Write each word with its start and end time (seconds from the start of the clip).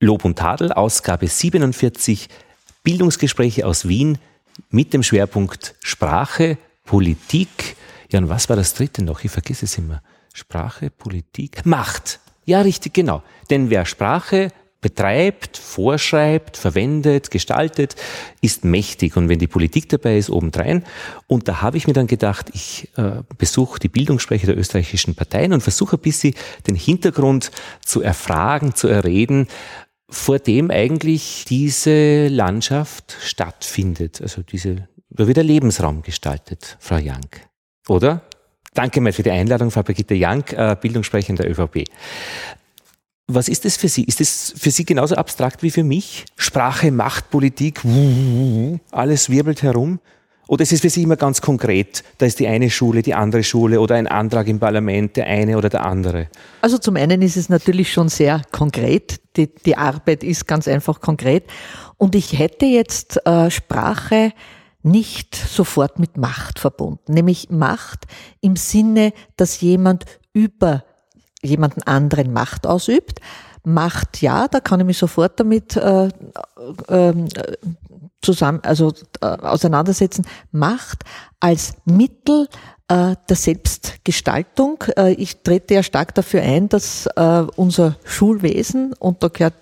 Lob 0.00 0.26
und 0.26 0.38
Tadel, 0.38 0.72
Ausgabe 0.72 1.26
47, 1.26 2.28
Bildungsgespräche 2.82 3.66
aus 3.66 3.88
Wien 3.88 4.18
mit 4.68 4.92
dem 4.92 5.02
Schwerpunkt 5.02 5.74
Sprache, 5.82 6.58
Politik. 6.84 7.76
Ja, 8.10 8.18
und 8.18 8.28
was 8.28 8.50
war 8.50 8.56
das 8.56 8.74
dritte 8.74 9.02
noch? 9.02 9.24
Ich 9.24 9.30
vergesse 9.30 9.64
es 9.64 9.78
immer. 9.78 10.02
Sprache, 10.34 10.90
Politik, 10.90 11.64
Macht. 11.64 12.20
Ja, 12.44 12.60
richtig, 12.60 12.92
genau. 12.92 13.22
Denn 13.48 13.70
wer 13.70 13.86
Sprache 13.86 14.52
betreibt, 14.82 15.56
vorschreibt, 15.56 16.56
verwendet, 16.56 17.30
gestaltet, 17.30 17.96
ist 18.40 18.64
mächtig. 18.64 19.16
Und 19.16 19.28
wenn 19.28 19.38
die 19.38 19.48
Politik 19.48 19.88
dabei 19.88 20.18
ist, 20.18 20.30
obendrein. 20.30 20.84
Und 21.26 21.48
da 21.48 21.62
habe 21.62 21.76
ich 21.76 21.86
mir 21.88 21.92
dann 21.94 22.06
gedacht, 22.06 22.50
ich 22.52 22.90
äh, 22.96 23.22
besuche 23.36 23.80
die 23.80 23.88
Bildungssprecher 23.88 24.46
der 24.46 24.58
österreichischen 24.58 25.14
Parteien 25.14 25.54
und 25.54 25.62
versuche 25.62 25.96
ein 25.96 26.02
bisschen 26.02 26.34
den 26.68 26.76
Hintergrund 26.76 27.50
zu 27.84 28.02
erfragen, 28.02 28.74
zu 28.74 28.86
erreden, 28.86 29.48
vor 30.08 30.38
dem 30.38 30.70
eigentlich 30.70 31.44
diese 31.48 32.28
Landschaft 32.28 33.16
stattfindet. 33.20 34.20
Also 34.22 34.42
diese, 34.42 34.88
da 35.10 35.26
wird 35.26 35.38
Lebensraum 35.38 36.02
gestaltet, 36.02 36.76
Frau 36.80 36.96
Jank. 36.96 37.40
Oder? 37.88 38.22
Danke 38.74 39.00
mal 39.00 39.12
für 39.12 39.22
die 39.22 39.30
Einladung, 39.30 39.70
Frau 39.70 39.82
Brigitte 39.82 40.14
Jank, 40.14 40.52
äh, 40.52 40.76
Bildungssprecherin 40.80 41.36
der 41.36 41.50
ÖVP. 41.50 41.84
Was 43.28 43.48
ist 43.48 43.64
das 43.64 43.76
für 43.76 43.88
Sie? 43.88 44.04
Ist 44.04 44.20
das 44.20 44.54
für 44.56 44.70
Sie 44.70 44.84
genauso 44.84 45.16
abstrakt 45.16 45.62
wie 45.62 45.70
für 45.70 45.82
mich? 45.82 46.26
Sprache, 46.36 46.92
Macht, 46.92 47.30
Politik, 47.30 47.80
alles 48.92 49.30
wirbelt 49.30 49.62
herum? 49.62 49.98
Oder 50.48 50.62
ist 50.62 50.72
es 50.72 50.80
für 50.80 50.90
Sie 50.90 51.02
immer 51.02 51.16
ganz 51.16 51.40
konkret? 51.40 52.04
Da 52.18 52.26
ist 52.26 52.38
die 52.38 52.46
eine 52.46 52.70
Schule, 52.70 53.02
die 53.02 53.14
andere 53.14 53.42
Schule 53.42 53.80
oder 53.80 53.96
ein 53.96 54.06
Antrag 54.06 54.46
im 54.46 54.60
Parlament, 54.60 55.16
der 55.16 55.26
eine 55.26 55.58
oder 55.58 55.68
der 55.68 55.84
andere? 55.84 56.28
Also 56.60 56.78
zum 56.78 56.96
einen 56.96 57.20
ist 57.22 57.36
es 57.36 57.48
natürlich 57.48 57.92
schon 57.92 58.08
sehr 58.08 58.42
konkret. 58.52 59.20
Die, 59.36 59.52
die 59.54 59.76
Arbeit 59.76 60.22
ist 60.22 60.46
ganz 60.46 60.68
einfach 60.68 61.00
konkret. 61.00 61.44
Und 61.96 62.14
ich 62.14 62.38
hätte 62.38 62.66
jetzt 62.66 63.26
äh, 63.26 63.50
Sprache 63.50 64.32
nicht 64.82 65.34
sofort 65.34 65.98
mit 65.98 66.16
Macht 66.16 66.60
verbunden, 66.60 67.12
nämlich 67.12 67.50
Macht 67.50 68.06
im 68.40 68.54
Sinne, 68.54 69.12
dass 69.36 69.60
jemand 69.60 70.04
über 70.32 70.84
jemanden 71.42 71.82
anderen 71.82 72.32
Macht 72.32 72.68
ausübt. 72.68 73.20
Macht, 73.64 74.22
ja, 74.22 74.46
da 74.46 74.60
kann 74.60 74.78
ich 74.78 74.86
mich 74.86 74.98
sofort 74.98 75.40
damit 75.40 75.76
äh, 75.76 76.06
äh, 76.06 77.12
zusammen, 78.26 78.60
also 78.62 78.92
äh, 79.20 79.26
auseinandersetzen. 79.26 80.26
Macht 80.52 81.04
als 81.40 81.74
Mittel 81.84 82.48
äh, 82.88 83.14
der 83.28 83.36
Selbstgestaltung. 83.36 84.84
Äh, 84.96 85.12
ich 85.12 85.42
trete 85.42 85.74
ja 85.74 85.82
stark 85.82 86.14
dafür 86.14 86.42
ein, 86.42 86.68
dass 86.68 87.06
äh, 87.16 87.44
unser 87.56 87.96
Schulwesen, 88.04 88.92
und 88.98 89.22
da 89.22 89.28
gehört 89.28 89.54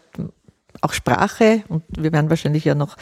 auch 0.80 0.92
Sprache, 0.92 1.62
und 1.68 1.84
wir 1.96 2.12
werden 2.12 2.30
wahrscheinlich 2.30 2.64
ja 2.64 2.74
noch 2.74 2.96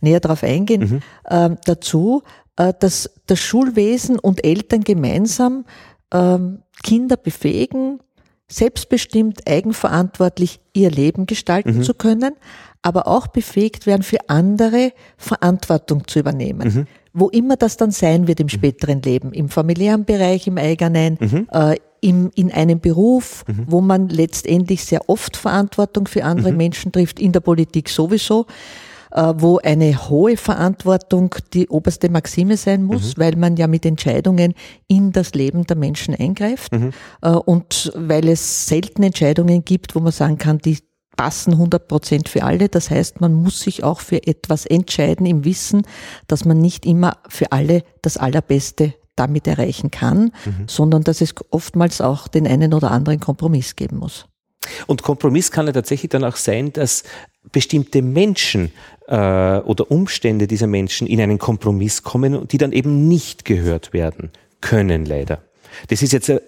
näher 0.00 0.20
darauf 0.20 0.42
eingehen, 0.42 0.80
mhm. 0.80 1.00
äh, 1.24 1.56
dazu, 1.64 2.22
äh, 2.56 2.72
dass 2.78 3.10
das 3.26 3.40
Schulwesen 3.40 4.18
und 4.18 4.44
Eltern 4.44 4.82
gemeinsam 4.82 5.64
äh, 6.10 6.38
Kinder 6.82 7.16
befähigen, 7.16 8.00
selbstbestimmt, 8.48 9.48
eigenverantwortlich 9.48 10.60
ihr 10.74 10.90
Leben 10.90 11.26
gestalten 11.26 11.78
mhm. 11.78 11.82
zu 11.82 11.94
können, 11.94 12.34
aber 12.84 13.08
auch 13.08 13.26
befähigt 13.26 13.86
werden, 13.86 14.02
für 14.02 14.18
andere 14.28 14.92
Verantwortung 15.16 16.06
zu 16.06 16.18
übernehmen. 16.18 16.68
Mhm. 16.68 16.86
Wo 17.14 17.30
immer 17.30 17.56
das 17.56 17.78
dann 17.78 17.90
sein 17.90 18.28
wird 18.28 18.40
im 18.40 18.46
mhm. 18.46 18.50
späteren 18.50 19.00
Leben, 19.00 19.32
im 19.32 19.48
familiären 19.48 20.04
Bereich, 20.04 20.46
im 20.46 20.58
eigenen, 20.58 21.16
mhm. 21.18 21.48
äh, 21.50 21.76
im, 22.02 22.30
in 22.34 22.52
einem 22.52 22.80
Beruf, 22.80 23.44
mhm. 23.46 23.64
wo 23.68 23.80
man 23.80 24.10
letztendlich 24.10 24.84
sehr 24.84 25.08
oft 25.08 25.38
Verantwortung 25.38 26.06
für 26.06 26.24
andere 26.24 26.52
mhm. 26.52 26.58
Menschen 26.58 26.92
trifft, 26.92 27.18
in 27.18 27.32
der 27.32 27.40
Politik 27.40 27.88
sowieso. 27.88 28.46
Äh, 29.12 29.32
wo 29.36 29.58
eine 29.58 30.08
hohe 30.10 30.36
Verantwortung 30.36 31.36
die 31.52 31.68
oberste 31.68 32.08
Maxime 32.08 32.56
sein 32.56 32.82
muss, 32.82 33.16
mhm. 33.16 33.20
weil 33.20 33.36
man 33.36 33.56
ja 33.56 33.68
mit 33.68 33.86
Entscheidungen 33.86 34.54
in 34.88 35.12
das 35.12 35.34
Leben 35.34 35.64
der 35.66 35.76
Menschen 35.76 36.16
eingreift. 36.16 36.72
Äh, 37.22 37.30
und 37.30 37.92
weil 37.94 38.28
es 38.28 38.66
selten 38.66 39.04
Entscheidungen 39.04 39.64
gibt, 39.64 39.94
wo 39.94 40.00
man 40.00 40.10
sagen 40.10 40.36
kann, 40.36 40.58
die 40.58 40.78
passen 41.16 41.52
100 41.54 41.88
Prozent 41.88 42.28
für 42.28 42.42
alle. 42.42 42.68
Das 42.68 42.90
heißt, 42.90 43.20
man 43.20 43.34
muss 43.34 43.60
sich 43.60 43.84
auch 43.84 44.00
für 44.00 44.26
etwas 44.26 44.66
entscheiden 44.66 45.26
im 45.26 45.44
Wissen, 45.44 45.82
dass 46.26 46.44
man 46.44 46.60
nicht 46.60 46.86
immer 46.86 47.18
für 47.28 47.52
alle 47.52 47.82
das 48.02 48.16
Allerbeste 48.16 48.94
damit 49.16 49.46
erreichen 49.46 49.90
kann, 49.90 50.32
mhm. 50.44 50.64
sondern 50.66 51.04
dass 51.04 51.20
es 51.20 51.34
oftmals 51.50 52.00
auch 52.00 52.28
den 52.28 52.46
einen 52.46 52.74
oder 52.74 52.90
anderen 52.90 53.20
Kompromiss 53.20 53.76
geben 53.76 53.98
muss. 53.98 54.26
Und 54.86 55.02
Kompromiss 55.02 55.50
kann 55.50 55.66
ja 55.66 55.72
tatsächlich 55.72 56.10
dann 56.10 56.24
auch 56.24 56.36
sein, 56.36 56.72
dass 56.72 57.04
bestimmte 57.52 58.02
Menschen 58.02 58.72
äh, 59.06 59.58
oder 59.58 59.90
Umstände 59.90 60.46
dieser 60.46 60.66
Menschen 60.66 61.06
in 61.06 61.20
einen 61.20 61.38
Kompromiss 61.38 62.02
kommen, 62.02 62.48
die 62.48 62.58
dann 62.58 62.72
eben 62.72 63.06
nicht 63.06 63.44
gehört 63.44 63.92
werden 63.92 64.30
können, 64.60 65.04
leider. 65.04 65.42
Das 65.88 66.02
ist 66.02 66.12
jetzt 66.12 66.28
äh, 66.30 66.40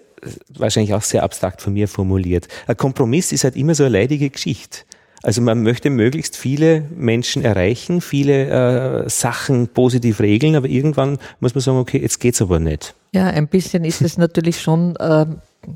wahrscheinlich 0.49 0.93
auch 0.93 1.03
sehr 1.03 1.23
abstrakt 1.23 1.61
von 1.61 1.73
mir 1.73 1.87
formuliert. 1.87 2.47
Ein 2.67 2.77
Kompromiss 2.77 3.31
ist 3.31 3.43
halt 3.43 3.55
immer 3.55 3.75
so 3.75 3.83
eine 3.83 3.93
leidige 3.93 4.29
Geschichte. 4.29 4.79
Also 5.23 5.41
man 5.41 5.63
möchte 5.63 5.89
möglichst 5.89 6.37
viele 6.37 6.83
Menschen 6.95 7.43
erreichen, 7.43 8.01
viele 8.01 9.03
äh, 9.05 9.09
Sachen 9.09 9.67
positiv 9.67 10.19
regeln, 10.19 10.55
aber 10.55 10.67
irgendwann 10.67 11.17
muss 11.39 11.55
man 11.55 11.61
sagen, 11.61 11.79
okay, 11.79 11.99
jetzt 11.99 12.19
geht's 12.19 12.41
aber 12.41 12.59
nicht. 12.59 12.93
Ja, 13.13 13.27
ein 13.27 13.47
bisschen 13.47 13.83
ist 13.83 14.01
es 14.01 14.17
natürlich 14.17 14.61
schon 14.61 14.95
äh, 14.97 15.25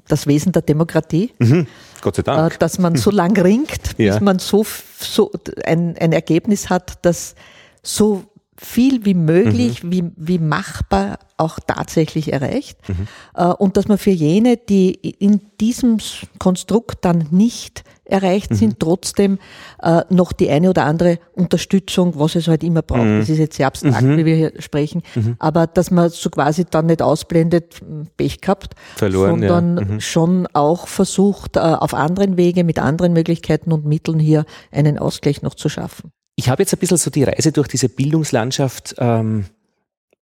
das 0.08 0.28
Wesen 0.28 0.52
der 0.52 0.62
Demokratie. 0.62 1.32
Mhm. 1.40 1.68
Gott 2.02 2.16
sei 2.16 2.22
Dank. 2.22 2.54
Äh, 2.54 2.58
dass 2.60 2.78
man 2.78 2.96
so 2.96 3.10
lang 3.10 3.36
ringt, 3.38 3.82
bis 3.98 4.06
ja. 4.06 4.20
man 4.20 4.38
so, 4.40 4.66
so 5.00 5.32
ein, 5.66 5.98
ein 5.98 6.14
Ergebnis 6.14 6.70
hat, 6.70 7.00
das 7.02 7.36
so 7.82 8.24
viel 8.64 9.06
wie 9.06 9.16
möglich, 9.16 9.84
mhm. 9.84 9.92
wie, 9.92 10.04
wie 10.16 10.40
machbar 10.40 11.18
auch 11.38 11.58
tatsächlich 11.66 12.32
erreicht. 12.32 12.78
Mhm. 12.88 13.08
Äh, 13.36 13.46
und 13.46 13.76
dass 13.76 13.88
man 13.88 13.98
für 13.98 14.12
jene, 14.12 14.56
die 14.56 14.92
in 14.94 15.42
diesem 15.60 15.98
Konstrukt 16.38 17.04
dann 17.04 17.28
nicht 17.32 17.84
erreicht 18.06 18.52
mhm. 18.52 18.56
sind, 18.56 18.80
trotzdem 18.80 19.40
äh, 19.82 20.02
noch 20.10 20.32
die 20.32 20.50
eine 20.52 20.70
oder 20.70 20.86
andere 20.86 21.18
Unterstützung, 21.34 22.14
was 22.20 22.36
es 22.36 22.48
halt 22.48 22.64
immer 22.64 22.84
braucht. 22.84 23.06
Mhm. 23.06 23.20
Das 23.22 23.30
ist 23.30 23.40
jetzt 23.40 23.58
sehr 23.58 23.66
abstrakt, 23.66 24.04
mhm. 24.04 24.18
wie 24.18 24.26
wir 24.26 24.36
hier 24.36 24.54
sprechen, 24.60 25.02
mhm. 25.16 25.38
aber 25.40 25.66
dass 25.66 25.90
man 25.90 26.10
so 26.10 26.30
quasi 26.30 26.66
dann 26.70 26.86
nicht 26.86 27.02
ausblendet, 27.02 27.82
Pech 28.16 28.42
gehabt, 28.42 28.76
Verloren, 28.96 29.40
sondern 29.40 29.94
ja. 29.94 30.00
schon 30.00 30.48
auch 30.54 30.88
versucht, 30.88 31.56
äh, 31.56 31.62
auf 31.62 31.96
anderen 31.96 32.38
Wege, 32.38 32.64
mit 32.64 32.78
anderen 32.78 33.14
Möglichkeiten 33.14 33.72
und 33.72 33.86
Mitteln 33.86 34.20
hier 34.20 34.46
einen 34.72 35.00
Ausgleich 35.00 35.42
noch 35.42 35.56
zu 35.56 35.68
schaffen. 35.68 36.12
Ich 36.36 36.50
habe 36.50 36.64
jetzt 36.64 36.74
ein 36.74 36.80
bisschen 36.80 36.98
so 36.98 37.12
die 37.12 37.24
Reise 37.24 37.52
durch 37.52 37.68
diese 37.68 37.90
Bildungslandschaft 37.90 38.96
ähm, 38.98 39.46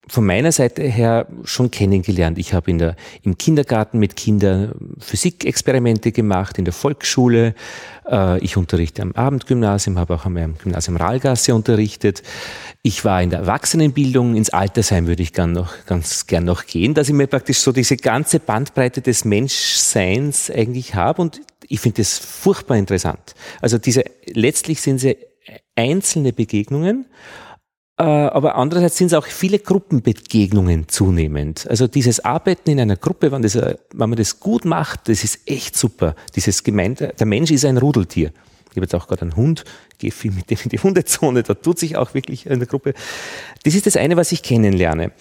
von 0.08 0.24
meiner 0.24 0.52
Seite 0.52 0.82
her 0.82 1.26
schon 1.44 1.70
kennengelernt. 1.70 2.38
Ich 2.38 2.54
habe 2.54 2.70
in 2.70 2.78
der, 2.78 2.94
im 3.22 3.38
Kindergarten 3.38 3.98
mit 3.98 4.14
Kindern 4.14 4.94
Physikexperimente 5.00 6.12
gemacht, 6.12 6.58
in 6.58 6.64
der 6.64 6.72
Volksschule. 6.72 7.54
Äh, 8.08 8.38
ich 8.38 8.56
unterrichte 8.56 9.02
am 9.02 9.12
Abendgymnasium, 9.12 9.98
habe 9.98 10.14
auch 10.14 10.24
am 10.24 10.36
Gymnasium 10.58 10.96
Rahlgasse 10.96 11.54
unterrichtet. 11.54 12.22
Ich 12.82 13.04
war 13.04 13.20
in 13.20 13.30
der 13.30 13.40
Erwachsenenbildung, 13.40 14.36
ins 14.36 14.50
Altersheim 14.50 15.08
würde 15.08 15.24
ich 15.24 15.32
gern 15.32 15.52
noch, 15.52 15.74
ganz 15.86 16.28
gern 16.28 16.44
noch 16.44 16.66
gehen, 16.66 16.94
dass 16.94 17.08
ich 17.08 17.14
mir 17.14 17.26
praktisch 17.26 17.58
so 17.58 17.72
diese 17.72 17.96
ganze 17.96 18.38
Bandbreite 18.38 19.02
des 19.02 19.24
Menschseins 19.24 20.52
eigentlich 20.52 20.94
habe 20.94 21.20
und 21.20 21.40
ich 21.68 21.80
finde 21.80 22.02
das 22.02 22.16
furchtbar 22.16 22.76
interessant. 22.76 23.34
Also 23.60 23.78
diese, 23.78 24.04
letztlich 24.32 24.80
sind 24.80 24.98
sie 24.98 25.16
einzelne 25.76 26.32
Begegnungen, 26.32 27.06
äh, 27.98 28.02
aber 28.02 28.56
andererseits 28.56 28.98
sind 28.98 29.08
es 29.08 29.14
auch 29.14 29.26
viele 29.26 29.58
Gruppenbegegnungen 29.58 30.88
zunehmend. 30.88 31.66
Also 31.68 31.86
dieses 31.86 32.24
Arbeiten 32.24 32.70
in 32.70 32.80
einer 32.80 32.96
Gruppe, 32.96 33.32
wenn, 33.32 33.42
das, 33.42 33.54
wenn 33.54 33.78
man 33.94 34.16
das 34.16 34.38
gut 34.40 34.64
macht, 34.64 35.08
das 35.08 35.24
ist 35.24 35.40
echt 35.46 35.76
super. 35.76 36.14
Dieses 36.34 36.62
Gemeinde, 36.62 37.14
der 37.18 37.26
Mensch 37.26 37.50
ist 37.50 37.64
ein 37.64 37.78
Rudeltier. 37.78 38.32
Ich 38.70 38.76
habe 38.76 38.82
jetzt 38.82 38.94
auch 38.94 39.08
gerade 39.08 39.22
einen 39.22 39.36
Hund, 39.36 39.64
gehe 39.98 40.10
viel 40.10 40.32
mit 40.32 40.50
dem 40.50 40.58
in 40.64 40.68
die 40.68 40.78
Hundezone, 40.78 41.42
da 41.42 41.54
tut 41.54 41.78
sich 41.78 41.96
auch 41.96 42.12
wirklich 42.12 42.44
in 42.44 42.58
der 42.58 42.68
Gruppe. 42.68 42.92
Das 43.64 43.74
ist 43.74 43.86
das 43.86 43.96
eine, 43.96 44.18
was 44.18 44.32
ich 44.32 44.42
kennenlerne 44.42 45.12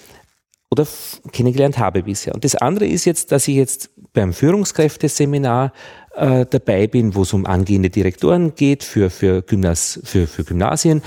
oder 0.70 0.86
kennengelernt 1.32 1.78
habe 1.78 2.04
bisher. 2.04 2.36
Und 2.36 2.44
das 2.44 2.56
andere 2.56 2.86
ist 2.86 3.06
jetzt, 3.06 3.32
dass 3.32 3.48
ich 3.48 3.56
jetzt 3.56 3.92
beim 4.12 4.34
Führungskräfteseminar 4.34 5.72
äh, 6.16 6.46
dabei 6.50 6.88
bin, 6.88 7.16
wo 7.16 7.24
es 7.24 7.34
um 7.34 7.46
angehende 7.46 7.90
Direktoren 7.90 8.56
geht 8.56 8.84
für, 8.84 9.10
für, 9.10 9.42
Gymnas, 9.42 10.00
für, 10.04 10.28
für 10.28 10.44
Gymnasien. 10.44 11.02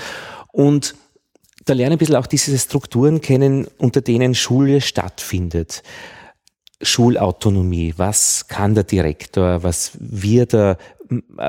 Und 0.52 0.94
da 1.64 1.75
lerne 1.75 1.94
ich 1.94 1.96
ein 1.96 1.99
bisschen 1.99 2.16
auch 2.16 2.26
diese 2.26 2.56
Strukturen 2.58 3.20
kennen, 3.20 3.66
unter 3.78 4.00
denen 4.00 4.34
Schule 4.34 4.81
stattfindet. 4.81 5.82
Schulautonomie, 6.81 7.94
was 7.96 8.46
kann 8.46 8.75
der 8.75 8.84
Direktor, 8.84 9.62
was 9.62 9.93
wird 9.99 10.55
er, 10.55 10.78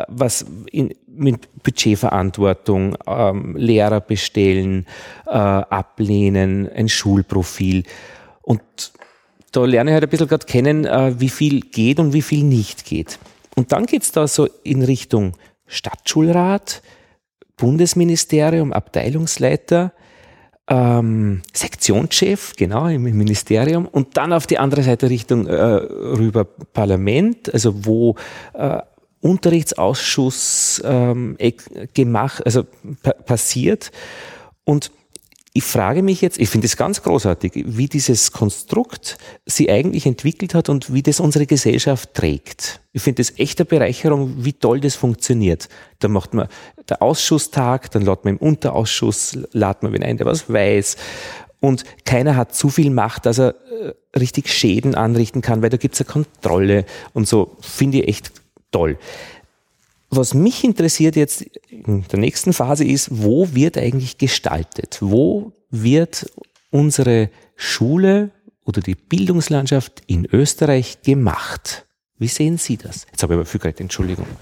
was 0.08 0.46
in, 0.72 0.94
mit 1.08 1.64
Budgetverantwortung, 1.64 2.98
ähm, 3.06 3.56
Lehrer 3.56 4.02
bestellen, 4.02 4.88
äh, 5.28 5.32
ablehnen, 5.32 6.68
ein 6.70 6.90
Schulprofil. 6.90 7.84
Und 8.42 8.62
da 9.52 9.66
lerne 9.66 9.92
ich 9.92 9.94
halt 9.94 10.04
ein 10.04 10.10
bisschen 10.10 10.28
gerade 10.28 10.46
kennen, 10.46 10.86
äh, 10.86 11.20
wie 11.20 11.30
viel 11.30 11.62
geht 11.62 12.00
und 12.00 12.14
wie 12.14 12.22
viel 12.22 12.44
nicht 12.44 12.86
geht. 12.86 13.20
Und 13.60 13.74
dann 13.74 13.88
geht's 13.88 14.14
da 14.14 14.26
so 14.26 14.48
in 14.64 14.84
Richtung 14.84 15.34
Stadtschulrat, 15.68 16.82
Bundesministerium, 17.58 18.72
Abteilungsleiter, 18.72 19.92
ähm, 20.70 21.42
Sektionschef, 21.52 22.54
genau, 22.56 22.88
im 22.88 23.04
Ministerium 23.04 23.86
und 23.86 24.16
dann 24.16 24.32
auf 24.32 24.48
die 24.48 24.60
andere 24.60 24.82
Seite 24.84 25.10
Richtung 25.10 25.46
äh, 25.46 25.54
rüber 25.54 26.46
Parlament, 26.46 27.54
also 27.54 27.86
wo 27.86 28.16
äh, 28.54 28.80
Unterrichtsausschuss 29.20 30.82
ähm, 30.86 31.38
gemacht, 31.94 32.42
also 32.46 32.64
passiert. 33.26 33.92
Und 34.64 34.90
ich 35.54 35.64
frage 35.64 36.04
mich 36.04 36.22
jetzt, 36.22 36.40
ich 36.40 36.50
finde 36.50 36.68
es 36.68 36.78
ganz 36.78 37.02
großartig, 37.02 37.64
wie 37.66 37.88
dieses 37.88 38.32
Konstrukt 38.32 39.18
sie 39.46 39.70
eigentlich 39.70 40.06
entwickelt 40.06 40.54
hat 40.54 40.70
und 40.70 40.94
wie 40.94 41.02
das 41.02 41.20
unsere 41.20 41.48
Gesellschaft 41.48 42.14
trägt. 42.14 42.82
Ich 42.92 43.02
finde 43.02 43.24
es 43.24 43.40
echt 43.40 43.60
eine 43.60 43.66
Bereicherung, 43.66 44.36
wie 44.38 44.54
toll 44.54 44.80
das 44.80 44.96
funktioniert. 44.96 45.68
Da 46.00 46.08
macht 46.08 46.34
man 46.34 46.48
der 46.88 47.02
Ausschusstag, 47.02 47.90
dann 47.92 48.04
lädt 48.04 48.26
man 48.26 48.36
im 48.36 48.40
Unterausschuss, 48.40 49.38
lädt 49.52 49.82
man 49.82 49.92
wen 49.94 50.04
ein, 50.04 50.18
der 50.18 50.28
was 50.28 50.52
weiß. 50.52 50.98
Und 51.60 51.84
keiner 52.06 52.36
hat 52.36 52.54
zu 52.54 52.70
viel 52.70 52.90
Macht, 52.92 53.26
dass 53.26 53.40
er 53.40 53.50
äh, 53.50 54.18
richtig 54.18 54.50
Schäden 54.50 54.96
anrichten 54.96 55.42
kann, 55.42 55.62
weil 55.62 55.70
da 55.70 55.78
gibt 55.78 55.96
es 55.96 56.02
eine 56.02 56.10
Kontrolle 56.10 56.86
und 57.14 57.28
so. 57.28 57.58
Finde 57.60 58.00
ich 58.00 58.08
echt 58.08 58.32
toll. 58.72 58.98
Was 60.10 60.34
mich 60.34 60.64
interessiert 60.64 61.16
jetzt 61.16 61.46
in 61.70 62.04
der 62.08 62.20
nächsten 62.20 62.54
Phase 62.54 62.84
ist, 62.84 63.10
wo 63.12 63.54
wird 63.54 63.78
eigentlich 63.78 64.18
gestaltet? 64.18 64.98
Wo 65.02 65.54
wird 65.70 66.32
unsere 66.72 67.30
Schule 67.56 68.32
oder 68.66 68.82
die 68.82 68.96
Bildungslandschaft 68.96 70.02
in 70.08 70.26
Österreich 70.26 71.02
gemacht? 71.04 71.86
Wie 72.18 72.28
sehen 72.28 72.58
Sie 72.58 72.78
das? 72.78 73.06
Jetzt 73.12 73.24
habe 73.24 73.34
ich 73.34 73.38
aber 73.38 73.46
viel 73.46 73.62
geredet, 73.62 73.82
Entschuldigung. 73.82 74.28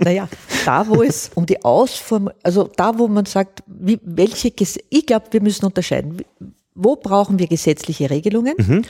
Naja, 0.00 0.28
da 0.64 0.86
wo 0.86 1.02
es 1.02 1.32
um 1.34 1.44
die 1.44 1.64
Ausform, 1.64 2.30
also 2.44 2.70
da 2.76 2.96
wo 2.96 3.08
man 3.08 3.26
sagt, 3.26 3.64
wie, 3.66 3.98
welche, 4.04 4.52
ich 4.90 5.06
glaube, 5.06 5.26
wir 5.32 5.42
müssen 5.42 5.64
unterscheiden. 5.66 6.22
Wo 6.74 6.94
brauchen 6.94 7.40
wir 7.40 7.48
gesetzliche 7.48 8.08
Regelungen 8.08 8.54
mhm. 8.56 8.82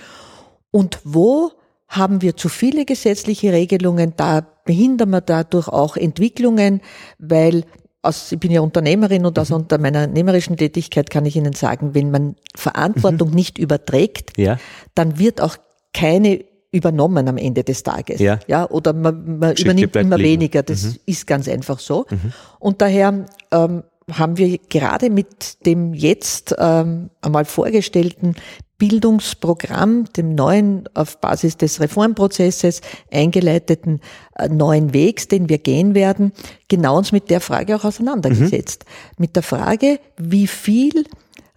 und 0.70 1.00
wo 1.04 1.52
haben 1.88 2.20
wir 2.20 2.36
zu 2.36 2.50
viele 2.50 2.84
gesetzliche 2.84 3.52
Regelungen, 3.52 4.12
da 4.16 4.46
behindern 4.68 5.08
wir 5.08 5.22
dadurch 5.22 5.66
auch 5.68 5.96
Entwicklungen, 5.96 6.82
weil 7.18 7.64
aus, 8.02 8.30
ich 8.30 8.38
bin 8.38 8.50
ja 8.50 8.60
Unternehmerin 8.60 9.24
und 9.24 9.38
aus 9.38 9.48
mhm. 9.48 9.56
unter 9.56 9.78
meiner 9.78 10.00
unternehmerischen 10.00 10.58
Tätigkeit 10.58 11.08
kann 11.08 11.24
ich 11.24 11.36
Ihnen 11.36 11.54
sagen, 11.54 11.94
wenn 11.94 12.10
man 12.10 12.36
Verantwortung 12.54 13.30
mhm. 13.30 13.34
nicht 13.34 13.56
überträgt, 13.56 14.36
ja. 14.36 14.58
dann 14.94 15.18
wird 15.18 15.40
auch 15.40 15.56
keine 15.94 16.44
übernommen 16.70 17.26
am 17.28 17.38
Ende 17.38 17.64
des 17.64 17.82
Tages. 17.82 18.20
Ja. 18.20 18.40
ja 18.46 18.68
oder 18.68 18.92
man, 18.92 19.38
man 19.38 19.56
übernimmt 19.56 19.96
immer 19.96 20.18
liegen. 20.18 20.42
weniger. 20.42 20.62
Das 20.62 20.84
mhm. 20.84 20.96
ist 21.06 21.26
ganz 21.26 21.48
einfach 21.48 21.78
so. 21.78 22.04
Mhm. 22.10 22.32
Und 22.58 22.82
daher 22.82 23.24
ähm, 23.50 23.84
haben 24.12 24.36
wir 24.36 24.58
gerade 24.68 25.08
mit 25.08 25.64
dem 25.64 25.94
jetzt 25.94 26.54
ähm, 26.58 27.08
einmal 27.22 27.46
vorgestellten 27.46 28.34
Bildungsprogramm, 28.78 30.04
dem 30.16 30.34
neuen, 30.34 30.88
auf 30.94 31.20
Basis 31.20 31.56
des 31.56 31.80
Reformprozesses 31.80 32.80
eingeleiteten 33.10 34.00
äh, 34.36 34.48
neuen 34.48 34.94
Wegs, 34.94 35.26
den 35.28 35.48
wir 35.48 35.58
gehen 35.58 35.94
werden, 35.94 36.32
genau 36.68 36.96
uns 36.96 37.10
mit 37.10 37.28
der 37.28 37.40
Frage 37.40 37.76
auch 37.76 37.84
auseinandergesetzt. 37.84 38.84
Mhm. 38.86 39.22
Mit 39.22 39.36
der 39.36 39.42
Frage, 39.42 39.98
wie 40.16 40.46
viel 40.46 41.04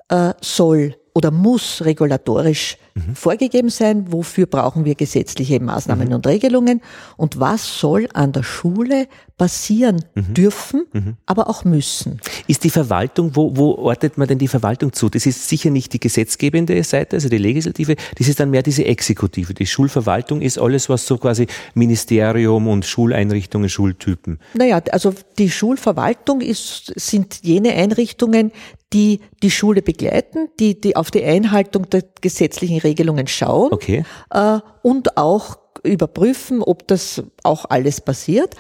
äh, 0.10 0.34
soll 0.42 0.96
oder 1.14 1.32
muss 1.32 1.84
regulatorisch 1.84 2.78
mhm. 2.96 3.16
vorgegeben 3.16 3.70
sein, 3.70 4.12
wofür 4.12 4.46
brauchen 4.46 4.86
wir 4.86 4.96
gesetzliche 4.96 5.60
Maßnahmen 5.60 6.08
mhm. 6.08 6.16
und 6.16 6.28
Regelungen 6.28 6.82
und 7.18 7.40
was 7.40 7.80
soll 7.80 8.08
an 8.14 8.32
der 8.32 8.44
Schule 8.44 9.08
passieren 9.38 10.06
mhm. 10.16 10.34
dürfen, 10.34 10.86
mhm. 10.94 11.16
aber 11.26 11.50
auch 11.50 11.66
müssen. 11.66 12.22
Ist 12.48 12.64
die 12.64 12.70
Verwaltung, 12.70 13.36
wo, 13.36 13.58
wo 13.58 13.72
ortet 13.74 14.18
man 14.18 14.28
denn 14.28 14.38
die 14.38 14.48
Verwaltung 14.48 14.94
zu? 14.94 15.10
Das 15.10 15.26
ist 15.26 15.50
sicher 15.50 15.70
nicht 15.70 15.94
die 15.94 16.00
gesetzgebende 16.00 16.82
Seite, 16.84 17.16
also 17.18 17.28
die 17.28 17.40
Legislative, 17.40 17.96
das 18.18 18.28
ist 18.28 18.40
dann 18.40 18.52
mehr 18.52 18.64
diese 18.64 18.86
Exekutive. 18.86 19.54
Die 19.54 19.66
Schulverwaltung 19.66 20.42
ist 20.42 20.60
alles, 20.60 20.90
was 20.90 21.08
so 21.08 21.18
quasi 21.18 21.48
Ministerium 21.74 22.68
und 22.68 22.86
Schuleinrichtungen, 22.86 23.68
Schultypen. 23.68 24.40
Naja, 24.54 24.82
also 24.92 25.14
die 25.38 25.50
Schulverwaltung 25.50 26.42
ist, 26.42 26.94
sind 26.96 27.40
jene 27.42 27.74
Einrichtungen, 27.74 28.52
die 28.94 29.20
die 29.42 29.52
Schule 29.52 29.82
begleiten, 29.82 30.50
die, 30.60 30.80
die 30.80 30.96
auf 30.96 31.12
die 31.12 31.24
Einhaltung 31.24 31.90
der 31.90 32.04
gesetzlichen 32.22 32.80
Regelungen 32.80 33.28
schauen 33.28 33.72
okay. 33.72 34.04
äh, 34.32 34.60
und 34.82 35.18
auch 35.18 35.58
überprüfen, 35.84 36.62
ob 36.62 36.88
das 36.88 37.24
auch 37.44 37.66
alles 37.70 38.02
passiert. 38.02 38.56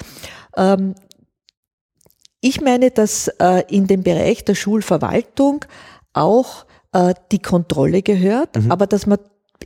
Ähm, 0.56 0.96
ich 2.40 2.62
meine, 2.62 2.92
dass 2.92 3.28
äh, 3.40 3.64
in 3.70 3.88
dem 3.88 4.04
Bereich 4.04 4.44
der 4.44 4.56
Schulverwaltung 4.56 5.66
auch 6.14 6.66
äh, 6.92 7.14
die 7.32 7.40
Kontrolle 7.40 8.02
gehört, 8.02 8.56
mhm. 8.56 8.72
aber 8.72 8.88
dass 8.88 9.06
man 9.06 9.20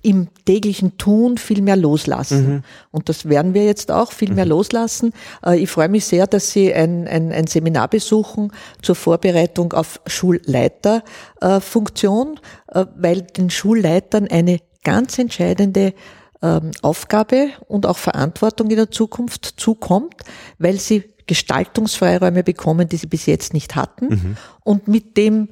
im 0.03 0.27
täglichen 0.45 0.97
Tun 0.97 1.37
viel 1.37 1.61
mehr 1.61 1.75
loslassen. 1.75 2.47
Mhm. 2.47 2.63
Und 2.91 3.09
das 3.09 3.27
werden 3.29 3.53
wir 3.53 3.65
jetzt 3.65 3.91
auch 3.91 4.11
viel 4.11 4.33
mehr 4.33 4.45
mhm. 4.45 4.51
loslassen. 4.51 5.13
Äh, 5.45 5.59
ich 5.59 5.69
freue 5.69 5.89
mich 5.89 6.05
sehr, 6.05 6.25
dass 6.27 6.51
Sie 6.51 6.73
ein, 6.73 7.05
ein, 7.07 7.31
ein 7.31 7.45
Seminar 7.47 7.87
besuchen 7.87 8.51
zur 8.81 8.95
Vorbereitung 8.95 9.71
auf 9.73 10.01
Schulleiterfunktion, 10.05 12.39
äh, 12.67 12.85
weil 12.95 13.21
den 13.21 13.49
Schulleitern 13.49 14.27
eine 14.27 14.59
ganz 14.83 15.19
entscheidende 15.19 15.93
ähm, 16.41 16.71
Aufgabe 16.81 17.49
und 17.67 17.85
auch 17.85 17.97
Verantwortung 17.97 18.69
in 18.69 18.77
der 18.77 18.91
Zukunft 18.91 19.55
zukommt, 19.57 20.15
weil 20.59 20.79
sie 20.79 21.03
Gestaltungsfreiräume 21.27 22.43
bekommen, 22.43 22.87
die 22.87 22.97
sie 22.97 23.07
bis 23.07 23.25
jetzt 23.25 23.53
nicht 23.53 23.75
hatten. 23.75 24.07
Mhm. 24.07 24.37
Und 24.63 24.87
mit 24.87 25.17
dem 25.17 25.49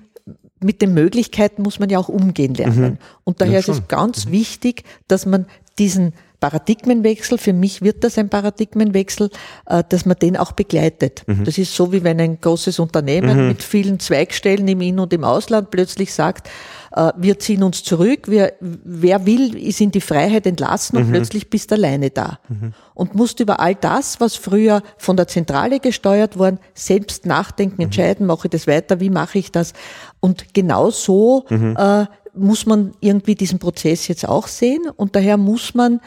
mit 0.63 0.81
den 0.81 0.93
Möglichkeiten 0.93 1.61
muss 1.61 1.79
man 1.79 1.89
ja 1.89 1.99
auch 1.99 2.09
umgehen 2.09 2.53
lernen. 2.53 2.91
Mhm. 2.93 2.97
Und 3.23 3.41
daher 3.41 3.53
ja, 3.53 3.59
ist 3.59 3.69
es 3.69 3.87
ganz 3.87 4.25
mhm. 4.25 4.31
wichtig, 4.31 4.83
dass 5.07 5.25
man 5.25 5.45
diesen 5.77 6.13
Paradigmenwechsel, 6.43 7.37
für 7.37 7.53
mich 7.53 7.81
wird 7.81 8.03
das 8.03 8.17
ein 8.17 8.27
Paradigmenwechsel, 8.27 9.29
äh, 9.65 9.81
dass 9.87 10.05
man 10.05 10.17
den 10.17 10.35
auch 10.35 10.51
begleitet. 10.51 11.23
Mhm. 11.25 11.45
Das 11.45 11.57
ist 11.57 11.73
so, 11.73 11.93
wie 11.93 12.03
wenn 12.03 12.19
ein 12.19 12.41
großes 12.41 12.79
Unternehmen 12.79 13.43
mhm. 13.43 13.47
mit 13.47 13.63
vielen 13.63 13.97
Zweigstellen 13.97 14.67
im 14.67 14.81
In- 14.81 14.99
und 14.99 15.13
im 15.13 15.23
Ausland 15.23 15.71
plötzlich 15.71 16.13
sagt, 16.13 16.49
äh, 16.93 17.13
wir 17.15 17.39
ziehen 17.39 17.63
uns 17.63 17.83
zurück, 17.83 18.27
wir, 18.27 18.55
wer 18.59 19.25
will, 19.25 19.55
ist 19.55 19.79
in 19.79 19.91
die 19.91 20.01
Freiheit 20.01 20.45
entlassen 20.45 20.97
und 20.97 21.07
mhm. 21.07 21.11
plötzlich 21.13 21.49
bist 21.49 21.71
du 21.71 21.75
alleine 21.75 22.09
da. 22.09 22.39
Mhm. 22.49 22.73
Und 22.93 23.15
musst 23.15 23.39
über 23.39 23.61
all 23.61 23.75
das, 23.75 24.19
was 24.19 24.35
früher 24.35 24.83
von 24.97 25.15
der 25.15 25.29
Zentrale 25.29 25.79
gesteuert 25.79 26.37
worden, 26.37 26.59
selbst 26.73 27.25
nachdenken, 27.25 27.75
mhm. 27.77 27.85
entscheiden, 27.85 28.25
mache 28.25 28.47
ich 28.47 28.51
das 28.51 28.67
weiter, 28.67 28.99
wie 28.99 29.09
mache 29.09 29.37
ich 29.37 29.49
das? 29.49 29.71
Und 30.19 30.53
genau 30.53 30.89
so 30.89 31.45
mhm. 31.49 31.77
äh, 31.79 32.05
muss 32.33 32.65
man 32.65 32.91
irgendwie 32.99 33.35
diesen 33.35 33.59
Prozess 33.59 34.07
jetzt 34.07 34.27
auch 34.27 34.47
sehen 34.47 34.89
und 34.95 35.15
daher 35.15 35.37
muss 35.37 35.73
man 35.73 36.01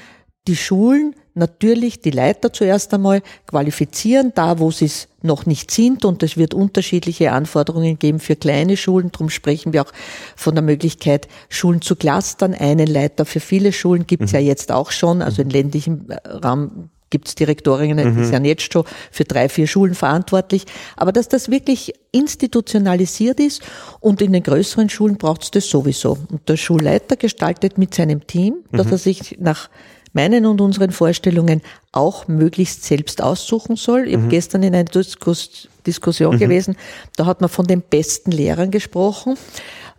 die 0.47 0.57
Schulen 0.57 1.15
natürlich 1.37 2.01
die 2.01 2.11
Leiter 2.11 2.53
zuerst 2.53 2.93
einmal 2.95 3.23
qualifizieren, 3.47 4.33
da 4.35 4.59
wo 4.59 4.71
sie 4.71 4.87
es 4.87 5.09
noch 5.23 5.47
nicht 5.47 5.71
sind. 5.71 6.05
Und 6.05 6.23
es 6.23 6.37
wird 6.37 6.55
unterschiedliche 6.55 7.33
Anforderungen 7.33 7.99
geben 7.99 8.21
für 8.21 8.37
kleine 8.37 8.77
Schulen. 8.77 9.13
Darum 9.13 9.31
sprechen 9.31 9.73
wir 9.73 9.83
auch 9.83 9.93
von 10.35 10.55
der 10.55 10.63
Möglichkeit, 10.63 11.29
Schulen 11.49 11.83
zu 11.83 11.95
clustern. 11.95 12.55
Einen 12.55 12.87
Leiter 12.87 13.27
für 13.27 13.41
viele 13.41 13.73
Schulen 13.73 14.07
gibt 14.07 14.25
es 14.25 14.33
mhm. 14.33 14.39
ja 14.39 14.45
jetzt 14.45 14.73
auch 14.73 14.91
schon. 14.91 15.23
Also 15.23 15.43
in 15.43 15.51
ländlichem 15.51 16.07
äh, 16.09 16.29
Raum 16.29 16.91
gibt 17.11 17.29
es 17.29 17.35
Direktorinnen, 17.37 18.15
mhm. 18.15 18.19
die 18.19 18.25
sind 18.25 18.45
jetzt 18.45 18.73
schon 18.73 18.85
für 19.13 19.25
drei, 19.25 19.49
vier 19.49 19.67
Schulen 19.67 19.95
verantwortlich. 19.95 20.65
Aber 20.97 21.13
dass 21.13 21.29
das 21.29 21.51
wirklich 21.51 21.95
institutionalisiert 22.13 23.39
ist 23.39 23.63
und 24.01 24.23
in 24.23 24.33
den 24.33 24.43
größeren 24.43 24.89
Schulen 24.89 25.17
braucht 25.17 25.45
es 25.45 25.51
das 25.51 25.69
sowieso. 25.69 26.19
Und 26.31 26.49
der 26.49 26.57
Schulleiter 26.57 27.17
gestaltet 27.17 27.79
mit 27.79 27.95
seinem 27.95 28.27
Team, 28.27 28.57
dass 28.73 28.87
mhm. 28.87 28.93
er 28.93 28.99
sich 28.99 29.37
nach 29.39 29.69
meinen 30.17 30.47
und 30.47 30.61
unseren 30.61 30.91
Vorstellungen 30.91 31.63
auch 31.93 32.27
möglichst 32.27 32.83
selbst 32.83 33.23
aussuchen 33.23 33.77
soll. 33.77 34.09
Ich 34.09 34.17
mhm. 34.17 34.23
habe 34.23 34.31
gestern 34.31 34.63
in 34.65 34.75
einer 34.75 34.85
Diskus 34.85 35.69
Diskussion 35.87 36.35
mhm. 36.35 36.41
gewesen, 36.41 36.77
da 37.17 37.27
hat 37.27 37.41
man 37.41 37.49
von 37.49 37.65
den 37.65 37.81
besten 37.81 38.33
Lehrern 38.33 38.73
gesprochen. 38.73 39.37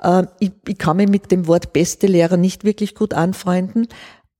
Äh, 0.02 0.24
ich, 0.40 0.52
ich 0.68 0.78
kann 0.78 0.98
mich 0.98 1.08
mit 1.08 1.32
dem 1.32 1.48
Wort 1.48 1.72
beste 1.72 2.08
Lehrer 2.08 2.36
nicht 2.36 2.66
wirklich 2.66 2.94
gut 2.94 3.14
anfreunden. 3.14 3.88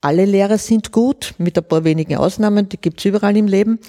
Alle 0.02 0.26
Lehrer 0.26 0.58
sind 0.58 0.92
gut, 0.92 1.34
mit 1.38 1.58
ein 1.58 1.64
paar 1.64 1.86
wenigen 1.86 2.18
Ausnahmen, 2.18 2.68
die 2.68 2.78
gibt's 2.78 3.06
überall 3.06 3.38
im 3.38 3.48
Leben. 3.48 3.80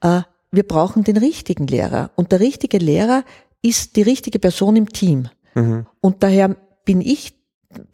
Äh, 0.00 0.22
wir 0.52 0.62
brauchen 0.62 1.04
den 1.04 1.16
richtigen 1.16 1.66
Lehrer. 1.66 2.10
Und 2.16 2.32
der 2.32 2.40
richtige 2.40 2.78
Lehrer 2.78 3.24
ist 3.62 3.96
die 3.96 4.02
richtige 4.02 4.38
Person 4.38 4.76
im 4.76 4.88
Team. 4.88 5.28
Mhm. 5.54 5.86
Und 6.00 6.22
daher 6.22 6.56
bin 6.84 7.00
ich 7.00 7.34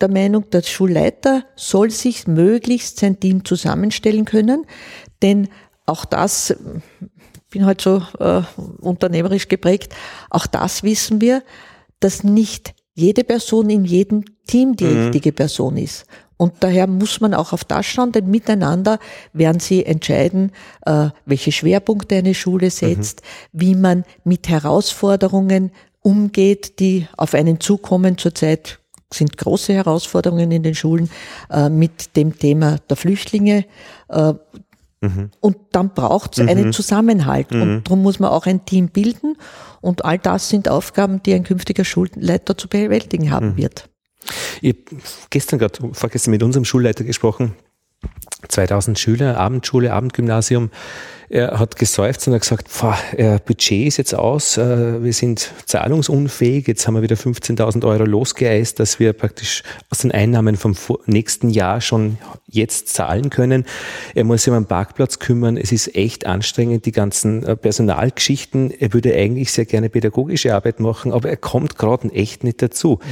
der 0.01 0.09
Meinung, 0.09 0.49
der 0.51 0.63
Schulleiter 0.63 1.45
soll 1.55 1.91
sich 1.91 2.27
möglichst 2.27 2.99
sein 2.99 3.21
Team 3.21 3.45
zusammenstellen 3.45 4.25
können, 4.25 4.65
denn 5.23 5.49
auch 5.85 6.05
das, 6.05 6.51
ich 6.51 7.51
bin 7.51 7.67
halt 7.67 7.81
so 7.81 8.03
äh, 8.19 8.43
unternehmerisch 8.81 9.49
geprägt, 9.49 9.95
auch 10.31 10.47
das 10.47 10.83
wissen 10.83 11.21
wir, 11.21 11.43
dass 12.01 12.25
nicht 12.25 12.75
jede 12.95 13.25
Person 13.25 13.71
in 13.71 13.85
jedem 13.85 14.25
Team 14.47 14.75
die 14.77 14.85
mhm. 14.85 15.03
richtige 15.03 15.33
Person 15.33 15.77
ist. 15.77 16.07
Und 16.39 16.55
daher 16.61 16.87
muss 16.87 17.21
man 17.21 17.33
auch 17.35 17.53
auf 17.53 17.65
das 17.65 17.87
schauen, 17.87 18.13
denn 18.13 18.31
miteinander 18.31 18.99
werden 19.33 19.61
sie 19.61 19.87
entscheiden, 19.87 20.53
äh, 20.85 21.09
welche 21.25 21.53
Schwerpunkte 21.53 22.17
eine 22.17 22.35
Schule 22.35 22.71
setzt, 22.71 23.23
mhm. 23.53 23.61
wie 23.61 23.75
man 23.75 24.05
mit 24.25 24.49
Herausforderungen 24.49 25.73
umgeht, 26.03 26.79
die 26.79 27.07
auf 27.17 27.35
einen 27.35 27.61
zukommen. 27.61 28.19
Zurzeit 28.19 28.81
sind 29.17 29.37
große 29.37 29.73
Herausforderungen 29.73 30.51
in 30.51 30.63
den 30.63 30.75
Schulen 30.75 31.11
äh, 31.51 31.69
mit 31.69 32.17
dem 32.17 32.39
Thema 32.39 32.79
der 32.89 32.97
Flüchtlinge. 32.97 33.65
Äh, 34.09 34.35
mhm. 35.01 35.31
Und 35.41 35.57
dann 35.73 35.95
braucht 35.95 36.39
es 36.39 36.43
mhm. 36.43 36.49
einen 36.49 36.73
Zusammenhalt. 36.73 37.51
Mhm. 37.51 37.63
Und 37.63 37.85
darum 37.85 38.03
muss 38.03 38.19
man 38.19 38.31
auch 38.31 38.47
ein 38.47 38.65
Team 38.65 38.89
bilden. 38.89 39.37
Und 39.81 40.05
all 40.05 40.19
das 40.19 40.49
sind 40.49 40.69
Aufgaben, 40.69 41.23
die 41.23 41.35
ein 41.35 41.45
künftiger 41.45 41.85
Schulleiter 41.85 42.57
zu 42.57 42.69
bewältigen 42.69 43.31
haben 43.31 43.51
mhm. 43.51 43.57
wird. 43.57 43.89
Ich 44.61 44.71
habe 44.71 45.03
gestern 45.31 45.59
gerade, 45.59 45.79
vorgestern 45.93 46.33
mit 46.33 46.43
unserem 46.43 46.65
Schulleiter 46.65 47.05
gesprochen, 47.05 47.55
2000 48.49 48.99
Schüler, 48.99 49.39
Abendschule, 49.39 49.93
Abendgymnasium. 49.93 50.71
Er 51.29 51.59
hat 51.59 51.77
gesäuft 51.77 52.27
und 52.27 52.35
hat 52.35 52.43
gesagt, 52.43 52.69
pah, 52.73 52.97
Budget 53.45 53.89
ist 53.89 53.97
jetzt 53.97 54.15
aus, 54.15 54.57
äh, 54.57 55.03
wir 55.03 55.13
sind 55.13 55.51
zahlungsunfähig, 55.65 56.69
jetzt 56.69 56.87
haben 56.87 56.95
wir 56.95 57.03
wieder 57.03 57.17
15.000 57.17 57.87
Euro 57.87 58.05
losgeeist, 58.05 58.79
dass 58.79 59.01
wir 59.01 59.13
praktisch 59.13 59.63
aus 59.91 59.99
den 59.99 60.13
Einnahmen 60.13 60.57
vom 60.57 60.75
nächsten 61.07 61.51
Jahr 61.51 61.81
schon 61.81 62.19
jetzt 62.47 62.89
zahlen 62.89 63.31
können. 63.31 63.65
Er 64.15 64.25
muss 64.25 64.45
sich 64.45 64.51
um 64.51 64.57
einen 64.57 64.67
Parkplatz 64.67 65.19
kümmern, 65.19 65.57
es 65.57 65.73
ist 65.73 65.95
echt 65.97 66.27
anstrengend, 66.27 66.87
die 66.87 66.93
ganzen 66.93 67.45
äh, 67.45 67.57
Personalgeschichten. 67.57 68.71
Er 68.71 68.93
würde 68.93 69.15
eigentlich 69.15 69.53
sehr 69.53 69.65
gerne 69.65 69.89
pädagogische 69.89 70.55
Arbeit 70.55 70.81
machen, 70.81 71.13
aber 71.13 71.29
er 71.29 71.37
kommt 71.37 71.77
gerade 71.77 72.13
echt 72.13 72.45
nicht 72.45 72.63
dazu. 72.63 73.01
Mhm. 73.03 73.09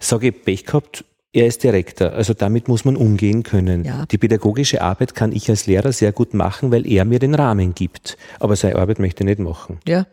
Sage 0.00 0.28
ich, 0.28 0.44
Pech 0.44 0.64
gehabt, 0.64 1.04
er 1.32 1.46
ist 1.46 1.62
Direktor, 1.62 2.12
also 2.12 2.32
damit 2.32 2.68
muss 2.68 2.86
man 2.86 2.96
umgehen 2.96 3.42
können. 3.42 3.84
Ja. 3.84 4.06
Die 4.06 4.16
pädagogische 4.16 4.80
Arbeit 4.80 5.14
kann 5.14 5.32
ich 5.32 5.50
als 5.50 5.66
Lehrer 5.66 5.92
sehr 5.92 6.10
gut 6.10 6.32
machen, 6.32 6.72
weil 6.72 6.86
er 6.86 7.04
mir 7.04 7.18
den 7.18 7.34
Rahmen 7.34 7.74
gibt. 7.74 8.16
Aber 8.40 8.56
seine 8.56 8.76
Arbeit 8.76 8.98
möchte 8.98 9.24
ich 9.24 9.26
nicht 9.26 9.38
machen. 9.38 9.78
Ja, 9.86 10.06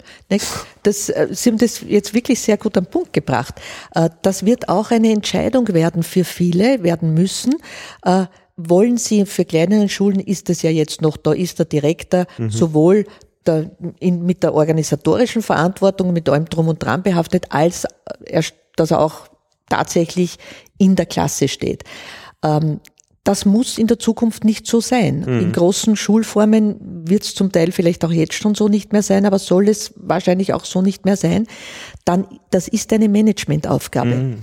das, 0.84 1.10
äh, 1.10 1.30
Sie 1.32 1.50
haben 1.50 1.58
das 1.58 1.82
jetzt 1.88 2.14
wirklich 2.14 2.42
sehr 2.42 2.58
gut 2.58 2.78
am 2.78 2.86
Punkt 2.86 3.14
gebracht. 3.14 3.56
Äh, 3.94 4.10
das 4.24 4.46
wird 4.46 4.68
auch 4.68 4.92
eine 4.92 5.12
Entscheidung 5.12 5.68
werden 5.70 6.04
für 6.04 6.26
viele, 6.26 6.84
werden 6.84 7.14
müssen. 7.14 7.56
Äh, 8.04 8.26
wollen 8.58 8.98
Sie 8.98 9.26
für 9.26 9.46
kleinere 9.46 9.88
Schulen 9.88 10.20
ist 10.20 10.50
es 10.50 10.64
ja 10.64 10.70
jetzt 10.70 11.02
noch, 11.02 11.16
da 11.16 11.32
ist 11.32 11.60
der 11.60 11.66
Direktor 11.66 12.26
mhm. 12.38 12.50
sowohl 12.50 13.06
der, 13.46 13.72
in, 14.00 14.26
mit 14.26 14.44
der 14.44 14.54
organisatorischen 14.54 15.42
Verantwortung, 15.42 16.12
mit 16.12 16.28
allem 16.28 16.46
drum 16.46 16.68
und 16.68 16.84
dran 16.84 17.04
behaftet, 17.04 17.48
als 17.50 17.86
er, 18.26 18.44
dass 18.76 18.92
er 18.92 19.00
auch 19.00 19.30
tatsächlich 19.70 20.38
in 20.78 20.96
der 20.96 21.06
Klasse 21.06 21.48
steht. 21.48 21.84
Ähm, 22.44 22.80
das 23.26 23.44
muss 23.44 23.80
in 23.80 23.88
der 23.88 23.98
Zukunft 23.98 24.44
nicht 24.44 24.68
so 24.68 24.80
sein. 24.80 25.22
Mhm. 25.22 25.40
In 25.40 25.52
großen 25.52 25.96
Schulformen 25.96 27.08
wird 27.08 27.24
es 27.24 27.34
zum 27.34 27.52
Teil 27.52 27.72
vielleicht 27.72 28.06
auch 28.06 28.12
jetzt 28.12 28.36
schon 28.36 28.54
so 28.54 28.68
nicht 28.68 28.94
mehr 28.94 29.02
sein, 29.02 29.26
aber 29.26 29.40
soll 29.40 29.68
es 29.68 29.94
wahrscheinlich 29.98 30.54
auch 30.54 30.64
so 30.64 30.84
nicht 30.84 31.06
mehr 31.06 31.18
sein. 31.18 31.48
Dann, 32.06 32.28
das 32.52 32.68
ist 32.68 32.94
eine 32.94 33.10
Managementaufgabe. 33.10 34.16
Mhm. 34.16 34.38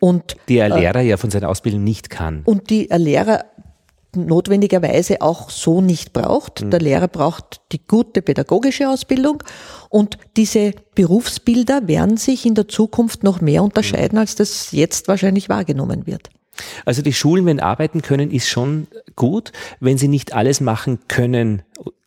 Und, 0.00 0.36
die 0.50 0.60
ein 0.60 0.72
äh, 0.72 0.80
Lehrer 0.80 1.00
äh, 1.00 1.08
ja 1.08 1.16
von 1.16 1.30
seiner 1.30 1.48
Ausbildung 1.48 1.82
nicht 1.82 2.10
kann. 2.10 2.42
Und 2.44 2.68
die 2.68 2.90
ein 2.90 3.00
Lehrer 3.00 3.46
notwendigerweise 4.16 5.20
auch 5.20 5.50
so 5.50 5.80
nicht 5.80 6.12
braucht. 6.12 6.62
Mhm. 6.62 6.70
Der 6.70 6.80
Lehrer 6.80 7.08
braucht 7.08 7.60
die 7.72 7.86
gute 7.86 8.22
pädagogische 8.22 8.88
Ausbildung 8.88 9.42
und 9.88 10.18
diese 10.36 10.72
Berufsbilder 10.94 11.86
werden 11.86 12.16
sich 12.16 12.46
in 12.46 12.54
der 12.54 12.68
Zukunft 12.68 13.22
noch 13.22 13.40
mehr 13.40 13.62
unterscheiden, 13.62 14.18
als 14.18 14.34
das 14.34 14.72
jetzt 14.72 15.08
wahrscheinlich 15.08 15.48
wahrgenommen 15.48 16.06
wird. 16.06 16.30
Also 16.84 17.02
die 17.02 17.12
Schulen, 17.12 17.46
wenn 17.46 17.60
arbeiten 17.60 18.02
können, 18.02 18.30
ist 18.30 18.48
schon 18.48 18.86
gut. 19.14 19.52
Wenn 19.80 19.98
sie 19.98 20.08
nicht 20.08 20.32
alles 20.32 20.60
machen 20.60 21.00
können, 21.08 21.62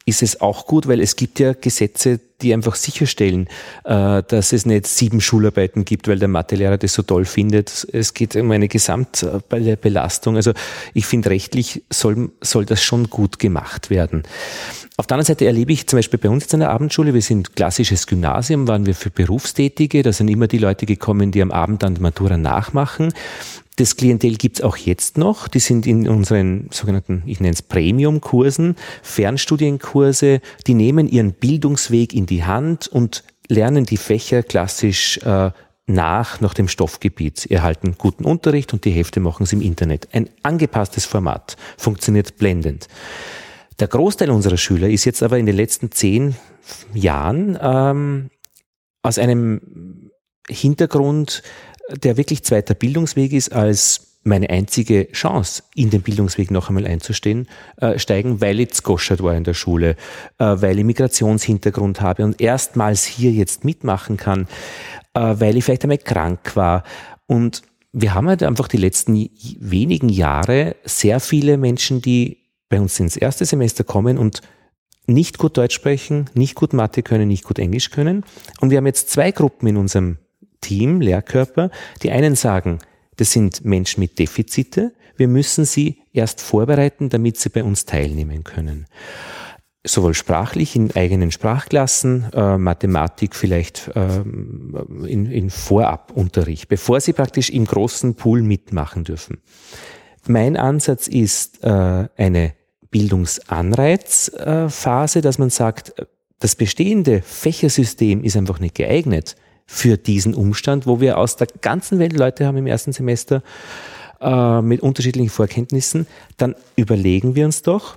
ist 0.10 0.24
es 0.24 0.42
auch 0.42 0.66
gut, 0.66 0.88
weil 0.88 1.00
es 1.00 1.16
gibt 1.16 1.40
ja 1.40 1.54
Gesetze, 1.54 2.20
die 2.42 2.54
einfach 2.54 2.76
sicherstellen, 2.76 3.48
äh, 3.84 4.24
dass 4.28 4.54
es 4.54 4.66
nicht 4.66 4.88
sieben 4.88 5.22
Schularbeiten 5.22 5.86
gibt, 5.86 6.08
weil 6.08 6.20
der 6.20 6.28
Mathelehrer 6.28 6.78
das 6.78 6.94
so 6.94 7.04
toll 7.04 7.26
findet. 7.26 7.88
Es 7.92 8.14
geht 8.14 8.36
um 8.36 8.50
eine 8.52 8.68
Gesamtbelastung. 8.68 10.36
Also 10.36 10.54
ich 10.94 11.06
finde, 11.06 11.30
rechtlich 11.30 11.84
soll, 11.90 12.32
soll 12.42 12.66
das 12.66 12.82
schon 12.82 13.10
gut 13.10 13.40
gemacht 13.40 13.90
werden. 13.90 14.24
Auf 14.98 15.08
der 15.08 15.16
anderen 15.16 15.28
Seite 15.28 15.46
erlebe 15.46 15.72
ich 15.72 15.88
zum 15.88 15.98
Beispiel 15.98 16.20
bei 16.20 16.30
uns 16.30 16.44
jetzt 16.44 16.54
an 16.54 16.60
der 16.60 16.72
Abendschule, 16.72 17.14
wir 17.14 17.22
sind 17.22 17.56
klassisches 17.56 18.06
Gymnasium, 18.08 18.68
waren 18.68 18.86
wir 18.86 18.96
für 18.96 19.10
Berufstätige, 19.10 20.04
da 20.04 20.12
sind 20.12 20.28
immer 20.28 20.48
die 20.48 20.58
Leute 20.58 20.86
gekommen, 20.86 21.32
die 21.32 21.42
am 21.42 21.52
Abend 21.52 21.84
dann 21.84 21.96
die 21.96 22.02
Matura 22.02 22.38
nachmachen. 22.38 23.14
Das 23.80 23.96
Klientel 23.96 24.36
gibt's 24.36 24.60
auch 24.60 24.76
jetzt 24.76 25.18
noch. 25.18 25.48
Die 25.48 25.60
sind 25.62 25.88
in 25.88 26.10
unseren 26.10 26.68
sogenannten, 26.70 27.24
ich 27.26 27.40
nenne 27.40 27.54
es 27.54 27.62
Premium-Kursen, 27.62 28.76
Fernstudienkurse. 29.04 30.42
Die 30.68 30.74
nehmen 30.74 31.08
ihren 31.08 31.32
Bildungsweg 31.32 32.14
in 32.14 32.26
die 32.26 32.44
Hand 32.44 32.90
und 32.90 33.24
lernen 33.48 33.86
die 33.86 33.96
Fächer 33.96 34.44
klassisch 34.44 35.20
äh, 35.20 35.52
nach, 35.86 36.42
nach 36.42 36.54
dem 36.54 36.68
Stoffgebiet. 36.68 37.50
Erhalten 37.50 37.96
guten 37.98 38.26
Unterricht 38.26 38.74
und 38.74 38.84
die 38.84 38.92
Hefte 38.92 39.22
machen 39.22 39.46
sie 39.46 39.56
im 39.56 39.62
Internet. 39.62 40.10
Ein 40.12 40.30
angepasstes 40.44 41.06
Format, 41.06 41.56
funktioniert 41.78 42.36
blendend. 42.36 42.90
Der 43.80 43.88
Großteil 43.88 44.30
unserer 44.30 44.58
Schüler 44.58 44.90
ist 44.90 45.06
jetzt 45.06 45.24
aber 45.24 45.38
in 45.38 45.46
den 45.46 45.56
letzten 45.56 45.90
zehn 45.94 46.36
Jahren 46.94 47.58
ähm, 47.62 48.30
aus 49.04 49.18
einem 49.18 50.10
Hintergrund 50.50 51.44
der 51.96 52.18
wirklich 52.18 52.44
zweiter 52.44 52.74
Bildungsweg 52.74 53.34
ist 53.34 53.54
als 53.54 54.10
meine 54.24 54.50
einzige 54.50 55.12
Chance, 55.12 55.64
in 55.76 55.90
den 55.90 56.02
Bildungsweg 56.02 56.52
noch 56.52 56.70
einmal 56.70 56.86
einzustehen, 56.86 57.48
äh, 57.78 57.98
steigen, 57.98 58.42
weil 58.42 58.60
ich 58.60 58.84
goschert 58.84 59.24
war 59.24 59.36
in 59.36 59.44
der 59.44 59.54
Schule, 59.54 59.96
äh, 60.38 60.46
weil 60.46 60.78
ich 60.78 60.86
Migrationshintergrund 60.86 62.02
habe 62.02 62.26
und 62.26 62.42
erstmals 62.42 63.06
hier 63.06 63.32
jetzt 63.32 63.64
mitmachen 63.64 64.18
kann, 64.18 64.48
äh, 65.14 65.36
weil 65.38 65.58
ich 65.58 65.64
vielleicht 65.64 65.84
einmal 65.84 65.98
krank 65.98 66.56
war. 66.56 66.84
Und 67.28 67.62
wir 67.92 68.14
haben 68.14 68.28
halt 68.28 68.44
einfach 68.44 68.68
die 68.68 68.78
letzten 68.78 69.30
wenigen 69.60 70.10
Jahre 70.10 70.76
sehr 70.84 71.20
viele 71.20 71.58
Menschen, 71.58 72.02
die 72.02 72.38
bei 72.68 72.80
uns 72.80 73.00
ins 73.00 73.18
erste 73.18 73.46
Semester 73.46 73.84
kommen 73.84 74.18
und 74.18 74.42
nicht 75.08 75.40
gut 75.40 75.58
Deutsch 75.58 75.74
sprechen, 75.74 76.30
nicht 76.36 76.54
gut 76.54 76.74
Mathe 76.74 77.02
können, 77.02 77.28
nicht 77.28 77.44
gut 77.44 77.58
Englisch 77.58 77.90
können. 77.90 78.24
Und 78.60 78.70
wir 78.70 78.78
haben 78.78 78.86
jetzt 78.86 79.10
zwei 79.10 79.32
Gruppen 79.32 79.68
in 79.68 79.78
unserem 79.78 80.18
Team, 80.62 81.02
Lehrkörper. 81.02 81.72
Die 82.04 82.12
einen 82.12 82.36
sagen, 82.36 82.80
das 83.18 83.32
sind 83.32 83.66
Menschen 83.66 84.00
mit 84.00 84.18
Defizite. 84.18 84.94
Wir 85.18 85.28
müssen 85.28 85.66
sie 85.66 86.04
erst 86.14 86.40
vorbereiten, 86.42 87.10
damit 87.10 87.38
sie 87.38 87.50
bei 87.50 87.66
uns 87.66 87.84
teilnehmen 87.86 88.46
können. 88.46 88.86
Sowohl 89.86 90.14
sprachlich 90.14 90.76
in 90.76 90.96
eigenen 90.96 91.32
Sprachklassen, 91.32 92.28
äh, 92.34 92.58
Mathematik 92.58 93.36
vielleicht 93.36 93.90
äh, 93.96 94.22
in, 94.22 95.26
in 95.26 95.50
Vorabunterricht, 95.50 96.70
bevor 96.70 97.02
sie 97.02 97.14
praktisch 97.14 97.50
im 97.50 97.66
großen 97.66 98.16
Pool 98.16 98.42
mitmachen 98.42 99.04
dürfen. 99.04 99.40
Mein 100.28 100.58
Ansatz 100.58 101.08
ist 101.08 101.64
äh, 101.64 102.08
eine 102.18 102.54
Bildungsanreizphase, 102.92 105.22
dass 105.22 105.38
man 105.38 105.50
sagt, 105.50 105.94
das 106.40 106.56
bestehende 106.56 107.22
Fächersystem 107.22 108.24
ist 108.24 108.38
einfach 108.38 108.60
nicht 108.60 108.76
geeignet 108.76 109.36
für 109.72 109.98
diesen 109.98 110.34
Umstand, 110.34 110.88
wo 110.88 111.00
wir 111.00 111.20
aus 111.20 111.36
der 111.36 111.48
ganzen 111.62 112.00
Welt 112.00 112.14
Leute 112.14 112.48
haben 112.48 112.58
im 112.58 112.66
ersten 112.66 112.92
Semester 112.92 113.44
äh, 114.20 114.64
mit 114.64 114.82
unterschiedlichen 114.82 115.30
Vorkenntnissen, 115.30 116.08
dann 116.38 116.56
überlegen 116.76 117.36
wir 117.36 117.46
uns 117.46 117.62
doch, 117.62 117.96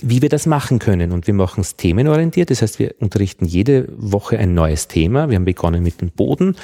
wie 0.00 0.22
wir 0.22 0.30
das 0.30 0.46
machen 0.46 0.78
können. 0.78 1.12
Und 1.12 1.26
wir 1.26 1.34
machen 1.34 1.60
es 1.60 1.76
themenorientiert. 1.76 2.50
Das 2.50 2.62
heißt, 2.62 2.78
wir 2.78 2.94
unterrichten 2.98 3.44
jede 3.44 3.88
Woche 3.94 4.38
ein 4.38 4.54
neues 4.54 4.88
Thema. 4.88 5.28
Wir 5.28 5.36
haben 5.36 5.44
begonnen 5.44 5.82
mit 5.82 6.00
dem 6.00 6.10
Boden, 6.12 6.56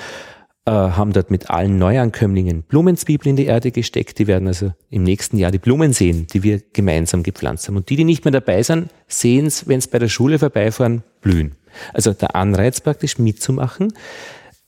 äh, 0.64 0.70
haben 0.70 1.12
dort 1.12 1.30
mit 1.30 1.50
allen 1.50 1.78
Neuankömmlingen 1.78 2.62
Blumenzwiebeln 2.62 3.32
in 3.32 3.36
die 3.36 3.44
Erde 3.44 3.70
gesteckt. 3.70 4.18
Die 4.18 4.26
werden 4.26 4.48
also 4.48 4.72
im 4.88 5.02
nächsten 5.02 5.36
Jahr 5.36 5.50
die 5.50 5.58
Blumen 5.58 5.92
sehen, 5.92 6.26
die 6.32 6.42
wir 6.42 6.62
gemeinsam 6.72 7.22
gepflanzt 7.22 7.68
haben. 7.68 7.76
Und 7.76 7.90
die, 7.90 7.96
die 7.96 8.04
nicht 8.04 8.24
mehr 8.24 8.32
dabei 8.32 8.62
sind, 8.62 8.88
sehen 9.08 9.44
es, 9.44 9.68
wenn 9.68 9.78
es 9.78 9.88
bei 9.88 9.98
der 9.98 10.08
Schule 10.08 10.38
vorbeifahren, 10.38 11.02
blühen. 11.20 11.54
Also 11.92 12.12
der 12.12 12.34
Anreiz 12.34 12.80
praktisch 12.80 13.18
mitzumachen. 13.18 13.92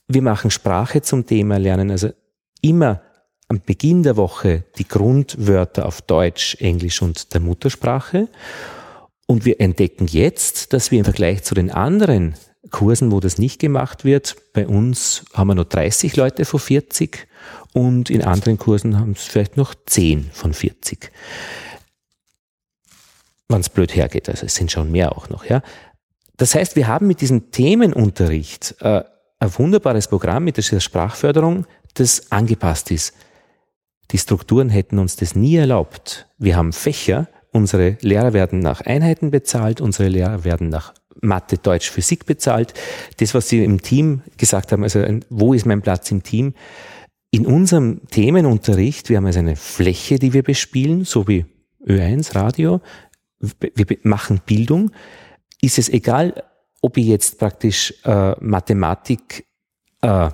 Wir 0.07 0.21
machen 0.21 0.51
Sprache 0.51 1.01
zum 1.01 1.25
Thema 1.25 1.57
Lernen, 1.57 1.91
also 1.91 2.09
immer 2.61 3.01
am 3.47 3.61
Beginn 3.65 4.03
der 4.03 4.15
Woche 4.15 4.63
die 4.77 4.87
Grundwörter 4.87 5.85
auf 5.85 6.01
Deutsch, 6.01 6.55
Englisch 6.59 7.01
und 7.01 7.33
der 7.33 7.41
Muttersprache. 7.41 8.27
Und 9.25 9.45
wir 9.45 9.59
entdecken 9.59 10.07
jetzt, 10.07 10.73
dass 10.73 10.91
wir 10.91 10.99
im 10.99 11.05
Vergleich 11.05 11.43
zu 11.43 11.55
den 11.55 11.69
anderen 11.71 12.35
Kursen, 12.71 13.11
wo 13.11 13.19
das 13.19 13.37
nicht 13.37 13.59
gemacht 13.59 14.05
wird, 14.05 14.35
bei 14.53 14.67
uns 14.67 15.25
haben 15.33 15.47
wir 15.47 15.55
nur 15.55 15.65
30 15.65 16.15
Leute 16.15 16.45
von 16.45 16.59
40 16.59 17.27
und 17.73 18.09
in 18.09 18.23
anderen 18.23 18.57
Kursen 18.57 18.99
haben 18.99 19.11
es 19.13 19.23
vielleicht 19.23 19.57
noch 19.57 19.73
10 19.85 20.29
von 20.33 20.53
40. 20.53 21.11
Wenn 23.47 23.61
es 23.61 23.69
blöd 23.69 23.95
hergeht, 23.95 24.29
also 24.29 24.45
es 24.45 24.55
sind 24.55 24.71
schon 24.71 24.91
mehr 24.91 25.15
auch 25.15 25.29
noch, 25.29 25.45
ja. 25.45 25.61
Das 26.39 26.55
heißt, 26.55 26.77
wir 26.77 26.87
haben 26.87 27.05
mit 27.05 27.19
diesem 27.19 27.51
Themenunterricht 27.51 28.75
äh, 28.79 29.03
ein 29.39 29.57
wunderbares 29.57 30.07
Programm 30.07 30.45
mit 30.45 30.55
der 30.55 30.79
Sprachförderung, 30.79 31.67
das 31.95 32.31
angepasst 32.31 32.91
ist. 32.91 33.13
Die 34.11 34.17
Strukturen 34.17 34.69
hätten 34.69 34.99
uns 34.99 35.17
das 35.17 35.35
nie 35.35 35.57
erlaubt. 35.57 36.27
Wir 36.37 36.55
haben 36.55 36.71
Fächer, 36.71 37.27
unsere 37.51 37.97
Lehrer 37.99 38.31
werden 38.31 38.59
nach 38.59 38.79
Einheiten 38.81 39.31
bezahlt, 39.31 39.81
unsere 39.81 40.07
Lehrer 40.07 40.45
werden 40.45 40.69
nach 40.69 40.93
Mathe, 41.21 41.57
Deutsch, 41.57 41.91
Physik 41.91 42.25
bezahlt. 42.25 42.73
Das, 43.17 43.33
was 43.33 43.49
Sie 43.49 43.61
im 43.61 43.81
Team 43.81 44.21
gesagt 44.37 44.71
haben, 44.71 44.83
also 44.83 45.03
wo 45.29 45.53
ist 45.53 45.65
mein 45.65 45.81
Platz 45.81 46.09
im 46.09 46.23
Team? 46.23 46.53
In 47.31 47.45
unserem 47.45 48.07
Themenunterricht, 48.11 49.09
wir 49.09 49.17
haben 49.17 49.25
also 49.25 49.39
eine 49.39 49.57
Fläche, 49.57 50.19
die 50.19 50.31
wir 50.31 50.43
bespielen, 50.43 51.03
so 51.03 51.27
wie 51.27 51.45
Ö1 51.85 52.33
Radio, 52.33 52.79
wir 53.39 53.97
machen 54.03 54.39
Bildung, 54.45 54.91
ist 55.61 55.77
es 55.77 55.89
egal, 55.89 56.43
ob 56.81 56.97
ich 56.97 57.05
jetzt 57.05 57.39
praktisch 57.39 57.93
äh, 58.05 58.35
Mathematik 58.39 59.45
äh, 60.01 60.29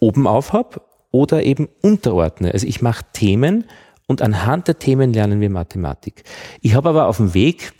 oben 0.00 0.26
auf 0.26 0.52
habe 0.52 0.80
oder 1.10 1.42
eben 1.42 1.68
unterordne. 1.82 2.52
Also 2.52 2.66
ich 2.66 2.80
mache 2.82 3.04
Themen 3.12 3.64
und 4.06 4.22
anhand 4.22 4.68
der 4.68 4.78
Themen 4.78 5.12
lernen 5.12 5.40
wir 5.40 5.50
Mathematik. 5.50 6.24
Ich 6.60 6.74
habe 6.74 6.88
aber 6.88 7.06
auf 7.06 7.18
dem 7.18 7.34
Weg 7.34 7.72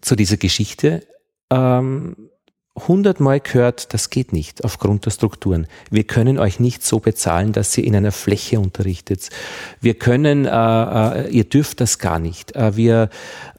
zu 0.00 0.16
dieser 0.16 0.36
Geschichte 0.36 1.06
ähm, 1.50 2.30
hundertmal 2.76 3.40
gehört, 3.40 3.94
das 3.94 4.10
geht 4.10 4.32
nicht 4.32 4.64
aufgrund 4.64 5.06
der 5.06 5.12
Strukturen. 5.12 5.66
Wir 5.90 6.04
können 6.04 6.38
euch 6.38 6.58
nicht 6.58 6.82
so 6.82 6.98
bezahlen, 6.98 7.52
dass 7.52 7.76
ihr 7.78 7.84
in 7.84 7.94
einer 7.94 8.12
Fläche 8.12 8.58
unterrichtet. 8.58 9.30
Wir 9.80 9.94
können, 9.94 10.44
äh, 10.44 10.50
äh, 10.50 11.30
ihr 11.30 11.44
dürft 11.44 11.80
das 11.80 11.98
gar 11.98 12.18
nicht. 12.18 12.56
Äh, 12.56 12.76
wir, 12.76 13.10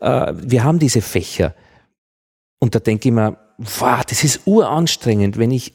äh, 0.02 0.34
wir 0.36 0.64
haben 0.64 0.80
diese 0.80 1.02
Fächer. 1.02 1.56
Und 2.66 2.74
da 2.74 2.80
denke 2.80 3.10
ich 3.10 3.14
mir, 3.14 3.38
wow, 3.60 4.04
das 4.04 4.24
ist 4.24 4.48
uranstrengend, 4.48 5.38
wenn 5.38 5.52
ich 5.52 5.74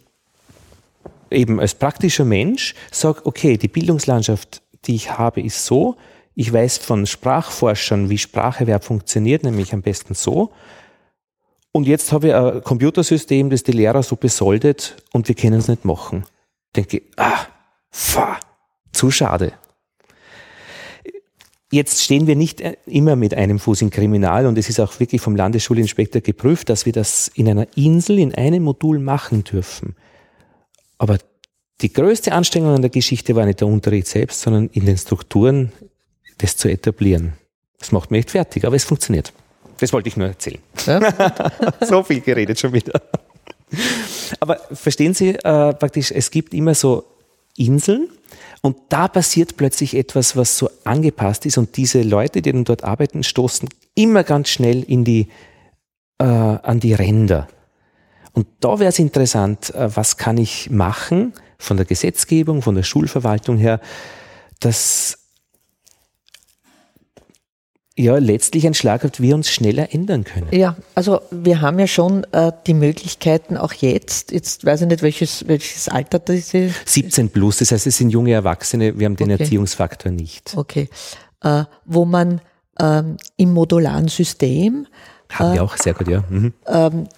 eben 1.30 1.60
als 1.60 1.76
praktischer 1.76 2.24
Mensch 2.24 2.74
sage, 2.90 3.24
okay, 3.26 3.56
die 3.56 3.68
Bildungslandschaft, 3.68 4.60
die 4.86 4.96
ich 4.96 5.16
habe, 5.16 5.40
ist 5.40 5.64
so. 5.64 5.94
Ich 6.34 6.52
weiß 6.52 6.78
von 6.78 7.06
Sprachforschern, 7.06 8.10
wie 8.10 8.18
Spracherwerb 8.18 8.82
funktioniert, 8.82 9.44
nämlich 9.44 9.72
am 9.72 9.82
besten 9.82 10.14
so. 10.14 10.50
Und 11.70 11.86
jetzt 11.86 12.10
habe 12.10 12.26
ich 12.26 12.34
ein 12.34 12.64
Computersystem, 12.64 13.50
das 13.50 13.62
die 13.62 13.70
Lehrer 13.70 14.02
so 14.02 14.16
besoldet 14.16 14.96
und 15.12 15.28
wir 15.28 15.36
können 15.36 15.60
es 15.60 15.68
nicht 15.68 15.84
machen. 15.84 16.24
Denke, 16.74 17.02
ah, 17.16 17.46
fa, 17.92 18.40
zu 18.90 19.12
schade. 19.12 19.52
Jetzt 21.72 22.02
stehen 22.02 22.26
wir 22.26 22.34
nicht 22.34 22.62
immer 22.86 23.14
mit 23.14 23.32
einem 23.34 23.60
Fuß 23.60 23.82
im 23.82 23.90
Kriminal 23.90 24.46
und 24.46 24.58
es 24.58 24.68
ist 24.68 24.80
auch 24.80 24.98
wirklich 24.98 25.20
vom 25.20 25.36
Landesschulinspektor 25.36 26.20
geprüft, 26.20 26.68
dass 26.68 26.84
wir 26.84 26.92
das 26.92 27.28
in 27.34 27.48
einer 27.48 27.66
Insel, 27.76 28.18
in 28.18 28.34
einem 28.34 28.64
Modul 28.64 28.98
machen 28.98 29.44
dürfen. 29.44 29.94
Aber 30.98 31.18
die 31.80 31.92
größte 31.92 32.32
Anstrengung 32.32 32.74
an 32.74 32.82
der 32.82 32.90
Geschichte 32.90 33.36
war 33.36 33.46
nicht 33.46 33.60
der 33.60 33.68
Unterricht 33.68 34.08
selbst, 34.08 34.40
sondern 34.40 34.68
in 34.72 34.84
den 34.84 34.98
Strukturen 34.98 35.72
das 36.38 36.56
zu 36.56 36.68
etablieren. 36.68 37.34
Das 37.78 37.92
macht 37.92 38.10
mich 38.10 38.20
echt 38.20 38.30
fertig, 38.32 38.64
aber 38.64 38.74
es 38.74 38.84
funktioniert. 38.84 39.32
Das 39.78 39.92
wollte 39.92 40.08
ich 40.08 40.16
nur 40.16 40.26
erzählen. 40.26 40.58
Ja? 40.86 41.00
so 41.86 42.02
viel 42.02 42.20
geredet 42.20 42.58
schon 42.58 42.72
wieder. 42.72 43.00
Aber 44.40 44.60
verstehen 44.72 45.14
Sie 45.14 45.30
äh, 45.30 45.72
praktisch, 45.74 46.10
es 46.10 46.30
gibt 46.30 46.52
immer 46.52 46.74
so 46.74 47.04
Inseln 47.56 48.08
und 48.62 48.76
da 48.90 49.08
passiert 49.08 49.56
plötzlich 49.56 49.96
etwas, 49.96 50.36
was 50.36 50.58
so 50.58 50.70
angepasst 50.84 51.46
ist 51.46 51.56
und 51.56 51.76
diese 51.76 52.02
Leute, 52.02 52.42
die 52.42 52.52
dann 52.52 52.64
dort 52.64 52.84
arbeiten, 52.84 53.22
stoßen 53.22 53.68
immer 53.94 54.22
ganz 54.22 54.50
schnell 54.50 54.82
in 54.82 55.04
die, 55.04 55.28
äh, 56.18 56.24
an 56.24 56.80
die 56.80 56.92
Ränder. 56.92 57.48
Und 58.32 58.46
da 58.60 58.78
wäre 58.78 58.90
es 58.90 58.98
interessant, 58.98 59.74
äh, 59.74 59.94
was 59.94 60.16
kann 60.16 60.36
ich 60.36 60.70
machen 60.70 61.32
von 61.58 61.76
der 61.76 61.86
Gesetzgebung, 61.86 62.62
von 62.62 62.74
der 62.74 62.82
Schulverwaltung 62.82 63.56
her, 63.56 63.80
dass 64.60 65.19
ja 68.00 68.18
letztlich 68.18 68.66
ein 68.66 68.74
Schlag 68.74 69.04
hat, 69.04 69.20
wir 69.20 69.34
uns 69.34 69.50
schneller 69.50 69.92
ändern 69.92 70.24
können. 70.24 70.48
Ja, 70.50 70.76
also 70.94 71.20
wir 71.30 71.60
haben 71.60 71.78
ja 71.78 71.86
schon 71.86 72.24
äh, 72.32 72.52
die 72.66 72.74
Möglichkeiten 72.74 73.56
auch 73.56 73.72
jetzt, 73.72 74.32
jetzt 74.32 74.64
weiß 74.64 74.82
ich 74.82 74.88
nicht, 74.88 75.02
welches, 75.02 75.46
welches 75.48 75.88
Alter 75.88 76.18
das 76.18 76.54
ist. 76.54 76.88
17 76.88 77.30
plus, 77.30 77.58
das 77.58 77.72
heißt, 77.72 77.86
es 77.86 77.96
sind 77.96 78.10
junge 78.10 78.32
Erwachsene, 78.32 78.98
wir 78.98 79.06
haben 79.06 79.16
den 79.16 79.32
okay. 79.32 79.42
Erziehungsfaktor 79.42 80.12
nicht. 80.12 80.54
Okay, 80.56 80.88
äh, 81.42 81.64
wo 81.84 82.04
man 82.04 82.40
ähm, 82.80 83.16
im 83.36 83.52
modularen 83.52 84.08
System 84.08 84.86
haben 85.30 85.52
wir 85.52 85.60
äh, 85.60 85.64
auch, 85.64 85.76
sehr 85.76 85.94
gut, 85.94 86.08
ja. 86.08 86.24
Mhm. 86.28 86.52
Ähm, 86.66 87.08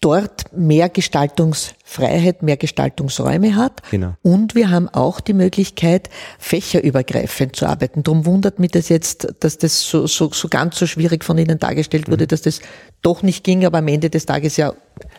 dort 0.00 0.56
mehr 0.56 0.88
Gestaltungsfreiheit, 0.88 2.42
mehr 2.42 2.56
Gestaltungsräume 2.56 3.56
hat. 3.56 3.82
Genau. 3.90 4.14
Und 4.22 4.54
wir 4.54 4.70
haben 4.70 4.88
auch 4.88 5.20
die 5.20 5.32
Möglichkeit, 5.32 6.08
fächerübergreifend 6.38 7.56
zu 7.56 7.66
arbeiten. 7.66 8.04
Darum 8.04 8.24
wundert 8.24 8.60
mich 8.60 8.70
das 8.70 8.88
jetzt, 8.88 9.34
dass 9.40 9.58
das 9.58 9.82
so, 9.82 10.06
so, 10.06 10.30
so 10.32 10.48
ganz 10.48 10.78
so 10.78 10.86
schwierig 10.86 11.24
von 11.24 11.36
Ihnen 11.38 11.58
dargestellt 11.58 12.08
wurde, 12.08 12.24
mhm. 12.24 12.28
dass 12.28 12.42
das 12.42 12.60
doch 13.02 13.22
nicht 13.22 13.42
ging, 13.42 13.64
aber 13.66 13.78
am 13.78 13.88
Ende 13.88 14.08
des 14.08 14.26
Tages 14.26 14.56
ja 14.56 14.72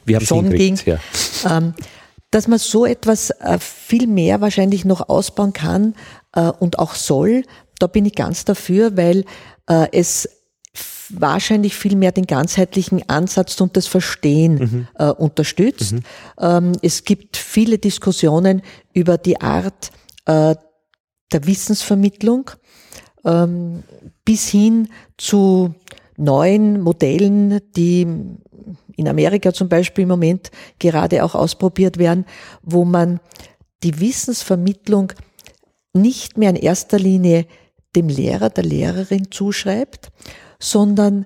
wir 0.05 0.21
schon 0.21 0.49
ging. 0.49 0.79
Ja. 0.85 0.97
Ähm, 1.49 1.73
dass 2.31 2.47
man 2.47 2.59
so 2.59 2.85
etwas 2.85 3.31
äh, 3.31 3.57
viel 3.59 4.07
mehr 4.07 4.39
wahrscheinlich 4.39 4.85
noch 4.85 5.09
ausbauen 5.09 5.51
kann 5.51 5.95
äh, 6.33 6.41
und 6.41 6.79
auch 6.79 6.93
soll, 6.93 7.43
da 7.79 7.87
bin 7.87 8.05
ich 8.05 8.15
ganz 8.15 8.45
dafür, 8.45 8.95
weil 8.95 9.25
äh, 9.67 9.87
es 9.91 10.29
wahrscheinlich 11.09 11.75
viel 11.75 11.95
mehr 11.95 12.11
den 12.11 12.25
ganzheitlichen 12.25 13.07
Ansatz 13.09 13.59
und 13.61 13.75
das 13.77 13.87
Verstehen 13.87 14.53
mhm. 14.55 14.87
äh, 14.95 15.09
unterstützt. 15.11 15.93
Mhm. 15.93 15.99
Ähm, 16.39 16.71
es 16.81 17.03
gibt 17.03 17.37
viele 17.37 17.77
Diskussionen 17.77 18.61
über 18.93 19.17
die 19.17 19.39
Art 19.41 19.91
äh, 20.25 20.55
der 21.31 21.45
Wissensvermittlung 21.45 22.51
ähm, 23.25 23.83
bis 24.25 24.47
hin 24.47 24.89
zu 25.17 25.73
neuen 26.17 26.81
Modellen, 26.81 27.61
die 27.75 28.01
in 28.95 29.07
Amerika 29.07 29.53
zum 29.53 29.69
Beispiel 29.69 30.03
im 30.03 30.09
Moment 30.09 30.51
gerade 30.79 31.23
auch 31.23 31.35
ausprobiert 31.35 31.97
werden, 31.97 32.25
wo 32.61 32.83
man 32.83 33.19
die 33.83 33.99
Wissensvermittlung 33.99 35.13
nicht 35.93 36.37
mehr 36.37 36.49
in 36.49 36.55
erster 36.57 36.99
Linie 36.99 37.45
dem 37.95 38.09
Lehrer, 38.09 38.49
der 38.49 38.65
Lehrerin 38.65 39.31
zuschreibt, 39.31 40.09
sondern 40.61 41.25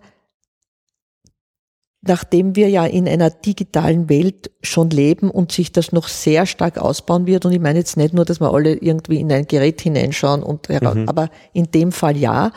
nachdem 2.06 2.56
wir 2.56 2.69
ja 2.69 2.86
in 2.86 3.08
einer 3.08 3.30
digitalen 3.30 4.10
Welt 4.10 4.52
schon 4.62 4.89
leben 4.89 5.30
und 5.32 5.52
sich 5.54 5.72
das 5.72 5.93
noch 5.93 6.10
sehr 6.10 6.46
stark 6.46 6.78
ausbauen 6.78 7.26
wird, 7.26 7.46
und 7.46 7.54
ich 7.54 7.62
meine 7.62 7.80
jetzt 7.80 7.96
nicht 7.96 8.13
nur, 8.13 8.26
dass 8.26 8.41
wir 8.41 8.54
alle 8.54 8.74
irgendwie 8.76 9.19
in 9.19 9.32
ein 9.32 9.48
Gerät 9.48 9.82
hineinschauen, 9.82 10.43
und, 10.43 10.69
mhm. 10.69 11.08
aber 11.08 11.30
in 11.54 11.72
dem 11.72 11.91
Fall 11.91 12.17
ja, 12.17 12.52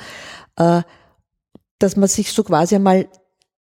äh, 0.57 0.83
dass 1.79 1.97
man 1.97 2.09
sich 2.09 2.33
so 2.33 2.43
quasi 2.43 2.75
einmal 2.75 3.09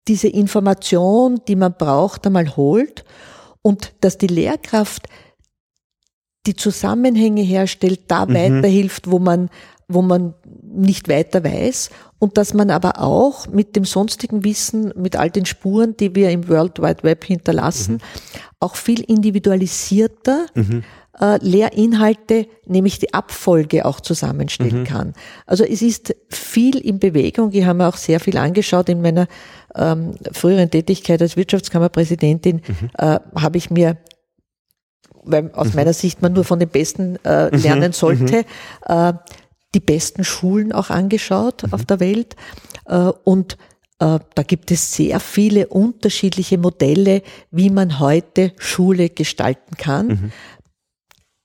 diese 0.08 0.28
Information, 0.28 1.40
die 1.46 1.56
man 1.56 1.74
braucht, 1.74 2.26
einmal 2.26 2.56
holt 2.56 3.04
und 3.62 3.92
dass 4.00 4.18
die 4.18 4.28
Lehrkraft 4.28 5.08
die 6.46 6.54
Zusammenhänge 6.54 7.42
herstellt, 7.42 8.02
da 8.08 8.26
mhm. 8.26 8.34
weiterhilft, 8.34 9.10
wo 9.10 9.18
man 9.18 9.50
wo 9.88 10.02
man 10.02 10.34
nicht 10.62 11.08
weiter 11.08 11.44
weiß 11.44 11.90
und 12.18 12.38
dass 12.38 12.54
man 12.54 12.70
aber 12.70 13.00
auch 13.00 13.46
mit 13.46 13.76
dem 13.76 13.84
sonstigen 13.84 14.44
Wissen, 14.44 14.92
mit 14.96 15.16
all 15.16 15.30
den 15.30 15.46
Spuren, 15.46 15.96
die 15.96 16.14
wir 16.14 16.30
im 16.30 16.48
World 16.48 16.80
Wide 16.80 17.02
Web 17.02 17.24
hinterlassen, 17.24 17.94
mhm. 17.94 18.00
auch 18.58 18.74
viel 18.74 19.00
individualisierter 19.00 20.46
mhm. 20.54 20.82
äh, 21.20 21.38
Lehrinhalte, 21.40 22.48
nämlich 22.66 22.98
die 22.98 23.14
Abfolge 23.14 23.84
auch 23.84 24.00
zusammenstellen 24.00 24.80
mhm. 24.80 24.84
kann. 24.84 25.12
Also 25.46 25.62
es 25.62 25.82
ist 25.82 26.16
viel 26.30 26.78
in 26.78 26.98
Bewegung. 26.98 27.52
Ich 27.52 27.64
habe 27.64 27.78
mir 27.78 27.88
auch 27.88 27.96
sehr 27.96 28.18
viel 28.18 28.38
angeschaut 28.38 28.88
in 28.88 29.02
meiner 29.02 29.28
ähm, 29.76 30.16
früheren 30.32 30.70
Tätigkeit 30.70 31.22
als 31.22 31.36
Wirtschaftskammerpräsidentin, 31.36 32.56
mhm. 32.56 32.90
äh, 32.98 33.20
habe 33.36 33.58
ich 33.58 33.70
mir 33.70 33.98
weil 35.28 35.50
aus 35.54 35.70
mhm. 35.70 35.74
meiner 35.74 35.92
Sicht 35.92 36.22
man 36.22 36.32
nur 36.32 36.44
von 36.44 36.60
den 36.60 36.68
Besten 36.68 37.18
äh, 37.24 37.50
mhm. 37.50 37.58
lernen 37.60 37.92
sollte, 37.92 38.44
äh, 38.86 39.12
die 39.76 39.80
besten 39.80 40.24
Schulen 40.24 40.72
auch 40.72 40.88
angeschaut 40.88 41.64
mhm. 41.64 41.74
auf 41.74 41.84
der 41.84 42.00
Welt 42.00 42.34
äh, 42.86 43.12
und 43.24 43.58
äh, 43.98 44.18
da 44.34 44.42
gibt 44.42 44.70
es 44.70 44.94
sehr 44.94 45.20
viele 45.20 45.68
unterschiedliche 45.68 46.56
Modelle, 46.56 47.22
wie 47.50 47.68
man 47.68 47.98
heute 48.00 48.52
Schule 48.58 49.10
gestalten 49.10 49.76
kann. 49.76 50.06
Mhm. 50.06 50.32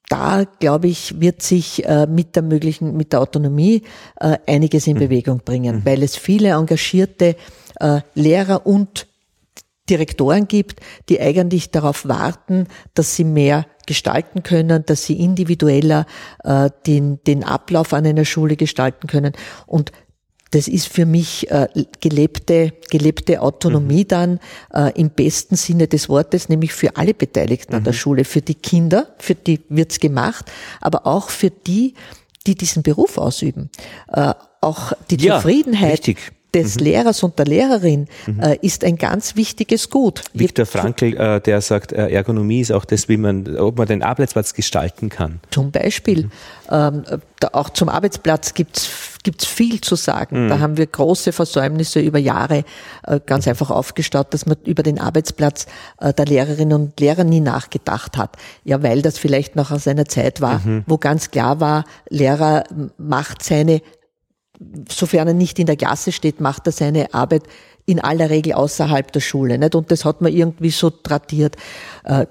Da, 0.09 0.45
glaube 0.59 0.87
ich, 0.87 1.19
wird 1.19 1.41
sich 1.41 1.85
äh, 1.85 2.07
mit 2.07 2.35
der 2.35 2.43
möglichen, 2.43 2.95
mit 2.97 3.13
der 3.13 3.21
Autonomie 3.21 3.83
einiges 4.17 4.87
in 4.87 4.95
mhm. 4.95 4.99
Bewegung 4.99 5.41
bringen, 5.43 5.77
mhm. 5.77 5.85
weil 5.85 6.03
es 6.03 6.15
viele 6.15 6.49
engagierte 6.49 7.35
Lehrer 8.13 8.67
und 8.67 9.07
Direktoren 9.89 10.47
gibt, 10.47 10.81
die 11.09 11.19
eigentlich 11.19 11.71
darauf 11.71 12.07
warten, 12.07 12.67
dass 12.93 13.15
sie 13.15 13.23
mehr 13.23 13.65
gestalten 13.91 14.41
können, 14.41 14.85
dass 14.85 15.03
sie 15.03 15.19
individueller 15.19 16.05
äh, 16.45 16.69
den, 16.87 17.21
den 17.27 17.43
Ablauf 17.43 17.91
an 17.91 18.05
einer 18.05 18.23
Schule 18.23 18.55
gestalten 18.55 19.07
können. 19.07 19.33
Und 19.67 19.91
das 20.51 20.69
ist 20.69 20.87
für 20.87 21.05
mich 21.05 21.51
äh, 21.51 21.67
gelebte, 21.99 22.71
gelebte 22.89 23.41
Autonomie 23.41 24.03
mhm. 24.03 24.07
dann 24.07 24.39
äh, 24.73 24.97
im 24.97 25.09
besten 25.09 25.57
Sinne 25.57 25.89
des 25.89 26.07
Wortes, 26.07 26.47
nämlich 26.47 26.71
für 26.71 26.95
alle 26.95 27.13
Beteiligten 27.13 27.73
mhm. 27.73 27.79
an 27.79 27.83
der 27.83 27.93
mhm. 27.93 27.97
Schule, 27.97 28.23
für 28.23 28.41
die 28.41 28.55
Kinder, 28.55 29.13
für 29.17 29.35
die 29.35 29.59
wird's 29.67 29.99
gemacht, 29.99 30.49
aber 30.79 31.05
auch 31.05 31.29
für 31.29 31.49
die, 31.49 31.95
die 32.47 32.55
diesen 32.55 32.81
Beruf 32.81 33.17
ausüben, 33.17 33.69
äh, 34.07 34.33
auch 34.61 34.93
die 35.09 35.17
Ja, 35.17 35.35
Zufriedenheit 35.35 36.07
richtig. 36.07 36.31
Des 36.53 36.79
Lehrers 36.79 37.23
und 37.23 37.39
der 37.39 37.45
Lehrerin 37.45 38.07
äh, 38.41 38.57
ist 38.61 38.83
ein 38.83 38.97
ganz 38.97 39.35
wichtiges 39.35 39.89
Gut. 39.89 40.23
Viktor 40.33 40.65
Frankl, 40.65 41.15
äh, 41.15 41.39
der 41.39 41.61
sagt, 41.61 41.91
äh, 41.93 42.09
Ergonomie 42.09 42.61
ist 42.61 42.71
auch 42.71 42.85
das, 42.85 43.07
wie 43.07 43.17
man, 43.17 43.57
ob 43.57 43.77
man 43.77 43.87
den 43.87 44.03
Arbeitsplatz 44.03 44.53
gestalten 44.53 45.09
kann. 45.09 45.39
Zum 45.49 45.71
Beispiel, 45.71 46.29
ähm, 46.69 47.03
da 47.39 47.49
auch 47.53 47.69
zum 47.69 47.89
Arbeitsplatz 47.89 48.53
gibt's 48.53 48.89
gibt's 49.23 49.45
viel 49.45 49.81
zu 49.81 49.95
sagen. 49.95 50.49
Da 50.49 50.57
haben 50.57 50.77
wir 50.77 50.87
große 50.87 51.31
Versäumnisse 51.31 51.99
über 51.99 52.17
Jahre 52.17 52.63
äh, 53.03 53.19
ganz 53.23 53.47
einfach 53.47 53.69
aufgestaut, 53.69 54.33
dass 54.33 54.47
man 54.47 54.57
über 54.65 54.81
den 54.81 54.99
Arbeitsplatz 54.99 55.67
äh, 55.99 56.11
der 56.11 56.25
Lehrerinnen 56.25 56.73
und 56.73 56.99
Lehrer 56.99 57.23
nie 57.23 57.39
nachgedacht 57.39 58.17
hat. 58.17 58.37
Ja, 58.63 58.81
weil 58.81 59.03
das 59.03 59.19
vielleicht 59.19 59.55
noch 59.55 59.69
aus 59.69 59.87
einer 59.87 60.05
Zeit 60.05 60.41
war, 60.41 60.61
wo 60.87 60.97
ganz 60.97 61.29
klar 61.29 61.59
war, 61.59 61.83
Lehrer 62.09 62.63
macht 62.97 63.43
seine 63.43 63.81
sofern 64.89 65.27
er 65.27 65.33
nicht 65.33 65.59
in 65.59 65.65
der 65.65 65.77
Klasse 65.77 66.11
steht, 66.11 66.39
macht 66.39 66.67
er 66.67 66.71
seine 66.71 67.13
Arbeit 67.13 67.43
in 67.85 67.99
aller 67.99 68.29
Regel 68.29 68.53
außerhalb 68.53 69.11
der 69.11 69.21
Schule. 69.21 69.57
Nicht? 69.57 69.75
Und 69.75 69.91
das 69.91 70.05
hat 70.05 70.21
man 70.21 70.31
irgendwie 70.31 70.69
so 70.69 70.89
tradiert. 70.89 71.55
Äh, 72.03 72.25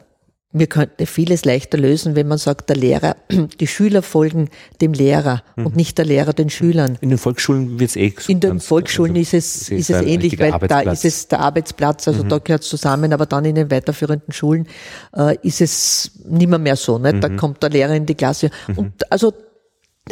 Wir 0.53 0.67
könnten 0.67 1.07
vieles 1.07 1.45
leichter 1.45 1.79
lösen, 1.79 2.17
wenn 2.17 2.27
man 2.27 2.39
sagt, 2.39 2.71
der 2.71 2.77
Lehrer, 2.77 3.15
die 3.61 3.67
Schüler 3.69 4.03
folgen 4.03 4.49
dem 4.81 4.93
Lehrer 4.93 5.45
und 5.55 5.77
nicht 5.77 5.97
der 5.97 6.05
Lehrer 6.05 6.33
den 6.33 6.51
Schülern. 6.51 6.99
In 7.01 7.11
den 7.11 7.19
Volksschulen 7.19 7.79
wird 7.79 7.91
es 7.91 7.97
eh 7.97 8.13
so 8.19 8.33
In 8.33 8.41
den 8.41 8.59
Volksschulen 8.59 9.13
also, 9.13 9.21
ist 9.21 9.35
es, 9.35 9.69
ist 9.69 9.91
es 9.91 10.03
ähnlich, 10.03 10.41
weil 10.41 10.53
da 10.67 10.81
ist 10.81 11.05
es 11.05 11.29
der 11.29 11.39
Arbeitsplatz, 11.39 12.09
also 12.09 12.25
da 12.25 12.39
gehört 12.39 12.65
es 12.65 12.69
zusammen, 12.69 13.13
aber 13.13 13.27
dann 13.27 13.45
in 13.45 13.55
den 13.55 13.71
weiterführenden 13.71 14.33
Schulen 14.33 14.67
äh, 15.17 15.37
ist 15.43 15.61
es 15.61 16.11
nimmer 16.29 16.59
mehr 16.59 16.75
so. 16.75 16.99
Nicht? 16.99 17.23
Da 17.23 17.29
kommt 17.29 17.63
der 17.63 17.71
Lehrer 17.71 17.95
in 17.95 18.07
die 18.07 18.17
Klasse. 18.17 18.51
Und 18.75 19.11
also 19.13 19.33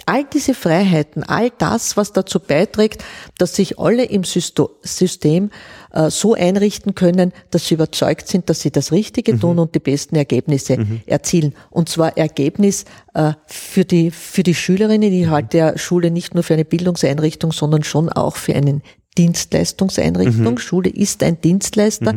all 0.07 0.24
diese 0.24 0.55
Freiheiten, 0.55 1.22
all 1.24 1.51
das, 1.59 1.96
was 1.96 2.12
dazu 2.12 2.40
beiträgt, 2.40 3.05
dass 3.38 3.57
sich 3.57 3.79
alle 3.79 4.05
im 4.05 4.22
System 4.24 5.51
äh, 5.92 6.11
so 6.11 6.35
einrichten 6.35 6.94
können, 6.94 7.33
dass 7.51 7.66
sie 7.66 7.74
überzeugt 7.74 8.29
sind, 8.29 8.48
dass 8.48 8.61
sie 8.61 8.70
das 8.70 8.92
Richtige 8.92 9.38
tun 9.38 9.59
und 9.59 9.74
die 9.74 9.81
besten 9.81 10.16
Ergebnisse 10.16 10.74
erzielen. 11.07 11.55
Und 11.70 11.88
zwar 11.88 12.16
Ergebnis 12.16 12.85
äh, 13.14 13.33
für 13.46 13.85
die, 13.85 14.11
für 14.11 14.42
die 14.42 14.55
Schülerinnen. 14.55 15.12
Ich 15.12 15.29
halte 15.29 15.59
ja 15.59 15.79
Schule 15.79 16.11
nicht 16.11 16.35
nur 16.35 16.44
für 16.44 16.55
eine 16.55 16.64
Bildungseinrichtung, 16.64 17.53
sondern 17.53 17.83
schon 17.83 18.09
auch 18.09 18.37
für 18.37 18.55
einen 18.55 18.83
Dienstleistungseinrichtung. 19.18 20.59
Schule 20.59 20.90
ist 20.90 21.22
ein 21.24 21.40
Dienstleister, 21.40 22.12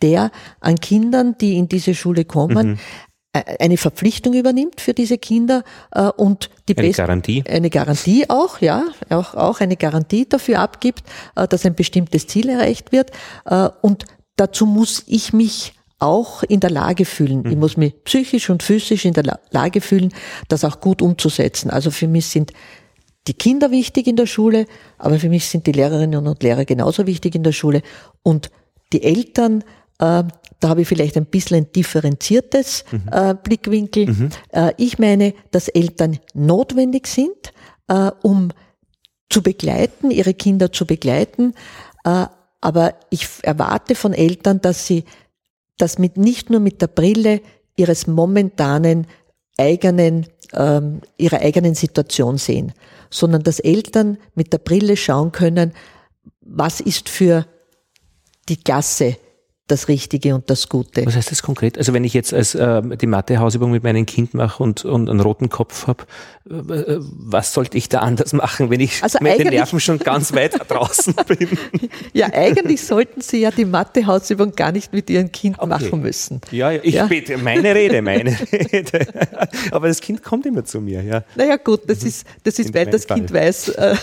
der 0.00 0.30
an 0.60 0.76
Kindern, 0.76 1.36
die 1.38 1.58
in 1.58 1.68
diese 1.68 1.94
Schule 1.94 2.24
kommen, 2.24 2.74
äh, 2.74 2.76
eine 3.60 3.76
Verpflichtung 3.76 4.34
übernimmt 4.34 4.80
für 4.80 4.94
diese 4.94 5.18
Kinder 5.18 5.64
äh, 5.92 6.08
und 6.08 6.50
die 6.68 6.76
Eine 6.76 6.88
best- 6.88 6.98
Garantie. 6.98 7.44
eine 7.48 7.70
Garantie 7.70 8.28
auch, 8.28 8.60
ja, 8.60 8.84
auch, 9.10 9.34
auch 9.34 9.60
eine 9.60 9.76
Garantie 9.76 10.26
dafür 10.28 10.60
abgibt, 10.60 11.02
äh, 11.34 11.46
dass 11.48 11.64
ein 11.66 11.74
bestimmtes 11.74 12.26
Ziel 12.26 12.48
erreicht 12.48 12.92
wird. 12.92 13.10
Äh, 13.44 13.68
und 13.82 14.04
dazu 14.36 14.66
muss 14.66 15.02
ich 15.06 15.32
mich 15.32 15.72
auch 15.98 16.42
in 16.42 16.60
der 16.60 16.70
Lage 16.70 17.04
fühlen. 17.06 17.44
Ich 17.50 17.56
muss 17.56 17.76
mich 17.78 17.94
psychisch 18.04 18.50
und 18.50 18.62
physisch 18.62 19.04
in 19.06 19.14
der 19.14 19.24
La- 19.24 19.38
Lage 19.50 19.80
fühlen, 19.80 20.12
das 20.48 20.62
auch 20.64 20.80
gut 20.80 21.00
umzusetzen. 21.00 21.70
Also 21.70 21.90
für 21.90 22.06
mich 22.06 22.26
sind 22.26 22.52
die 23.28 23.34
Kinder 23.34 23.70
wichtig 23.70 24.06
in 24.06 24.16
der 24.16 24.26
Schule, 24.26 24.66
aber 24.98 25.18
für 25.18 25.28
mich 25.30 25.48
sind 25.48 25.66
die 25.66 25.72
Lehrerinnen 25.72 26.26
und 26.26 26.42
Lehrer 26.42 26.64
genauso 26.66 27.06
wichtig 27.06 27.34
in 27.34 27.42
der 27.42 27.52
Schule. 27.52 27.80
Und 28.22 28.50
die 28.92 29.02
Eltern, 29.02 29.64
äh, 29.98 30.22
da 30.60 30.70
habe 30.70 30.82
ich 30.82 30.88
vielleicht 30.88 31.16
ein 31.16 31.26
bisschen 31.26 31.58
ein 31.58 31.72
differenziertes 31.72 32.84
äh, 33.10 33.34
Blickwinkel. 33.34 34.30
Äh, 34.50 34.72
ich 34.76 34.98
meine, 34.98 35.34
dass 35.50 35.68
Eltern 35.68 36.18
notwendig 36.34 37.06
sind, 37.06 37.52
äh, 37.88 38.10
um 38.22 38.50
zu 39.28 39.42
begleiten, 39.42 40.10
ihre 40.10 40.34
Kinder 40.34 40.72
zu 40.72 40.86
begleiten. 40.86 41.54
Äh, 42.04 42.26
aber 42.60 42.94
ich 43.10 43.28
erwarte 43.42 43.94
von 43.94 44.12
Eltern, 44.12 44.60
dass 44.60 44.86
sie 44.86 45.04
das 45.78 45.98
mit 45.98 46.16
nicht 46.16 46.48
nur 46.48 46.60
mit 46.60 46.80
der 46.80 46.86
Brille 46.86 47.42
ihres 47.76 48.06
momentanen 48.06 49.06
eigenen, 49.58 50.26
ähm, 50.54 51.02
ihrer 51.18 51.40
eigenen 51.40 51.74
Situation 51.74 52.38
sehen, 52.38 52.72
sondern 53.10 53.42
dass 53.42 53.60
Eltern 53.60 54.18
mit 54.34 54.52
der 54.52 54.58
Brille 54.58 54.96
schauen 54.96 55.32
können, 55.32 55.72
was 56.40 56.80
ist 56.80 57.08
für 57.08 57.46
die 58.48 58.56
Klasse 58.56 59.16
das 59.68 59.88
Richtige 59.88 60.34
und 60.34 60.48
das 60.48 60.68
Gute. 60.68 61.04
Was 61.06 61.16
heißt 61.16 61.30
das 61.32 61.42
konkret? 61.42 61.76
Also 61.76 61.92
wenn 61.92 62.04
ich 62.04 62.14
jetzt 62.14 62.32
als 62.32 62.54
äh, 62.54 62.82
die 62.96 63.06
Mathe-Hausübung 63.06 63.72
mit 63.72 63.82
meinem 63.82 64.06
Kind 64.06 64.32
mache 64.34 64.62
und, 64.62 64.84
und 64.84 65.10
einen 65.10 65.18
roten 65.20 65.48
Kopf 65.48 65.88
habe, 65.88 66.04
äh, 66.48 66.98
was 67.00 67.52
sollte 67.52 67.76
ich 67.76 67.88
da 67.88 67.98
anders 68.00 68.32
machen, 68.32 68.70
wenn 68.70 68.78
ich 68.78 69.02
Also 69.02 69.18
mit 69.20 69.38
den 69.40 69.48
Nerven 69.48 69.80
schon 69.80 69.98
ganz 69.98 70.32
weit 70.34 70.54
draußen 70.70 71.14
bin? 71.26 71.48
Ja, 72.12 72.32
eigentlich 72.32 72.84
sollten 72.84 73.20
Sie 73.20 73.40
ja 73.40 73.50
die 73.50 73.64
Mathehausübung 73.64 74.52
gar 74.52 74.70
nicht 74.70 74.92
mit 74.92 75.10
Ihrem 75.10 75.32
Kind 75.32 75.60
machen 75.66 76.00
müssen. 76.00 76.40
Ja, 76.52 76.70
ja, 76.70 76.80
ich 76.84 76.94
Ja. 76.94 77.06
bitte, 77.06 77.36
meine 77.36 77.74
Rede, 77.74 78.02
meine 78.02 78.36
Rede. 78.52 79.06
Aber 79.72 79.88
das 79.88 80.00
Kind 80.00 80.22
kommt 80.22 80.46
immer 80.46 80.64
zu 80.64 80.80
mir, 80.80 81.02
ja. 81.02 81.24
Naja 81.34 81.56
gut, 81.56 81.80
das 81.88 82.04
ist, 82.04 82.24
das 82.44 82.60
ist 82.60 82.68
In 82.68 82.74
weil 82.74 82.86
das 82.86 83.04
Fall. 83.06 83.16
Kind 83.16 83.32
weiß, 83.32 83.70
äh, 83.70 83.96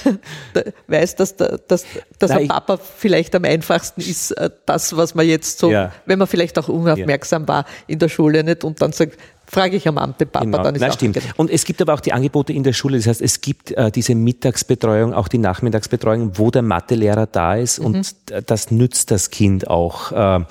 weiß 0.88 1.16
dass, 1.16 1.38
dass, 1.38 1.86
dass 2.20 2.30
Nein, 2.32 2.40
ein 2.40 2.48
Papa 2.50 2.78
vielleicht 2.78 3.34
am 3.36 3.46
einfachsten 3.46 4.02
ist, 4.02 4.32
äh, 4.32 4.50
das, 4.66 4.98
was 4.98 5.16
man 5.16 5.26
jetzt 5.26 5.53
so, 5.60 5.72
Ja. 5.72 5.92
wenn 6.06 6.20
man 6.20 6.28
vielleicht 6.28 6.58
auch 6.60 6.68
unaufmerksam 6.70 7.48
war 7.48 7.66
in 7.88 8.00
der 8.00 8.10
Schule 8.10 8.44
nicht 8.44 8.64
und 8.64 8.82
dann 8.82 8.92
sagt, 8.92 9.18
frage 9.46 9.76
ich 9.76 9.88
am 9.88 9.98
Abend 9.98 10.20
den 10.20 10.30
Papa, 10.30 10.46
Genau. 10.46 10.64
dann 10.64 10.76
ist 10.76 10.82
Nein, 10.82 10.92
auch 10.92 10.96
stimmt. 10.96 11.14
genau. 11.16 11.34
Und 11.38 11.50
es 11.52 11.64
gibt 11.66 11.82
aber 11.82 11.94
auch 11.94 12.00
die 12.00 12.14
Angebote 12.14 12.54
in 12.54 12.64
der 12.64 12.74
Schule. 12.74 12.98
Das 12.98 13.08
heißt, 13.08 13.22
es 13.22 13.42
gibt 13.42 13.72
äh, 13.72 13.92
diese 13.92 14.16
Mittagsbetreuung, 14.16 15.14
auch 15.14 15.28
die 15.28 15.38
Nachmittagsbetreuung, 15.38 16.38
wo 16.38 16.50
der 16.52 16.62
Mathelehrer 16.62 17.26
da 17.28 17.56
ist 17.56 17.80
Mhm. 17.80 17.86
und 17.86 18.16
das 18.48 18.72
nützt 18.72 19.12
das 19.12 19.30
Kind 19.30 19.68
auch. 19.70 20.12
Äh, 20.12 20.46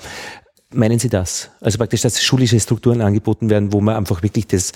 meinen 0.73 0.99
Sie 0.99 1.09
das? 1.09 1.49
Also 1.61 1.77
praktisch, 1.77 2.01
dass 2.01 2.23
schulische 2.23 2.59
Strukturen 2.59 3.01
angeboten 3.01 3.49
werden, 3.49 3.73
wo 3.73 3.81
man 3.81 3.95
einfach 3.95 4.23
wirklich 4.23 4.47
das 4.47 4.71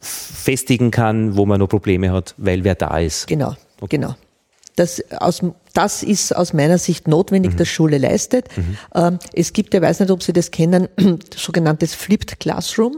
festigen 0.00 0.90
kann, 0.90 1.36
wo 1.36 1.46
man 1.46 1.60
noch 1.60 1.68
Probleme 1.68 2.12
hat, 2.12 2.34
weil 2.38 2.64
wer 2.64 2.74
da 2.74 2.98
ist. 2.98 3.26
Genau, 3.28 3.54
genau. 3.88 4.14
Das, 4.82 5.02
aus, 5.20 5.40
das 5.74 6.02
ist 6.02 6.34
aus 6.34 6.52
meiner 6.52 6.76
Sicht 6.78 7.06
notwendig, 7.08 7.56
dass 7.56 7.68
Schule 7.68 7.98
leistet. 7.98 8.48
Ähm, 8.94 9.18
es 9.32 9.52
gibt, 9.52 9.72
ich 9.74 9.80
weiß 9.80 10.00
nicht, 10.00 10.10
ob 10.10 10.22
Sie 10.22 10.32
das 10.32 10.50
kennen, 10.50 10.88
sogenanntes 11.36 11.94
Flipped 11.94 12.40
Classroom, 12.40 12.96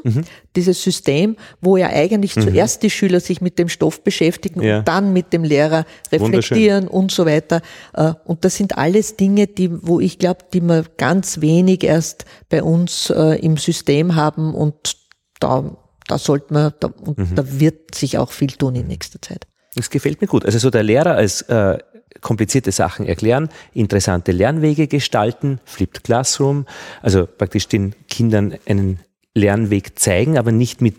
dieses 0.57 0.83
System, 0.83 1.37
wo 1.61 1.77
ja 1.77 1.89
eigentlich 1.89 2.33
zuerst 2.35 2.83
die 2.83 2.91
Schüler 2.91 3.21
sich 3.21 3.41
mit 3.41 3.59
dem 3.59 3.69
Stoff 3.69 4.03
beschäftigen 4.03 4.63
Ja. 4.63 4.79
und 4.79 4.89
dann 4.89 5.13
mit 5.13 5.33
dem 5.33 5.45
Lehrer 5.45 5.85
reflektieren 6.11 6.89
und 6.89 7.11
so 7.13 7.27
weiter. 7.27 7.61
Äh, 7.93 8.15
und 8.25 8.45
das 8.45 8.57
sind 8.57 8.79
alles 8.79 9.17
Dinge, 9.17 9.47
die, 9.47 9.69
wo 9.87 10.01
ich 10.01 10.19
glaube, 10.19 10.41
die 10.53 10.61
wir 10.63 10.85
ganz 10.97 11.41
wenig 11.41 11.85
erst 11.85 12.25
bei 12.49 12.63
uns 12.63 13.11
äh, 13.11 13.39
im 13.41 13.57
System 13.57 14.15
haben 14.17 14.55
und 14.55 14.97
da, 15.41 15.77
da 16.09 16.19
sollte 16.19 16.53
man, 16.55 16.73
da, 16.81 16.89
und 16.89 17.19
da 17.37 17.45
wird 17.61 17.95
sich 17.95 18.17
auch 18.19 18.31
viel 18.33 18.53
tun 18.53 18.75
in 18.75 18.87
nächster 18.87 19.21
Zeit. 19.21 19.47
Das 19.75 19.91
gefällt 19.91 20.21
mir 20.21 20.27
gut. 20.27 20.45
Also 20.45 20.59
so 20.59 20.71
der 20.71 20.83
Lehrer 20.83 21.15
als 21.15 21.43
äh, 21.43 21.79
komplizierte 22.21 22.73
Sachen 22.73 23.07
erklären, 23.07 23.49
interessante 23.73 24.33
Lernwege 24.33 24.87
gestalten, 24.87 25.61
Flipped 25.65 26.05
Classroom, 26.05 26.67
also 27.03 27.27
praktisch 27.27 27.69
den 27.69 27.95
Kindern 28.09 28.55
einen 28.67 29.01
Lernweg 29.35 29.99
zeigen, 29.99 30.39
aber 30.39 30.53
nicht 30.53 30.81
mit 30.81 30.97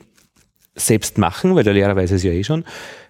selbst 0.75 1.17
machen, 1.17 1.55
weil 1.55 1.63
der 1.63 1.73
Lehrer 1.73 1.95
weiß 1.95 2.11
es 2.11 2.23
ja 2.23 2.31
eh 2.31 2.43
schon, 2.43 2.65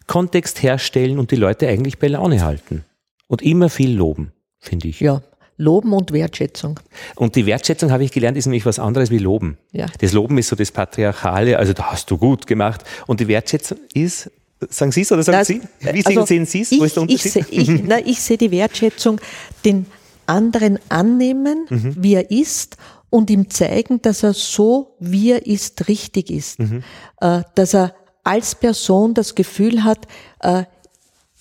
Kontext 0.07 0.61
herstellen 0.61 1.17
und 1.17 1.31
die 1.31 1.35
Leute 1.35 1.67
eigentlich 1.67 1.97
bei 1.97 2.07
Laune 2.07 2.43
halten. 2.43 2.85
Und 3.27 3.41
immer 3.41 3.69
viel 3.69 3.95
loben, 3.95 4.31
finde 4.59 4.87
ich. 4.87 4.99
Ja, 4.99 5.23
Loben 5.57 5.93
und 5.93 6.11
Wertschätzung. 6.11 6.79
Und 7.15 7.35
die 7.35 7.45
Wertschätzung, 7.45 7.91
habe 7.91 8.03
ich 8.03 8.11
gelernt, 8.11 8.37
ist 8.37 8.45
nämlich 8.45 8.65
was 8.65 8.77
anderes 8.77 9.09
wie 9.09 9.19
Loben. 9.19 9.57
Ja. 9.71 9.87
Das 9.99 10.11
Loben 10.11 10.37
ist 10.37 10.49
so 10.49 10.55
das 10.55 10.71
Patriarchale, 10.71 11.57
also 11.57 11.73
da 11.73 11.91
hast 11.91 12.11
du 12.11 12.17
gut 12.17 12.45
gemacht. 12.45 12.83
Und 13.07 13.19
die 13.19 13.27
Wertschätzung 13.27 13.77
ist, 13.93 14.29
sagen 14.69 14.91
Sie 14.91 15.01
es 15.01 15.11
oder 15.11 15.23
sagen 15.23 15.37
Das- 15.39 15.47
Sie? 15.47 15.61
Wie 15.79 16.05
also 16.05 16.25
sehen 16.25 16.45
Sie 16.45 16.61
es? 16.61 16.71
Ich, 16.71 16.79
Wo 16.79 16.85
ist 16.85 16.95
der 16.95 17.03
ich, 17.07 17.25
Unterschied? 17.25 17.45
ich, 17.51 17.69
na, 17.85 17.99
ich 17.99 18.21
sehe 18.21 18.37
die 18.37 18.51
Wertschätzung, 18.51 19.19
den 19.63 19.85
anderen 20.25 20.79
annehmen, 20.89 21.65
Mhm. 21.69 21.95
wie 21.99 22.13
er 22.15 22.31
ist 22.31 22.77
und 23.09 23.29
ihm 23.29 23.49
zeigen, 23.49 24.01
dass 24.01 24.23
er 24.23 24.33
so, 24.33 24.95
wie 24.99 25.31
er 25.31 25.45
ist, 25.45 25.87
richtig 25.87 26.29
ist. 26.31 26.59
Mhm. 26.59 26.83
Äh, 27.21 27.43
dass 27.55 27.73
er 27.75 27.95
als 28.23 28.55
Person 28.55 29.13
das 29.13 29.35
Gefühl 29.35 29.83
hat, 29.83 30.07
äh, 30.39 30.63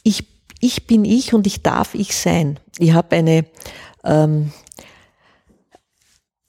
ich, 0.03 0.24
ich 0.61 0.87
bin 0.87 1.05
ich 1.07 1.33
und 1.33 1.46
ich 1.46 1.62
darf 1.62 1.94
ich 1.94 2.14
sein. 2.14 2.61
Ich 2.79 2.92
habe 2.92 3.16
eine, 3.16 3.46
ähm, 4.05 4.53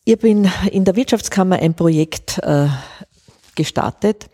ich 0.03 0.19
bin 0.19 0.49
in 0.71 0.83
der 0.85 0.95
Wirtschaftskammer 0.95 1.57
ein 1.57 1.73
Projekt 1.73 2.37
äh, 2.39 2.67
gestartet. 3.55 4.27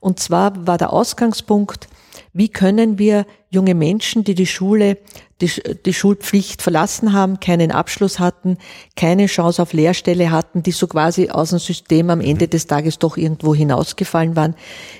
Und 0.00 0.20
zwar 0.20 0.66
war 0.66 0.78
der 0.78 0.92
Ausgangspunkt, 0.92 1.88
wie 2.32 2.48
können 2.48 2.98
wir 2.98 3.26
junge 3.50 3.74
Menschen, 3.74 4.24
die 4.24 4.34
die 4.34 4.46
Schule, 4.46 4.98
die, 5.40 5.50
die 5.84 5.94
Schulpflicht 5.94 6.62
verlassen 6.62 7.12
haben, 7.12 7.40
keinen 7.40 7.70
Abschluss 7.70 8.18
hatten, 8.18 8.58
keine 8.94 9.26
Chance 9.26 9.60
auf 9.62 9.72
Lehrstelle 9.72 10.30
hatten, 10.30 10.62
die 10.62 10.72
so 10.72 10.86
quasi 10.86 11.30
aus 11.30 11.50
dem 11.50 11.58
System 11.58 12.10
am 12.10 12.20
Ende 12.20 12.48
des 12.48 12.66
Tages 12.66 12.98
doch 12.98 13.16
irgendwo 13.16 13.54
hinausgefallen 13.54 14.36
waren, 14.36 14.54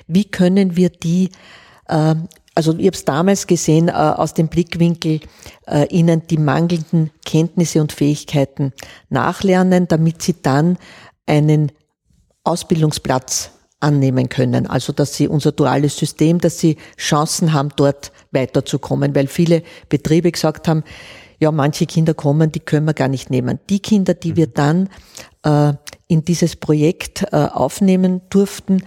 wie 0.07 0.25
können 0.25 0.75
wir 0.75 0.89
die 0.89 1.29
äh, 1.87 2.15
also 2.57 2.71
ich 2.71 2.87
habe 2.87 2.97
es 2.97 3.05
damals 3.05 3.45
gesehen 3.45 3.87
äh, 3.87 3.91
aus 3.91 4.33
dem 4.33 4.47
Blickwinkel, 4.47 5.19
äh, 5.67 5.85
ihnen 5.89 6.25
die 6.25 6.39
mangelnden 6.39 7.11
Kenntnisse 7.23 7.79
und 7.81 7.91
Fähigkeiten 7.91 8.73
nachlernen, 9.09 9.87
damit 9.87 10.23
sie 10.23 10.41
dann 10.41 10.79
einen 11.27 11.71
Ausbildungsplatz 12.43 13.51
annehmen 13.79 14.29
können. 14.29 14.67
Also 14.67 14.93
dass 14.93 15.15
sie 15.15 15.27
unser 15.27 15.51
duales 15.51 15.97
System, 15.97 16.39
dass 16.39 16.59
sie 16.59 16.77
Chancen 16.97 17.53
haben, 17.53 17.69
dort 17.75 18.11
weiterzukommen, 18.31 19.15
weil 19.15 19.27
viele 19.27 19.63
Betriebe 19.89 20.31
gesagt 20.31 20.67
haben, 20.67 20.83
ja, 21.39 21.51
manche 21.51 21.85
Kinder 21.85 22.15
kommen, 22.15 22.51
die 22.51 22.59
können 22.59 22.87
wir 22.87 22.95
gar 22.95 23.09
nicht 23.09 23.29
nehmen. 23.29 23.59
Die 23.69 23.79
Kinder, 23.79 24.15
die 24.15 24.35
wir 24.35 24.47
dann 24.47 24.89
äh, 25.43 25.73
in 26.07 26.25
dieses 26.25 26.55
Projekt 26.55 27.27
äh, 27.31 27.35
aufnehmen 27.35 28.21
durften, 28.29 28.81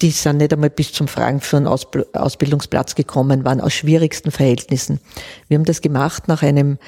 die 0.00 0.10
sind 0.12 0.36
nicht 0.36 0.52
einmal 0.52 0.70
bis 0.70 0.92
zum 0.92 1.08
Fragen 1.08 1.40
für 1.40 1.56
einen 1.56 1.66
Ausbildungsplatz 1.66 2.94
gekommen, 2.94 3.44
waren 3.44 3.60
aus 3.60 3.72
schwierigsten 3.72 4.30
Verhältnissen. 4.30 5.00
Wir 5.48 5.58
haben 5.58 5.64
das 5.64 5.80
gemacht 5.80 6.28
nach 6.28 6.42
einem 6.42 6.78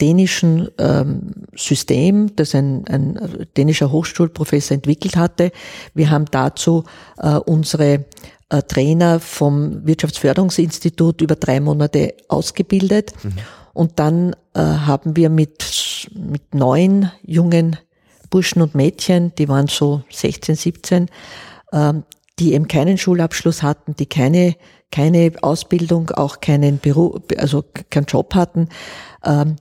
dänischen 0.00 0.68
ähm, 0.78 1.32
System, 1.56 2.34
das 2.36 2.54
ein, 2.54 2.86
ein 2.86 3.46
dänischer 3.56 3.90
Hochschulprofessor 3.90 4.76
entwickelt 4.76 5.16
hatte. 5.16 5.50
Wir 5.94 6.10
haben 6.10 6.26
dazu 6.30 6.84
äh, 7.18 7.34
unsere 7.34 8.04
äh, 8.50 8.62
Trainer 8.62 9.18
vom 9.18 9.84
Wirtschaftsförderungsinstitut 9.84 11.22
über 11.22 11.34
drei 11.34 11.58
Monate 11.58 12.14
ausgebildet. 12.28 13.12
Mhm. 13.24 13.32
Und 13.72 13.98
dann 13.98 14.36
äh, 14.54 14.60
haben 14.60 15.16
wir 15.16 15.28
mit, 15.28 16.08
mit 16.14 16.54
neun 16.54 17.10
jungen 17.22 17.78
Burschen 18.30 18.62
und 18.62 18.76
Mädchen, 18.76 19.34
die 19.36 19.48
waren 19.48 19.66
so 19.66 20.04
16, 20.10 20.54
17, 20.54 21.06
ähm, 21.72 22.04
die 22.40 22.54
eben 22.54 22.66
keinen 22.66 22.96
Schulabschluss 22.98 23.62
hatten, 23.62 23.94
die 23.94 24.06
keine, 24.06 24.56
keine 24.90 25.32
Ausbildung, 25.42 26.10
auch 26.10 26.40
keinen 26.40 26.78
Beruf, 26.78 27.20
also 27.36 27.62
keinen 27.90 28.06
Job 28.06 28.34
hatten, 28.34 28.70
ähm, 29.24 29.56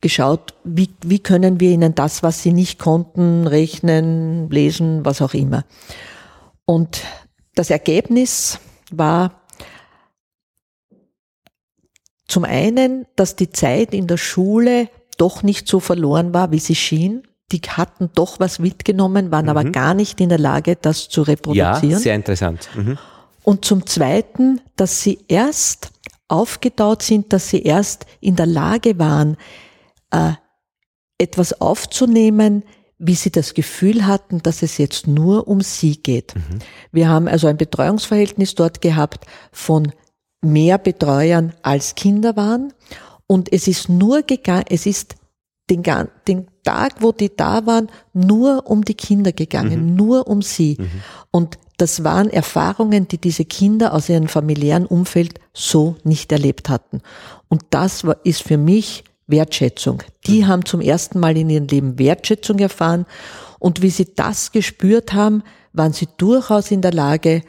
geschaut, 0.00 0.54
wie, 0.64 0.88
wie 1.02 1.18
können 1.18 1.60
wir 1.60 1.70
ihnen 1.70 1.94
das, 1.94 2.22
was 2.22 2.42
sie 2.42 2.52
nicht 2.52 2.78
konnten, 2.78 3.46
rechnen, 3.46 4.50
lesen, 4.50 5.04
was 5.04 5.20
auch 5.20 5.34
immer. 5.34 5.64
Und 6.64 7.02
das 7.54 7.70
Ergebnis 7.70 8.58
war 8.90 9.42
zum 12.26 12.44
einen, 12.44 13.06
dass 13.14 13.36
die 13.36 13.50
Zeit 13.50 13.94
in 13.94 14.06
der 14.06 14.16
Schule 14.16 14.88
doch 15.18 15.42
nicht 15.42 15.68
so 15.68 15.80
verloren 15.80 16.34
war, 16.34 16.50
wie 16.50 16.58
sie 16.58 16.74
schien 16.74 17.22
die 17.52 17.60
hatten 17.60 18.10
doch 18.14 18.40
was 18.40 18.58
mitgenommen, 18.58 19.30
waren 19.30 19.44
mhm. 19.44 19.50
aber 19.50 19.64
gar 19.64 19.94
nicht 19.94 20.20
in 20.20 20.28
der 20.28 20.38
Lage, 20.38 20.76
das 20.76 21.08
zu 21.08 21.22
reproduzieren. 21.22 21.90
Ja, 21.90 21.98
sehr 21.98 22.14
interessant. 22.14 22.68
Mhm. 22.74 22.98
Und 23.42 23.64
zum 23.64 23.86
Zweiten, 23.86 24.60
dass 24.74 25.02
sie 25.02 25.20
erst 25.28 25.90
aufgetaut 26.28 27.02
sind, 27.02 27.32
dass 27.32 27.48
sie 27.48 27.62
erst 27.62 28.06
in 28.20 28.34
der 28.34 28.46
Lage 28.46 28.98
waren, 28.98 29.36
äh, 30.10 30.32
etwas 31.18 31.60
aufzunehmen, 31.60 32.64
wie 32.98 33.14
sie 33.14 33.30
das 33.30 33.54
Gefühl 33.54 34.06
hatten, 34.06 34.42
dass 34.42 34.62
es 34.62 34.78
jetzt 34.78 35.06
nur 35.06 35.46
um 35.48 35.60
sie 35.60 36.02
geht. 36.02 36.34
Mhm. 36.34 36.58
Wir 36.92 37.08
haben 37.08 37.28
also 37.28 37.46
ein 37.46 37.56
Betreuungsverhältnis 37.56 38.54
dort 38.54 38.80
gehabt 38.80 39.26
von 39.52 39.92
mehr 40.40 40.78
Betreuern 40.78 41.52
als 41.62 41.94
Kinder 41.94 42.36
waren. 42.36 42.72
Und 43.26 43.52
es 43.52 43.68
ist 43.68 43.88
nur 43.88 44.22
gegangen, 44.22 44.64
es 44.68 44.86
ist 44.86 45.16
den, 45.70 45.82
den 46.28 46.46
Tag, 46.64 46.96
wo 47.00 47.12
die 47.12 47.34
da 47.34 47.66
waren, 47.66 47.88
nur 48.12 48.66
um 48.66 48.84
die 48.84 48.94
Kinder 48.94 49.32
gegangen, 49.32 49.90
mhm. 49.90 49.96
nur 49.96 50.28
um 50.28 50.42
sie. 50.42 50.76
Mhm. 50.78 50.90
Und 51.30 51.58
das 51.76 52.04
waren 52.04 52.30
Erfahrungen, 52.30 53.08
die 53.08 53.18
diese 53.18 53.44
Kinder 53.44 53.92
aus 53.92 54.08
ihrem 54.08 54.28
familiären 54.28 54.86
Umfeld 54.86 55.40
so 55.52 55.96
nicht 56.04 56.32
erlebt 56.32 56.68
hatten. 56.68 57.02
Und 57.48 57.64
das 57.70 58.04
war, 58.04 58.16
ist 58.24 58.42
für 58.42 58.56
mich 58.56 59.04
Wertschätzung. 59.26 60.02
Die 60.26 60.42
mhm. 60.42 60.48
haben 60.48 60.64
zum 60.64 60.80
ersten 60.80 61.20
Mal 61.20 61.36
in 61.36 61.50
ihrem 61.50 61.66
Leben 61.66 61.98
Wertschätzung 61.98 62.58
erfahren. 62.58 63.06
Und 63.58 63.82
wie 63.82 63.90
sie 63.90 64.14
das 64.14 64.52
gespürt 64.52 65.12
haben, 65.12 65.42
waren 65.72 65.92
sie 65.92 66.08
durchaus 66.16 66.70
in 66.70 66.80
der 66.80 66.92
Lage, 66.92 67.42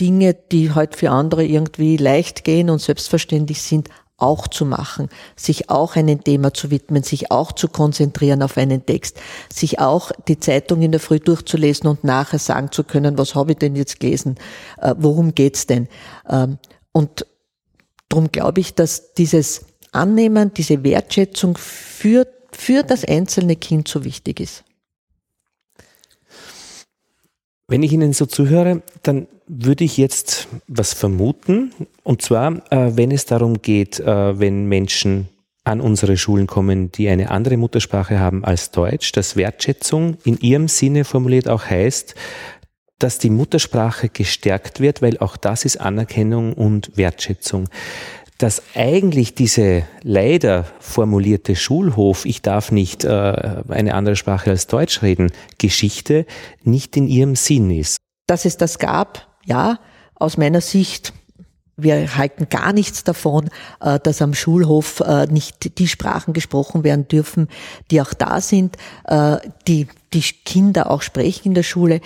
Dinge, 0.00 0.34
die 0.34 0.72
heute 0.72 0.98
für 0.98 1.10
andere 1.10 1.44
irgendwie 1.44 1.96
leicht 1.96 2.44
gehen 2.44 2.68
und 2.70 2.80
selbstverständlich 2.80 3.62
sind, 3.62 3.88
auch 4.16 4.46
zu 4.46 4.64
machen, 4.64 5.08
sich 5.36 5.70
auch 5.70 5.96
einem 5.96 6.22
Thema 6.22 6.54
zu 6.54 6.70
widmen, 6.70 7.02
sich 7.02 7.30
auch 7.30 7.52
zu 7.52 7.68
konzentrieren 7.68 8.42
auf 8.42 8.56
einen 8.56 8.86
Text, 8.86 9.20
sich 9.52 9.80
auch 9.80 10.12
die 10.28 10.38
Zeitung 10.38 10.82
in 10.82 10.92
der 10.92 11.00
Früh 11.00 11.18
durchzulesen 11.18 11.88
und 11.88 12.04
nachher 12.04 12.38
sagen 12.38 12.70
zu 12.70 12.84
können, 12.84 13.18
was 13.18 13.34
habe 13.34 13.52
ich 13.52 13.58
denn 13.58 13.74
jetzt 13.74 14.00
gelesen, 14.00 14.36
äh, 14.80 14.94
worum 14.96 15.34
geht's 15.34 15.66
denn? 15.66 15.88
Ähm, 16.28 16.58
und 16.92 17.26
darum 18.08 18.30
glaube 18.30 18.60
ich, 18.60 18.74
dass 18.74 19.14
dieses 19.14 19.66
Annehmen, 19.90 20.52
diese 20.54 20.84
Wertschätzung 20.84 21.56
für, 21.56 22.26
für 22.52 22.82
das 22.82 23.04
einzelne 23.04 23.56
Kind 23.56 23.88
so 23.88 24.04
wichtig 24.04 24.40
ist. 24.40 24.63
Wenn 27.66 27.82
ich 27.82 27.92
Ihnen 27.92 28.12
so 28.12 28.26
zuhöre, 28.26 28.82
dann 29.02 29.26
würde 29.46 29.84
ich 29.84 29.96
jetzt 29.96 30.48
was 30.68 30.92
vermuten. 30.92 31.72
Und 32.02 32.22
zwar, 32.22 32.62
äh, 32.70 32.96
wenn 32.96 33.10
es 33.10 33.26
darum 33.26 33.62
geht, 33.62 34.00
äh, 34.00 34.38
wenn 34.38 34.66
Menschen 34.66 35.28
an 35.64 35.80
unsere 35.80 36.18
Schulen 36.18 36.46
kommen, 36.46 36.92
die 36.92 37.08
eine 37.08 37.30
andere 37.30 37.56
Muttersprache 37.56 38.20
haben 38.20 38.44
als 38.44 38.70
Deutsch, 38.70 39.12
dass 39.12 39.36
Wertschätzung 39.36 40.18
in 40.24 40.38
ihrem 40.38 40.68
Sinne 40.68 41.04
formuliert 41.04 41.48
auch 41.48 41.64
heißt, 41.64 42.14
dass 42.98 43.18
die 43.18 43.30
Muttersprache 43.30 44.10
gestärkt 44.10 44.80
wird, 44.80 45.00
weil 45.00 45.18
auch 45.18 45.38
das 45.38 45.64
ist 45.64 45.78
Anerkennung 45.78 46.52
und 46.52 46.96
Wertschätzung 46.96 47.68
dass 48.38 48.62
eigentlich 48.74 49.34
diese 49.34 49.84
leider 50.02 50.64
formulierte 50.80 51.54
Schulhof, 51.56 52.24
ich 52.24 52.42
darf 52.42 52.72
nicht 52.72 53.04
äh, 53.04 53.62
eine 53.68 53.94
andere 53.94 54.16
Sprache 54.16 54.50
als 54.50 54.66
Deutsch 54.66 55.02
reden, 55.02 55.32
Geschichte 55.58 56.26
nicht 56.62 56.96
in 56.96 57.06
ihrem 57.06 57.36
Sinn 57.36 57.70
ist. 57.70 57.98
Dass 58.26 58.44
es 58.44 58.56
das 58.56 58.78
gab, 58.78 59.28
ja, 59.44 59.78
aus 60.14 60.36
meiner 60.36 60.60
Sicht 60.60 61.12
wir 61.76 62.16
halten 62.16 62.48
gar 62.48 62.72
nichts 62.72 63.04
davon, 63.04 63.50
äh, 63.80 63.98
dass 63.98 64.22
am 64.22 64.34
Schulhof 64.34 65.00
äh, 65.00 65.26
nicht 65.26 65.78
die 65.78 65.88
Sprachen 65.88 66.32
gesprochen 66.32 66.84
werden 66.84 67.08
dürfen, 67.08 67.48
die 67.90 68.00
auch 68.00 68.14
da 68.14 68.40
sind, 68.40 68.76
äh, 69.06 69.38
die 69.66 69.88
die 70.12 70.22
Kinder 70.22 70.90
auch 70.90 71.02
sprechen 71.02 71.48
in 71.48 71.54
der 71.54 71.64
Schule. 71.64 72.00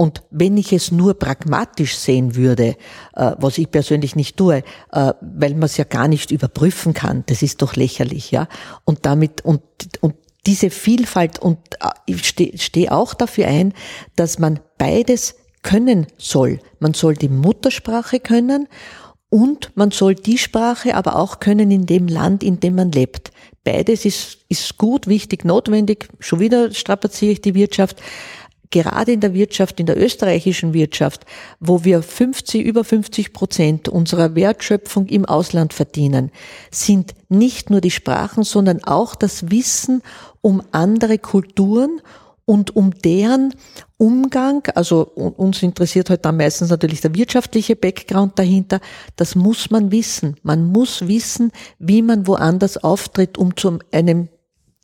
Und 0.00 0.22
wenn 0.30 0.56
ich 0.56 0.72
es 0.72 0.92
nur 0.92 1.18
pragmatisch 1.18 1.96
sehen 1.96 2.36
würde, 2.36 2.76
äh, 3.14 3.32
was 3.38 3.58
ich 3.58 3.68
persönlich 3.68 4.14
nicht 4.14 4.36
tue, 4.36 4.62
äh, 4.92 5.12
weil 5.20 5.54
man 5.54 5.64
es 5.64 5.76
ja 5.76 5.82
gar 5.82 6.06
nicht 6.06 6.30
überprüfen 6.30 6.94
kann, 6.94 7.24
das 7.26 7.42
ist 7.42 7.62
doch 7.62 7.74
lächerlich, 7.74 8.30
ja. 8.30 8.46
Und 8.84 9.06
damit, 9.06 9.44
und, 9.44 9.60
und 10.00 10.14
diese 10.46 10.70
Vielfalt, 10.70 11.40
und 11.40 11.58
äh, 11.80 11.88
ich 12.06 12.28
stehe 12.28 12.56
steh 12.58 12.88
auch 12.90 13.12
dafür 13.12 13.48
ein, 13.48 13.74
dass 14.14 14.38
man 14.38 14.60
beides 14.78 15.34
können 15.62 16.06
soll. 16.16 16.60
Man 16.78 16.94
soll 16.94 17.14
die 17.14 17.28
Muttersprache 17.28 18.20
können 18.20 18.68
und 19.30 19.72
man 19.74 19.90
soll 19.90 20.14
die 20.14 20.38
Sprache 20.38 20.94
aber 20.94 21.16
auch 21.16 21.40
können 21.40 21.72
in 21.72 21.86
dem 21.86 22.06
Land, 22.06 22.44
in 22.44 22.60
dem 22.60 22.76
man 22.76 22.92
lebt. 22.92 23.32
Beides 23.64 24.04
ist, 24.04 24.38
ist 24.48 24.78
gut, 24.78 25.08
wichtig, 25.08 25.44
notwendig. 25.44 26.08
Schon 26.20 26.38
wieder 26.38 26.72
strapaziere 26.72 27.32
ich 27.32 27.40
die 27.40 27.56
Wirtschaft 27.56 28.00
gerade 28.70 29.12
in 29.12 29.20
der 29.20 29.34
Wirtschaft, 29.34 29.80
in 29.80 29.86
der 29.86 30.00
österreichischen 30.00 30.74
Wirtschaft, 30.74 31.24
wo 31.60 31.84
wir 31.84 32.02
50, 32.02 32.64
über 32.64 32.84
50 32.84 33.32
Prozent 33.32 33.88
unserer 33.88 34.34
Wertschöpfung 34.34 35.06
im 35.06 35.24
Ausland 35.24 35.72
verdienen, 35.72 36.30
sind 36.70 37.14
nicht 37.28 37.70
nur 37.70 37.80
die 37.80 37.90
Sprachen, 37.90 38.44
sondern 38.44 38.84
auch 38.84 39.14
das 39.14 39.50
Wissen 39.50 40.02
um 40.40 40.62
andere 40.72 41.18
Kulturen 41.18 42.00
und 42.48 42.74
um 42.76 42.92
deren 42.92 43.54
Umgang, 43.98 44.66
also 44.74 45.02
uns 45.02 45.62
interessiert 45.62 46.08
heute 46.08 46.22
halt 46.22 46.26
am 46.26 46.38
meistens 46.38 46.70
natürlich 46.70 47.02
der 47.02 47.14
wirtschaftliche 47.14 47.76
Background 47.76 48.38
dahinter, 48.38 48.80
das 49.16 49.34
muss 49.34 49.70
man 49.70 49.90
wissen. 49.92 50.36
Man 50.42 50.64
muss 50.72 51.06
wissen, 51.08 51.52
wie 51.78 52.00
man 52.00 52.26
woanders 52.26 52.78
auftritt, 52.82 53.36
um 53.36 53.54
zu 53.54 53.80
einem 53.92 54.28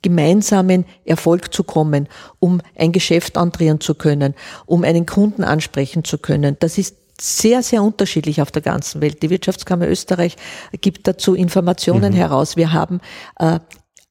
gemeinsamen 0.04 0.84
Erfolg 1.06 1.52
zu 1.52 1.64
kommen, 1.64 2.08
um 2.38 2.60
ein 2.76 2.92
Geschäft 2.92 3.38
antreten 3.38 3.80
zu 3.80 3.94
können, 3.94 4.34
um 4.66 4.84
einen 4.84 5.06
Kunden 5.06 5.42
ansprechen 5.42 6.04
zu 6.04 6.18
können. 6.18 6.56
Das 6.60 6.76
ist 6.76 6.96
sehr, 7.18 7.62
sehr 7.62 7.82
unterschiedlich 7.82 8.42
auf 8.42 8.50
der 8.50 8.60
ganzen 8.60 9.00
Welt. 9.00 9.22
Die 9.22 9.30
Wirtschaftskammer 9.30 9.88
Österreich 9.88 10.36
gibt 10.80 11.08
dazu 11.08 11.34
Informationen 11.34 12.12
mhm. 12.12 12.16
heraus. 12.18 12.56
Wir 12.56 12.72
haben 12.74 13.00
äh, 13.38 13.60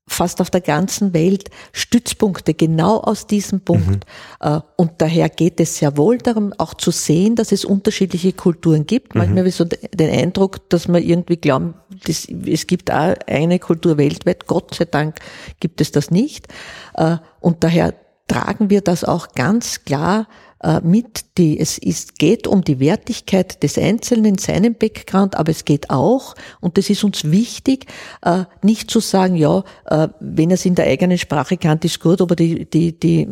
fast 0.07 0.41
auf 0.41 0.49
der 0.49 0.61
ganzen 0.61 1.13
Welt 1.13 1.49
Stützpunkte 1.71 2.53
genau 2.53 2.97
aus 2.97 3.25
diesem 3.25 3.61
Punkt. 3.61 4.05
Mhm. 4.43 4.61
Und 4.75 4.91
daher 4.97 5.29
geht 5.29 5.59
es 5.59 5.77
sehr 5.77 5.97
wohl 5.97 6.17
darum, 6.17 6.53
auch 6.57 6.73
zu 6.73 6.91
sehen, 6.91 7.35
dass 7.35 7.51
es 7.51 7.65
unterschiedliche 7.65 8.33
Kulturen 8.33 8.85
gibt. 8.85 9.15
Mhm. 9.15 9.19
Manchmal 9.19 9.39
habe 9.39 9.49
ich 9.49 9.55
so 9.55 9.65
den 9.65 10.09
Eindruck, 10.09 10.69
dass 10.69 10.87
man 10.87 11.01
irgendwie 11.01 11.37
glauben, 11.37 11.75
das, 12.05 12.27
es 12.45 12.67
gibt 12.67 12.91
auch 12.91 13.15
eine 13.27 13.59
Kultur 13.59 13.97
weltweit. 13.97 14.45
Gott 14.47 14.75
sei 14.75 14.85
Dank 14.85 15.15
gibt 15.59 15.81
es 15.81 15.91
das 15.91 16.11
nicht. 16.11 16.47
Äh, 16.95 17.17
und 17.39 17.63
daher 17.63 17.93
tragen 18.27 18.69
wir 18.69 18.81
das 18.81 19.03
auch 19.03 19.29
ganz 19.33 19.83
klar 19.83 20.21
äh, 20.21 20.52
mit, 20.83 21.37
die, 21.37 21.59
es 21.59 21.77
ist, 21.77 22.19
geht 22.19 22.47
um 22.47 22.63
die 22.63 22.79
Wertigkeit 22.79 23.61
des 23.63 23.77
Einzelnen, 23.77 24.37
seinem 24.37 24.75
Background, 24.75 25.35
aber 25.35 25.51
es 25.51 25.65
geht 25.65 25.89
auch, 25.89 26.35
und 26.61 26.77
das 26.77 26.89
ist 26.89 27.03
uns 27.03 27.29
wichtig, 27.29 27.87
äh, 28.21 28.45
nicht 28.61 28.89
zu 28.89 28.99
sagen, 28.99 29.35
ja, 29.35 29.63
äh, 29.85 30.07
wenn 30.19 30.51
er 30.51 30.55
es 30.55 30.65
in 30.65 30.75
der 30.75 30.85
eigenen 30.85 31.17
Sprache 31.17 31.57
kann, 31.57 31.79
ist 31.83 31.99
gut, 31.99 32.21
aber 32.21 32.35
die, 32.35 32.65
die, 32.65 32.97
die 32.97 33.27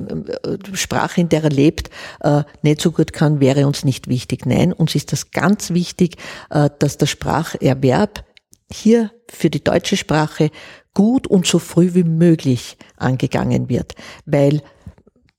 Sprache, 0.74 1.22
in 1.22 1.30
der 1.30 1.44
er 1.44 1.50
lebt, 1.50 1.89
nicht 2.62 2.82
so 2.82 2.91
gut 2.91 3.13
kann, 3.13 3.39
wäre 3.39 3.65
uns 3.67 3.86
nicht 3.86 4.08
wichtig. 4.08 4.46
Nein, 4.46 4.74
uns 4.74 4.96
ist 4.96 5.12
das 5.12 5.32
ganz 5.32 5.72
wichtig, 5.72 6.17
dass 6.50 6.98
der 6.98 7.06
Spracherwerb 7.06 8.26
hier 8.72 9.12
für 9.30 9.50
die 9.50 9.63
deutsche 9.63 9.98
Sprache 9.98 10.50
gut 10.94 11.28
und 11.28 11.46
so 11.46 11.60
früh 11.60 11.94
wie 11.94 12.04
möglich 12.04 12.78
angegangen 12.98 13.70
wird, 13.70 13.96
weil 14.26 14.62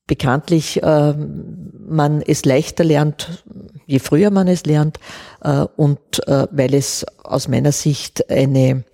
bekanntlich 0.07 0.83
äh, 0.83 1.15
man 1.15 2.23
es 2.23 2.45
leichter 2.45 2.85
lernt, 2.85 3.45
je 3.87 3.99
früher 3.99 4.31
man 4.31 4.49
es 4.49 4.65
lernt 4.65 4.99
äh, 5.43 5.67
und 5.77 6.27
äh, 6.27 6.47
weil 6.51 6.75
es 6.75 7.07
aus 7.23 7.49
meiner 7.49 7.73
Sicht 7.73 8.31
eine 8.31 8.85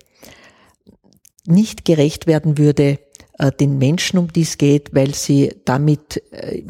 nicht 1.45 1.85
gerecht 1.85 2.27
werden 2.27 2.57
würde 2.57 2.99
äh, 3.39 3.51
den 3.51 3.77
Menschen, 3.77 4.19
um 4.19 4.31
die 4.31 4.43
es 4.43 4.57
geht, 4.57 4.93
weil 4.93 5.15
sie 5.15 5.55
damit, 5.65 6.21
äh, 6.31 6.63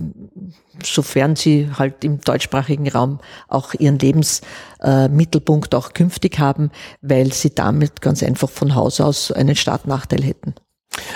sofern 0.84 1.36
sie 1.36 1.70
halt 1.78 2.06
im 2.06 2.22
deutschsprachigen 2.22 2.88
Raum 2.88 3.20
auch 3.50 3.74
ihren 3.74 4.00
Lebensmittelpunkt 4.00 5.76
auch 5.76 5.94
künftig 5.94 6.40
haben, 6.40 6.72
weil 7.02 7.34
sie 7.34 7.54
damit 7.54 8.02
ganz 8.02 8.24
einfach 8.24 8.50
von 8.50 8.76
Haus 8.76 9.02
aus 9.02 9.32
einen 9.32 9.56
Startnachteil 9.56 10.24
hätten. 10.24 10.56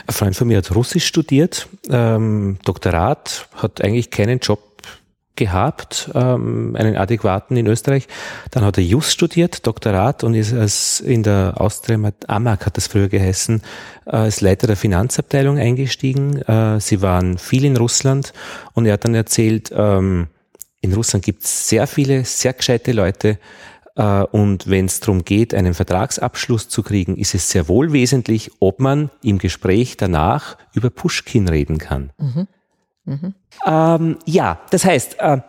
Ein 0.08 0.14
Freund 0.14 0.36
von 0.36 0.48
mir 0.48 0.58
hat 0.58 0.74
Russisch 0.76 1.06
studiert, 1.06 1.68
ähm, 1.90 2.58
Doktorat, 2.64 3.48
hat 3.56 3.84
eigentlich 3.84 4.12
keinen 4.12 4.40
Job 4.40 4.74
gehabt, 5.36 6.12
ähm, 6.14 6.76
einen 6.76 6.96
adäquaten 6.96 7.58
in 7.58 7.66
Österreich. 7.66 8.08
Dann 8.52 8.64
hat 8.64 8.78
er 8.78 8.84
Just 8.84 9.12
studiert, 9.12 9.66
Doktorat 9.66 10.24
und 10.24 10.36
ist 10.36 10.54
als 10.54 11.00
in 11.00 11.24
der 11.24 11.56
Austria, 11.58 11.98
AMAG 12.28 12.66
hat 12.66 12.78
das 12.78 12.88
früher 12.88 13.08
geheißen, 13.08 13.62
äh, 14.06 14.12
als 14.12 14.42
Leiter 14.42 14.68
der 14.68 14.76
Finanzabteilung 14.76 15.58
eingestiegen. 15.58 16.42
Äh, 16.44 16.80
sie 16.80 17.02
waren 17.02 17.38
viel 17.40 17.66
in 17.66 17.78
Russland 17.78 18.34
und 18.74 18.86
er 18.86 18.94
hat 18.94 19.06
dann 19.06 19.16
erzählt, 19.16 19.72
ähm, 19.76 20.28
in 20.82 20.94
Russland 20.94 21.26
gibt 21.26 21.44
es 21.44 21.70
sehr 21.70 21.88
viele, 21.88 22.26
sehr 22.26 22.54
gescheite 22.54 22.92
Leute, 22.92 23.40
und 23.96 24.68
wenn 24.68 24.86
es 24.86 25.00
darum 25.02 25.24
geht, 25.24 25.54
einen 25.54 25.76
Vertragsabschluss 25.76 26.68
zu 26.68 26.82
kriegen, 26.82 27.16
ist 27.16 27.36
es 27.36 27.50
sehr 27.50 27.68
wohl 27.68 27.94
wesentlich, 27.94 28.52
ob 28.60 28.80
man 28.80 29.12
im 29.22 29.38
Gespräch 29.38 29.98
danach 29.98 30.58
über 30.74 30.90
Pushkin 30.90 31.48
reden 31.48 31.78
kann. 31.78 32.12
Mhm. 32.18 32.48
Mhm. 33.06 33.36
Ähm, 33.66 34.18
ja, 34.26 34.62
das 34.72 34.86
heißt, 34.86 35.18
äh, 35.20 35.42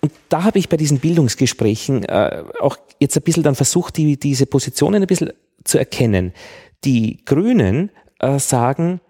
und 0.00 0.12
da 0.28 0.44
habe 0.44 0.58
ich 0.58 0.68
bei 0.68 0.76
diesen 0.76 0.98
Bildungsgesprächen 0.98 2.04
äh, 2.04 2.44
auch 2.60 2.76
jetzt 2.98 3.16
ein 3.16 3.22
bisschen 3.22 3.44
dann 3.44 3.54
versucht, 3.54 3.96
die, 3.96 4.18
diese 4.18 4.46
Positionen 4.46 5.02
ein 5.02 5.06
bisschen 5.06 5.32
zu 5.64 5.78
erkennen. 5.78 6.32
Die 6.84 7.24
Grünen 7.24 7.90
äh, 8.18 8.38
sagen, 8.40 9.00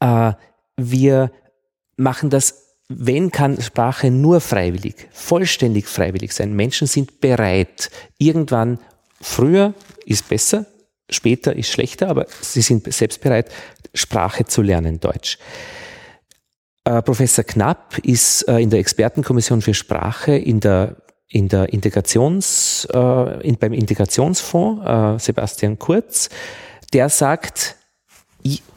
äh, 0.00 0.32
wir 0.76 1.30
machen 1.96 2.30
das 2.30 2.71
wenn 2.88 3.30
kann 3.30 3.60
Sprache 3.60 4.10
nur 4.10 4.40
freiwillig, 4.40 5.08
vollständig 5.12 5.86
freiwillig 5.86 6.32
sein. 6.32 6.54
Menschen 6.54 6.86
sind 6.86 7.20
bereit. 7.20 7.90
Irgendwann 8.18 8.78
früher 9.20 9.74
ist 10.04 10.28
besser, 10.28 10.66
später 11.08 11.54
ist 11.56 11.70
schlechter, 11.70 12.08
aber 12.08 12.26
sie 12.40 12.62
sind 12.62 12.92
selbst 12.92 13.20
bereit, 13.20 13.50
Sprache 13.94 14.44
zu 14.44 14.62
lernen, 14.62 15.00
Deutsch. 15.00 15.38
Äh, 16.84 17.02
Professor 17.02 17.44
Knapp 17.44 17.98
ist 17.98 18.42
äh, 18.48 18.58
in 18.58 18.70
der 18.70 18.80
Expertenkommission 18.80 19.62
für 19.62 19.74
Sprache 19.74 20.36
in 20.36 20.60
der 20.60 20.96
in 21.32 21.48
der 21.48 21.72
Integrations, 21.72 22.86
äh, 22.92 23.48
in, 23.48 23.56
beim 23.56 23.72
Integrationsfonds, 23.72 24.84
äh, 24.84 25.18
Sebastian 25.18 25.78
Kurz, 25.78 26.28
der 26.92 27.08
sagt, 27.08 27.76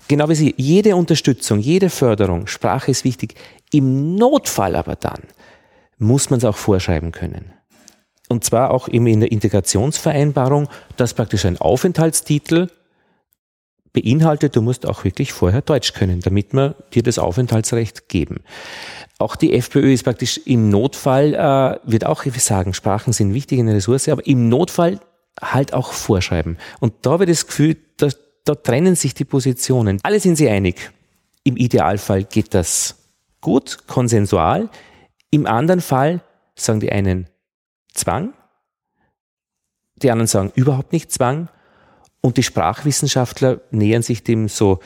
genau 0.08 0.30
wie 0.30 0.36
Sie, 0.36 0.54
jede 0.58 0.96
Unterstützung, 0.96 1.60
jede 1.60 1.90
Förderung, 1.90 2.48
Sprache 2.48 2.92
ist 2.92 3.04
wichtig. 3.04 3.36
Im 3.72 4.16
Notfall 4.16 4.76
aber 4.76 4.96
dann 4.96 5.22
muss 5.98 6.30
man 6.30 6.38
es 6.38 6.46
auch 6.46 6.58
vorschreiben 6.58 7.12
können. 7.12 7.54
Und 8.28 8.44
zwar 8.44 8.72
auch 8.72 8.88
eben 8.88 9.08
in 9.08 9.20
der 9.20 9.32
Integrationsvereinbarung, 9.32 10.68
dass 10.98 11.14
praktisch 11.14 11.46
ein 11.46 11.58
Aufenthaltstitel 11.58 12.70
beinhaltet, 13.94 14.56
du 14.56 14.62
musst 14.62 14.86
auch 14.86 15.04
wirklich 15.04 15.32
vorher 15.32 15.62
Deutsch 15.62 15.94
können, 15.94 16.20
damit 16.20 16.54
wir 16.54 16.76
dir 16.94 17.04
das 17.04 17.18
Aufenthaltsrecht 17.18 18.10
geben. 18.10 18.42
Auch 19.20 19.36
die 19.36 19.54
FPÖ 19.54 19.94
ist 19.94 20.04
praktisch 20.04 20.42
im 20.46 20.70
Notfall, 20.70 21.34
äh, 21.34 21.90
wird 21.90 22.06
auch 22.06 22.26
sagen, 22.26 22.74
Sprachen 22.74 23.14
sind 23.14 23.34
wichtig 23.34 23.60
in 23.60 23.68
der 23.68 23.76
Ressource, 23.76 24.10
aber 24.10 24.26
im 24.28 24.50
Notfall 24.50 25.00
halt 25.42 25.74
auch 25.74 25.94
vorschreiben. 25.94 26.58
Und 26.80 26.94
da 27.04 27.12
habe 27.12 27.24
ich 27.24 27.30
das 27.30 27.48
Gefühl, 27.48 27.78
da, 27.98 28.10
da 28.44 28.56
trennen 28.56 28.96
sich 28.96 29.14
die 29.14 29.26
Positionen. 29.26 30.00
Alle 30.04 30.20
sind 30.20 30.36
sie 30.36 30.50
einig. 30.50 30.92
Im 31.44 31.56
Idealfall 31.56 32.26
geht 32.26 32.54
das 32.54 33.05
gut, 33.46 33.86
konsensual. 33.86 34.70
Im 35.30 35.46
anderen 35.46 35.80
Fall 35.80 36.22
sagen 36.56 36.80
die 36.80 36.92
einen 36.92 37.28
Zwang, 37.94 38.34
die 39.98 40.10
anderen 40.10 40.28
sagen 40.28 40.52
überhaupt 40.56 40.94
nicht 40.94 41.12
Zwang 41.12 41.48
und 42.22 42.38
die 42.38 42.44
Sprachwissenschaftler 42.44 43.62
nähern 43.70 44.02
sich 44.02 44.24
dem 44.24 44.48
so 44.48 44.80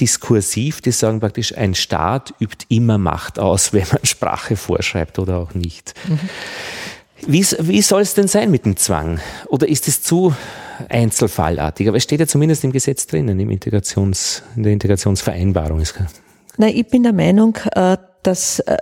diskursiv, 0.00 0.80
die 0.80 0.90
sagen 0.90 1.20
praktisch, 1.20 1.56
ein 1.56 1.76
Staat 1.76 2.34
übt 2.40 2.66
immer 2.68 2.98
Macht 2.98 3.38
aus, 3.38 3.72
wenn 3.72 3.86
man 3.92 4.04
Sprache 4.04 4.56
vorschreibt 4.56 5.20
oder 5.20 5.38
auch 5.38 5.54
nicht. 5.54 5.94
Mhm. 6.08 6.18
Wie, 7.28 7.46
wie 7.60 7.82
soll 7.82 8.02
es 8.02 8.14
denn 8.14 8.26
sein 8.26 8.50
mit 8.50 8.66
dem 8.66 8.76
Zwang? 8.76 9.20
Oder 9.46 9.68
ist 9.68 9.86
es 9.86 10.02
zu 10.02 10.34
einzelfallartig? 10.88 11.86
Aber 11.86 11.98
es 11.98 12.02
steht 12.02 12.18
ja 12.18 12.26
zumindest 12.26 12.64
im 12.64 12.72
Gesetz 12.72 13.06
drinnen, 13.06 13.38
im 13.38 13.48
Integrations, 13.48 14.42
in 14.56 14.64
der 14.64 14.72
Integrationsvereinbarung. 14.72 15.80
Na, 16.56 16.68
ich 16.68 16.86
bin 16.88 17.02
der 17.02 17.12
Meinung, 17.12 17.56
äh, 17.72 17.96
dass 18.22 18.60
äh, 18.60 18.78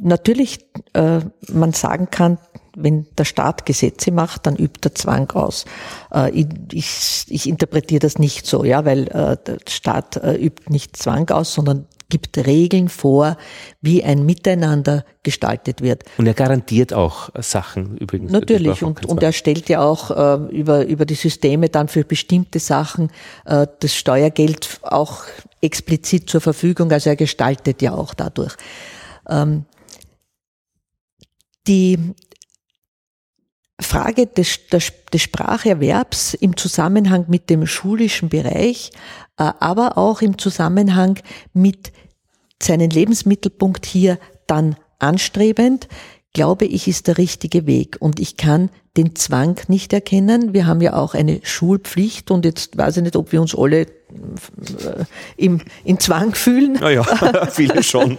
natürlich 0.00 0.66
äh, 0.94 1.20
man 1.52 1.72
sagen 1.72 2.08
kann, 2.10 2.38
wenn 2.76 3.06
der 3.16 3.24
Staat 3.24 3.64
Gesetze 3.64 4.12
macht, 4.12 4.46
dann 4.46 4.56
übt 4.56 4.86
er 4.86 4.94
Zwang 4.94 5.30
aus. 5.30 5.64
Ich, 6.34 6.46
ich, 6.72 7.24
ich 7.28 7.48
interpretiere 7.48 8.00
das 8.00 8.18
nicht 8.18 8.46
so, 8.46 8.64
ja, 8.64 8.84
weil 8.84 9.06
der 9.06 9.58
Staat 9.66 10.20
übt 10.22 10.70
nicht 10.70 10.94
Zwang 10.94 11.30
aus, 11.30 11.54
sondern 11.54 11.86
gibt 12.08 12.38
Regeln 12.38 12.88
vor, 12.88 13.36
wie 13.80 14.04
ein 14.04 14.24
Miteinander 14.24 15.04
gestaltet 15.22 15.82
wird. 15.82 16.04
Und 16.18 16.26
er 16.26 16.34
garantiert 16.34 16.92
auch 16.92 17.30
Sachen 17.40 17.96
übrigens. 17.98 18.30
Natürlich, 18.30 18.82
und, 18.82 19.04
und 19.06 19.22
er 19.22 19.32
stellt 19.32 19.68
ja 19.68 19.82
auch 19.82 20.10
äh, 20.10 20.56
über, 20.56 20.86
über 20.86 21.04
die 21.04 21.14
Systeme 21.14 21.68
dann 21.68 21.88
für 21.88 22.04
bestimmte 22.04 22.60
Sachen 22.60 23.10
äh, 23.44 23.66
das 23.80 23.94
Steuergeld 23.94 24.80
auch 24.82 25.24
explizit 25.60 26.30
zur 26.30 26.40
Verfügung, 26.40 26.92
also 26.92 27.10
er 27.10 27.16
gestaltet 27.16 27.82
ja 27.82 27.92
auch 27.94 28.14
dadurch. 28.14 28.54
Ähm, 29.28 29.64
die 31.66 31.98
Frage 33.80 34.26
des, 34.26 34.68
des, 34.68 34.92
des 35.12 35.22
Spracherwerbs 35.22 36.34
im 36.34 36.56
Zusammenhang 36.56 37.26
mit 37.28 37.50
dem 37.50 37.66
schulischen 37.66 38.28
Bereich, 38.28 38.90
äh, 39.38 39.52
aber 39.60 39.98
auch 39.98 40.22
im 40.22 40.38
Zusammenhang 40.38 41.18
mit 41.52 41.92
seinen 42.62 42.90
Lebensmittelpunkt 42.90 43.84
hier 43.84 44.18
dann 44.46 44.76
anstrebend, 44.98 45.88
glaube 46.32 46.64
ich, 46.64 46.88
ist 46.88 47.06
der 47.06 47.18
richtige 47.18 47.66
Weg. 47.66 47.96
Und 48.00 48.20
ich 48.20 48.36
kann 48.36 48.70
den 48.96 49.14
Zwang 49.14 49.60
nicht 49.68 49.92
erkennen. 49.92 50.54
Wir 50.54 50.66
haben 50.66 50.80
ja 50.80 50.94
auch 50.94 51.14
eine 51.14 51.40
Schulpflicht 51.42 52.30
und 52.30 52.44
jetzt 52.44 52.76
weiß 52.76 52.98
ich 52.98 53.02
nicht, 53.02 53.16
ob 53.16 53.32
wir 53.32 53.40
uns 53.40 53.54
alle 53.54 53.86
äh, 54.16 55.04
im, 55.36 55.60
in 55.84 56.00
Zwang 56.00 56.34
fühlen. 56.34 56.74
Naja, 56.74 57.02
viele 57.50 57.82
schon. 57.82 58.10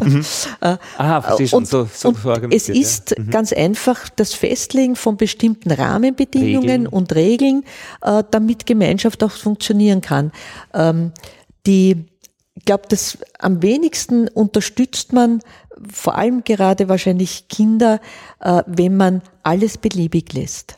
mhm. 0.00 0.24
Aha, 0.98 1.20
verstehe 1.22 1.48
schon. 1.48 1.58
Und, 1.58 1.66
so, 1.66 1.88
so 1.92 2.08
und 2.08 2.52
es 2.52 2.68
ist 2.68 3.10
ja. 3.10 3.22
mhm. 3.22 3.30
ganz 3.30 3.52
einfach 3.52 4.08
das 4.08 4.34
Festlegen 4.34 4.96
von 4.96 5.16
bestimmten 5.16 5.70
Rahmenbedingungen 5.70 6.62
Regeln. 6.62 6.86
und 6.86 7.14
Regeln, 7.14 7.64
äh, 8.02 8.24
damit 8.30 8.66
Gemeinschaft 8.66 9.22
auch 9.22 9.30
funktionieren 9.30 10.00
kann. 10.00 10.32
Ähm, 10.74 11.12
die 11.66 12.06
ich 12.56 12.66
glaube, 12.66 12.88
dass 12.88 13.16
am 13.38 13.62
wenigsten 13.62 14.28
unterstützt 14.28 15.14
man 15.14 15.40
vor 15.90 16.16
allem 16.16 16.44
gerade 16.44 16.88
wahrscheinlich 16.88 17.48
Kinder, 17.48 18.00
äh, 18.40 18.62
wenn 18.66 18.96
man 18.96 19.22
alles 19.42 19.78
beliebig 19.78 20.32
lässt. 20.32 20.76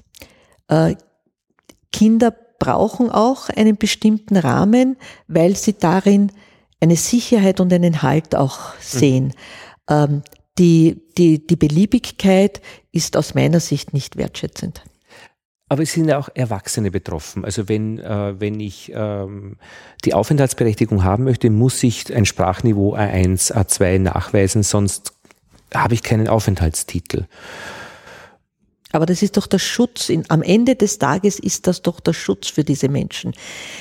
Äh, 0.68 0.94
Kinder 1.92 2.34
brauchen 2.64 3.10
auch 3.10 3.48
einen 3.48 3.76
bestimmten 3.76 4.36
Rahmen, 4.36 4.96
weil 5.26 5.56
sie 5.56 5.74
darin 5.74 6.30
eine 6.80 6.96
Sicherheit 6.96 7.60
und 7.60 7.72
einen 7.72 8.02
Halt 8.02 8.34
auch 8.34 8.74
sehen. 8.80 9.26
Mhm. 9.26 9.32
Ähm, 9.90 10.22
die, 10.58 11.02
die, 11.18 11.46
die 11.46 11.56
Beliebigkeit 11.56 12.60
ist 12.92 13.16
aus 13.16 13.34
meiner 13.34 13.60
Sicht 13.60 13.94
nicht 13.94 14.16
wertschätzend. 14.16 14.82
aber 15.68 15.82
es 15.82 15.92
sind 15.92 16.08
ja 16.08 16.18
auch 16.18 16.28
Erwachsene 16.34 16.90
betroffen. 16.90 17.44
Also 17.44 17.68
wenn, 17.68 17.98
äh, 17.98 18.38
wenn 18.38 18.60
ich 18.60 18.92
ähm, 18.94 19.56
die 20.04 20.12
Aufenthaltsberechtigung 20.12 21.02
haben 21.02 21.24
möchte, 21.24 21.48
muss 21.50 21.82
ich 21.82 22.14
ein 22.14 22.26
Sprachniveau 22.26 22.94
A1, 22.94 23.52
A2 23.52 23.98
nachweisen, 23.98 24.62
sonst 24.62 25.14
habe 25.74 25.94
ich 25.94 26.02
keinen 26.02 26.28
Aufenthaltstitel. 26.28 27.26
Aber 28.92 29.06
das 29.06 29.22
ist 29.22 29.36
doch 29.36 29.46
der 29.46 29.58
Schutz. 29.58 30.08
In, 30.08 30.24
am 30.28 30.42
Ende 30.42 30.76
des 30.76 30.98
Tages 30.98 31.38
ist 31.38 31.66
das 31.66 31.82
doch 31.82 31.98
der 31.98 32.12
Schutz 32.12 32.48
für 32.48 32.62
diese 32.62 32.88
Menschen. 32.88 33.32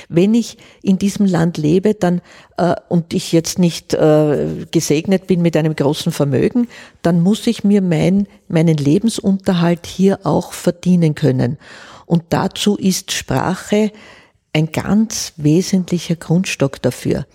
Wenn 0.08 0.34
ich 0.34 0.56
in 0.82 0.98
diesem 0.98 1.26
Land 1.26 1.58
lebe, 1.58 1.94
dann 1.94 2.22
äh, 2.56 2.74
und 2.88 3.12
ich 3.12 3.32
jetzt 3.32 3.58
nicht 3.58 3.94
äh, 3.94 4.66
gesegnet 4.70 5.26
bin 5.26 5.42
mit 5.42 5.56
einem 5.56 5.76
großen 5.76 6.12
Vermögen, 6.12 6.68
dann 7.02 7.20
muss 7.20 7.46
ich 7.46 7.62
mir 7.62 7.82
mein, 7.82 8.26
meinen 8.48 8.76
Lebensunterhalt 8.76 9.86
hier 9.86 10.20
auch 10.24 10.52
verdienen 10.52 11.14
können. 11.14 11.58
Und 12.06 12.24
dazu 12.30 12.76
ist 12.76 13.12
Sprache 13.12 13.92
ein 14.52 14.72
ganz 14.72 15.32
wesentlicher 15.36 16.16
Grundstock 16.16 16.80
dafür. 16.82 17.26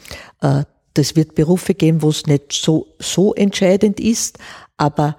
Äh, 0.42 0.64
das 0.94 1.16
wird 1.16 1.36
Berufe 1.36 1.76
geben, 1.76 2.02
wo 2.02 2.10
es 2.10 2.26
nicht 2.26 2.54
so, 2.54 2.88
so 2.98 3.36
entscheidend 3.36 4.00
ist, 4.00 4.40
aber 4.78 5.16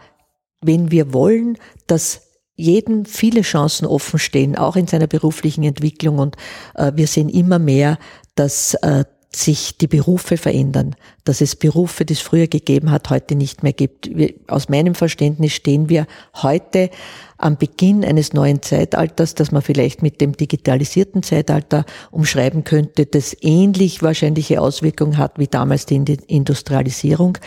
wenn 0.60 0.90
wir 0.90 1.12
wollen, 1.12 1.56
dass 1.86 2.27
jedem 2.58 3.04
viele 3.06 3.42
Chancen 3.42 3.86
offen 3.86 4.18
stehen, 4.18 4.56
auch 4.56 4.76
in 4.76 4.88
seiner 4.88 5.06
beruflichen 5.06 5.64
Entwicklung. 5.64 6.18
Und 6.18 6.36
äh, 6.74 6.92
wir 6.94 7.06
sehen 7.06 7.28
immer 7.28 7.58
mehr, 7.58 7.98
dass 8.34 8.74
äh, 8.74 9.04
sich 9.34 9.76
die 9.76 9.86
Berufe 9.86 10.38
verändern, 10.38 10.96
dass 11.24 11.40
es 11.40 11.54
Berufe, 11.54 12.04
die 12.04 12.14
es 12.14 12.20
früher 12.20 12.46
gegeben 12.46 12.90
hat, 12.90 13.10
heute 13.10 13.34
nicht 13.34 13.62
mehr 13.62 13.74
gibt. 13.74 14.16
Wir, 14.16 14.34
aus 14.48 14.68
meinem 14.68 14.94
Verständnis 14.94 15.52
stehen 15.52 15.88
wir 15.88 16.06
heute 16.34 16.90
am 17.36 17.56
Beginn 17.58 18.04
eines 18.04 18.32
neuen 18.32 18.62
Zeitalters, 18.62 19.34
das 19.34 19.52
man 19.52 19.62
vielleicht 19.62 20.02
mit 20.02 20.20
dem 20.20 20.36
digitalisierten 20.36 21.22
Zeitalter 21.22 21.84
umschreiben 22.10 22.64
könnte, 22.64 23.06
das 23.06 23.36
ähnlich 23.42 24.02
wahrscheinliche 24.02 24.60
Auswirkungen 24.60 25.18
hat 25.18 25.38
wie 25.38 25.46
damals 25.46 25.84
die 25.86 25.96
Industrialisierung. 26.26 27.38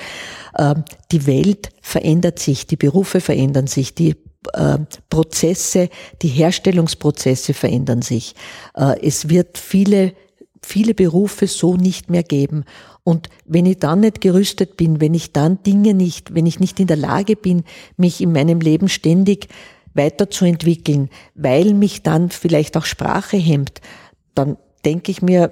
Ähm, 0.58 0.86
die 1.12 1.26
Welt 1.26 1.70
verändert 1.82 2.40
sich, 2.40 2.68
die 2.68 2.78
Berufe 2.78 3.22
verändern 3.22 3.68
sich, 3.68 3.96
die 3.96 4.16
Prozesse, 5.10 5.90
die 6.22 6.28
Herstellungsprozesse 6.28 7.54
verändern 7.54 8.02
sich. 8.02 8.36
Äh, 8.76 9.00
es 9.06 9.30
wird 9.30 9.58
viele, 9.58 10.14
viele 10.62 10.94
Berufe 10.94 11.48
so 11.48 11.76
nicht 11.76 12.10
mehr 12.10 12.24
geben. 12.24 12.66
Und 13.04 13.30
wenn 13.46 13.66
ich 13.66 13.80
dann 13.80 14.02
nicht 14.02 14.22
gerüstet 14.22 14.78
bin, 14.78 15.02
wenn 15.02 15.14
ich 15.14 15.32
dann 15.32 15.62
Dinge 15.64 15.94
nicht, 15.94 16.36
wenn 16.36 16.46
ich 16.46 16.60
nicht 16.60 16.80
in 16.80 16.88
der 16.88 16.98
Lage 16.98 17.36
bin, 17.36 17.64
mich 17.98 18.22
in 18.22 18.32
meinem 18.32 18.60
Leben 18.60 18.90
ständig 18.90 19.48
weiterzuentwickeln, 19.94 21.10
weil 21.36 21.74
mich 21.74 22.04
dann 22.04 22.30
vielleicht 22.30 22.78
auch 22.78 22.86
Sprache 22.86 23.38
hemmt, 23.38 23.82
dann 24.36 24.58
denke 24.86 25.12
ich 25.12 25.22
mir, 25.22 25.52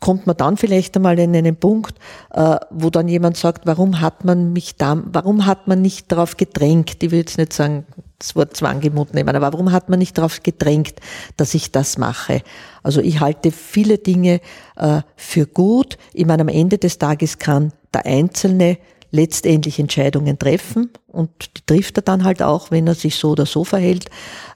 kommt 0.00 0.26
man 0.26 0.36
dann 0.36 0.56
vielleicht 0.56 0.96
einmal 0.96 1.18
in 1.18 1.36
einen 1.36 1.56
Punkt, 1.56 1.98
äh, 2.32 2.56
wo 2.70 2.90
dann 2.90 3.08
jemand 3.08 3.36
sagt, 3.36 3.66
warum 3.66 4.00
hat 4.00 4.24
man 4.24 4.52
mich 4.52 4.76
da, 4.76 5.02
warum 5.04 5.46
hat 5.46 5.68
man 5.68 5.82
nicht 5.82 6.10
darauf 6.10 6.36
gedrängt, 6.36 7.02
ich 7.02 7.10
will 7.10 7.18
jetzt 7.18 7.38
nicht 7.38 7.52
sagen, 7.52 7.84
das 8.18 8.36
Wort 8.36 8.56
Zwangemut 8.56 9.14
nehmen, 9.14 9.34
aber 9.34 9.52
warum 9.52 9.72
hat 9.72 9.88
man 9.88 9.98
nicht 9.98 10.18
darauf 10.18 10.42
gedrängt, 10.42 10.94
dass 11.36 11.54
ich 11.54 11.72
das 11.72 11.98
mache? 11.98 12.42
Also 12.82 13.00
ich 13.00 13.20
halte 13.20 13.50
viele 13.50 13.98
Dinge 13.98 14.40
äh, 14.76 15.02
für 15.16 15.46
gut. 15.46 15.96
Ich 16.12 16.26
meine, 16.26 16.42
am 16.42 16.48
Ende 16.48 16.78
des 16.78 16.98
Tages 16.98 17.38
kann 17.38 17.72
der 17.94 18.06
Einzelne 18.06 18.78
letztendlich 19.10 19.78
Entscheidungen 19.78 20.38
treffen 20.38 20.90
und 21.08 21.30
die 21.56 21.66
trifft 21.66 21.98
er 21.98 22.02
dann 22.02 22.24
halt 22.24 22.42
auch, 22.42 22.70
wenn 22.70 22.86
er 22.86 22.94
sich 22.94 23.16
so 23.16 23.30
oder 23.30 23.46
so 23.46 23.64
verhält. 23.64 24.06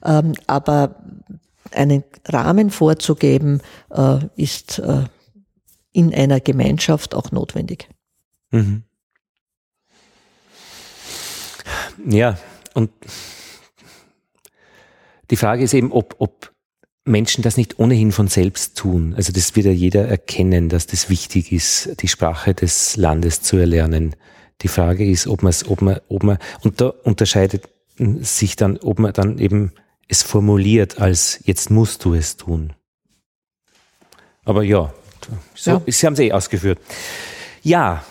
Ähm, 0.03 0.33
aber 0.47 0.95
einen 1.75 2.03
Rahmen 2.25 2.69
vorzugeben, 2.69 3.61
äh, 3.91 4.19
ist 4.35 4.79
äh, 4.79 5.03
in 5.91 6.13
einer 6.13 6.39
Gemeinschaft 6.39 7.15
auch 7.15 7.31
notwendig. 7.31 7.89
Mhm. 8.51 8.83
Ja, 12.07 12.37
und 12.73 12.91
die 15.31 15.37
Frage 15.37 15.63
ist 15.63 15.73
eben, 15.73 15.91
ob, 15.91 16.15
ob 16.19 16.53
Menschen 17.05 17.43
das 17.43 17.57
nicht 17.57 17.79
ohnehin 17.79 18.11
von 18.11 18.27
selbst 18.27 18.77
tun. 18.77 19.13
Also 19.15 19.31
das 19.31 19.55
wird 19.55 19.67
ja 19.67 19.71
jeder 19.71 20.07
erkennen, 20.07 20.69
dass 20.69 20.87
das 20.87 21.09
wichtig 21.09 21.51
ist, 21.51 22.01
die 22.01 22.07
Sprache 22.07 22.53
des 22.53 22.97
Landes 22.97 23.41
zu 23.41 23.57
erlernen. 23.57 24.15
Die 24.61 24.67
Frage 24.67 25.09
ist, 25.09 25.27
ob 25.27 25.43
man 25.43 25.51
es, 25.51 25.67
ob 25.67 25.81
man, 25.81 25.99
ob 26.09 26.23
man, 26.23 26.37
und 26.63 26.81
da 26.81 26.87
unterscheidet 26.87 27.69
sich 27.97 28.55
dann, 28.55 28.77
ob 28.77 28.99
man 28.99 29.13
dann 29.13 29.37
eben 29.37 29.71
es 30.07 30.23
formuliert 30.23 30.99
als 30.99 31.39
jetzt 31.43 31.69
musst 31.69 32.05
du 32.05 32.13
es 32.13 32.37
tun. 32.37 32.73
Aber 34.43 34.63
ja, 34.63 34.93
so, 35.55 35.71
ja. 35.71 35.81
Sie 35.87 36.05
haben 36.05 36.13
es 36.13 36.19
eh 36.19 36.31
ausgeführt. 36.31 36.79
Ja, 37.63 38.03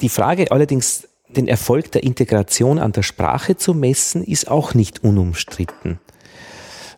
die 0.00 0.08
Frage 0.08 0.50
allerdings, 0.50 1.08
den 1.28 1.48
Erfolg 1.48 1.90
der 1.92 2.02
Integration 2.02 2.78
an 2.78 2.92
der 2.92 3.02
Sprache 3.02 3.56
zu 3.56 3.72
messen, 3.72 4.22
ist 4.22 4.50
auch 4.50 4.74
nicht 4.74 5.02
unumstritten. 5.02 5.98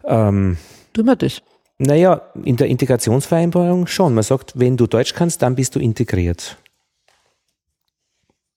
Ähm, 0.05 0.59
Tun 0.93 1.07
wir 1.07 1.17
das? 1.17 1.43
Naja, 1.79 2.23
in 2.43 2.57
der 2.57 2.69
Integrationsvereinbarung 2.69 3.87
schon. 3.87 4.15
Man 4.15 4.25
sagt, 4.25 4.59
wenn 4.59 4.77
du 4.77 4.87
Deutsch 4.87 5.15
kannst, 5.15 5.43
dann 5.43 5.55
bist 5.55 5.75
du 5.75 5.79
integriert. 5.79 6.57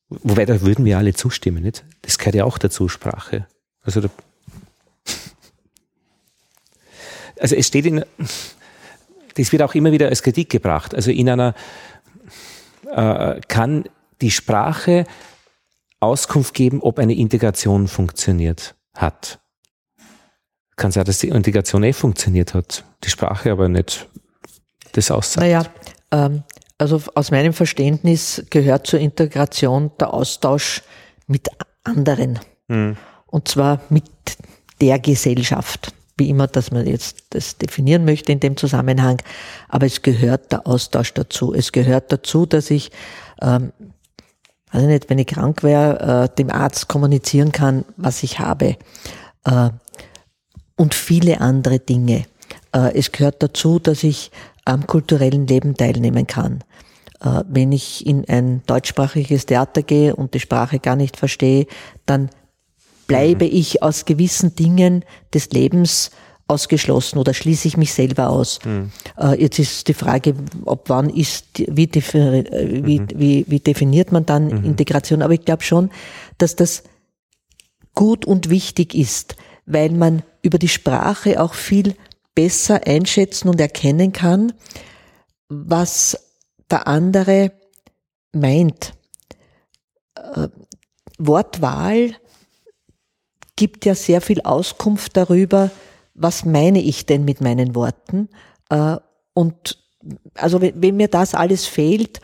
Wobei, 0.09 0.45
da 0.45 0.61
würden 0.61 0.85
wir 0.85 0.97
alle 0.97 1.13
zustimmen, 1.13 1.61
nicht? 1.61 1.83
Das 2.01 2.17
gehört 2.17 2.35
ja 2.35 2.45
auch 2.45 2.57
dazu, 2.57 2.87
Sprache. 2.87 3.45
Also 3.81 4.01
da 4.01 4.09
also 7.39 7.55
es 7.55 7.67
steht 7.67 7.85
in, 7.85 8.03
das 9.35 9.51
wird 9.51 9.61
auch 9.61 9.75
immer 9.75 9.91
wieder 9.91 10.07
als 10.07 10.23
Kritik 10.23 10.49
gebracht. 10.49 10.93
Also 10.93 11.11
in 11.11 11.29
einer, 11.29 11.53
äh, 12.91 13.39
kann 13.47 13.85
die 14.21 14.31
Sprache 14.31 15.05
Auskunft 15.99 16.53
geben, 16.53 16.81
ob 16.81 16.99
eine 16.99 17.13
Integration 17.13 17.87
funktioniert 17.87 18.75
hat. 18.95 19.39
Kann 20.75 20.91
sein, 20.91 21.03
dass 21.03 21.19
die 21.19 21.27
Integration 21.27 21.83
eh 21.83 21.93
funktioniert 21.93 22.53
hat, 22.53 22.85
die 23.03 23.09
Sprache 23.09 23.51
aber 23.51 23.67
nicht 23.67 24.07
das 24.93 25.11
aussagt. 25.11 25.45
Naja, 25.45 25.65
ähm, 26.11 26.43
also 26.77 27.01
aus 27.15 27.31
meinem 27.31 27.51
Verständnis 27.51 28.45
gehört 28.49 28.87
zur 28.87 28.99
Integration 28.99 29.91
der 29.99 30.13
Austausch 30.13 30.81
mit 31.27 31.49
anderen. 31.83 32.39
Hm. 32.69 32.95
Und 33.27 33.47
zwar 33.49 33.81
mit 33.89 34.05
der 34.79 34.99
Gesellschaft 34.99 35.93
wie 36.19 36.29
immer, 36.29 36.47
dass 36.47 36.71
man 36.71 36.85
jetzt 36.85 37.23
das 37.31 37.57
definieren 37.57 38.05
möchte 38.05 38.31
in 38.31 38.39
dem 38.39 38.57
Zusammenhang. 38.57 39.21
Aber 39.67 39.85
es 39.85 40.01
gehört 40.01 40.51
der 40.51 40.67
Austausch 40.67 41.13
dazu. 41.13 41.53
Es 41.53 41.71
gehört 41.71 42.11
dazu, 42.11 42.45
dass 42.45 42.69
ich, 42.69 42.91
ähm, 43.41 43.71
also 44.69 44.85
nicht, 44.85 45.09
wenn 45.09 45.17
ich 45.17 45.27
krank 45.27 45.63
wäre, 45.63 46.29
äh, 46.31 46.35
dem 46.35 46.49
Arzt 46.49 46.87
kommunizieren 46.87 47.51
kann, 47.51 47.85
was 47.97 48.23
ich 48.23 48.39
habe. 48.39 48.77
Äh, 49.45 49.69
und 50.75 50.93
viele 50.93 51.41
andere 51.41 51.79
Dinge. 51.79 52.25
Äh, 52.73 52.97
es 52.97 53.11
gehört 53.11 53.41
dazu, 53.41 53.79
dass 53.79 54.03
ich 54.03 54.31
am 54.65 54.85
kulturellen 54.85 55.47
Leben 55.47 55.75
teilnehmen 55.75 56.27
kann. 56.27 56.63
Äh, 57.21 57.43
wenn 57.47 57.71
ich 57.71 58.05
in 58.05 58.27
ein 58.29 58.61
deutschsprachiges 58.65 59.45
Theater 59.45 59.81
gehe 59.81 60.15
und 60.15 60.33
die 60.33 60.39
Sprache 60.39 60.79
gar 60.79 60.95
nicht 60.95 61.17
verstehe, 61.17 61.67
dann 62.05 62.29
bleibe 63.09 63.45
mhm. 63.45 63.51
ich 63.51 63.83
aus 63.83 64.05
gewissen 64.05 64.55
Dingen 64.55 65.03
des 65.33 65.49
Lebens 65.49 66.11
ausgeschlossen 66.47 67.19
oder 67.19 67.33
schließe 67.33 67.67
ich 67.67 67.75
mich 67.75 67.93
selber 67.93 68.29
aus. 68.29 68.59
Mhm. 68.63 68.91
Äh, 69.17 69.41
jetzt 69.41 69.59
ist 69.59 69.87
die 69.87 69.93
Frage, 69.93 70.35
ob 70.65 70.89
wann 70.89 71.09
ist, 71.09 71.45
wie, 71.57 71.83
äh, 71.83 72.85
wie, 72.85 72.99
mhm. 72.99 73.07
wie, 73.15 73.45
wie 73.47 73.59
definiert 73.59 74.11
man 74.11 74.25
dann 74.25 74.47
mhm. 74.47 74.63
Integration? 74.63 75.21
Aber 75.21 75.33
ich 75.33 75.43
glaube 75.43 75.63
schon, 75.63 75.89
dass 76.37 76.55
das 76.55 76.83
gut 77.93 78.25
und 78.25 78.49
wichtig 78.49 78.95
ist, 78.95 79.35
weil 79.65 79.91
man 79.91 80.23
über 80.41 80.57
die 80.57 80.69
Sprache 80.69 81.41
auch 81.41 81.53
viel 81.53 81.95
besser 82.35 82.87
einschätzen 82.87 83.49
und 83.49 83.59
erkennen 83.59 84.13
kann, 84.13 84.53
was 85.49 86.17
der 86.71 86.87
andere 86.87 87.51
meint. 88.33 88.93
Äh, 90.15 90.47
Wortwahl 91.17 92.15
gibt 93.59 93.83
ja 93.83 93.93
sehr 93.93 94.21
viel 94.21 94.39
Auskunft 94.43 95.17
darüber, 95.17 95.69
was 96.13 96.45
meine 96.45 96.81
ich 96.81 97.05
denn 97.05 97.25
mit 97.25 97.41
meinen 97.41 97.75
Worten. 97.75 98.29
Äh, 98.69 98.95
und 99.33 99.77
also 100.35 100.61
wenn 100.61 100.95
mir 100.95 101.09
das 101.09 101.35
alles 101.35 101.65
fehlt 101.65 102.21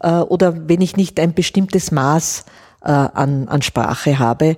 äh, 0.00 0.12
oder 0.12 0.66
wenn 0.66 0.80
ich 0.80 0.96
nicht 0.96 1.20
ein 1.20 1.34
bestimmtes 1.34 1.90
Maß 1.90 2.46
äh, 2.80 2.90
an, 2.90 3.48
an 3.48 3.60
Sprache 3.60 4.18
habe, 4.18 4.56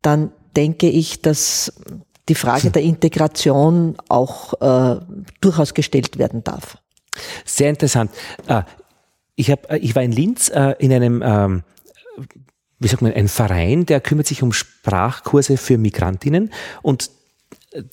dann 0.00 0.32
denke 0.56 0.88
ich, 0.88 1.20
dass 1.20 1.74
die 2.30 2.34
Frage 2.34 2.70
der 2.70 2.82
Integration 2.82 3.96
auch 4.08 4.54
äh, 4.62 4.98
durchaus 5.42 5.74
gestellt 5.74 6.16
werden 6.16 6.42
darf. 6.42 6.78
Sehr 7.44 7.68
interessant. 7.68 8.10
Ich, 9.34 9.50
hab, 9.50 9.70
ich 9.74 9.94
war 9.94 10.02
in 10.02 10.12
Linz 10.12 10.48
in 10.48 10.92
einem 10.92 11.22
ähm, 11.22 11.62
wie 12.78 12.88
sagt 12.88 13.02
man, 13.02 13.12
ein 13.12 13.28
Verein, 13.28 13.86
der 13.86 14.00
kümmert 14.00 14.26
sich 14.26 14.42
um 14.42 14.52
Sprachkurse 14.52 15.56
für 15.56 15.78
Migrantinnen 15.78 16.52
und 16.82 17.10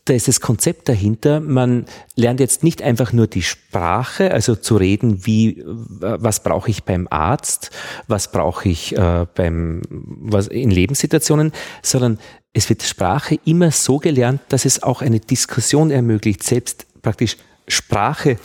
da 0.06 0.14
ist 0.14 0.28
das 0.28 0.40
Konzept 0.40 0.88
dahinter. 0.88 1.40
Man 1.40 1.86
lernt 2.16 2.40
jetzt 2.40 2.64
nicht 2.64 2.82
einfach 2.82 3.12
nur 3.12 3.28
die 3.28 3.42
Sprache, 3.42 4.32
also 4.32 4.56
zu 4.56 4.78
reden, 4.78 5.26
wie, 5.26 5.62
was 5.66 6.42
brauche 6.42 6.70
ich 6.70 6.84
beim 6.84 7.08
Arzt, 7.10 7.72
was 8.08 8.32
brauche 8.32 8.70
ich 8.70 8.96
äh, 8.96 9.26
beim, 9.36 9.82
was 9.90 10.48
in 10.48 10.72
Lebenssituationen, 10.72 11.52
sondern 11.82 12.20
es 12.54 12.70
wird 12.70 12.84
Sprache 12.84 13.40
immer 13.46 13.72
so 13.72 13.98
gelernt, 13.98 14.42
dass 14.50 14.66
es 14.66 14.84
auch 14.84 15.02
eine 15.02 15.20
Diskussion 15.20 15.92
ermöglicht, 15.92 16.44
selbst 16.44 16.86
praktisch 17.02 17.38
Sprache 17.68 18.38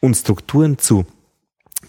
und 0.00 0.16
Strukturen 0.16 0.78
zu 0.78 1.06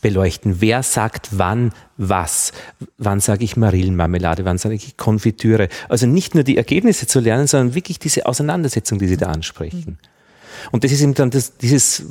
beleuchten. 0.05 0.61
Wer 0.61 0.83
sagt 0.83 1.29
wann 1.31 1.73
was? 1.97 2.51
Wann 2.99 3.19
sage 3.19 3.43
ich 3.43 3.57
Marillenmarmelade? 3.57 4.45
Wann 4.45 4.59
sage 4.59 4.75
ich 4.75 4.97
Konfitüre? 4.97 5.67
Also 5.89 6.05
nicht 6.05 6.35
nur 6.35 6.43
die 6.43 6.57
Ergebnisse 6.57 7.07
zu 7.07 7.19
lernen, 7.19 7.47
sondern 7.47 7.73
wirklich 7.73 7.97
diese 7.97 8.27
Auseinandersetzung, 8.27 8.99
die 8.99 9.07
Sie 9.07 9.17
da 9.17 9.31
ansprechen. 9.31 9.97
Und 10.71 10.83
das 10.83 10.91
ist 10.91 11.01
eben 11.01 11.15
dann 11.15 11.31
das, 11.31 11.57
dieses, 11.57 12.05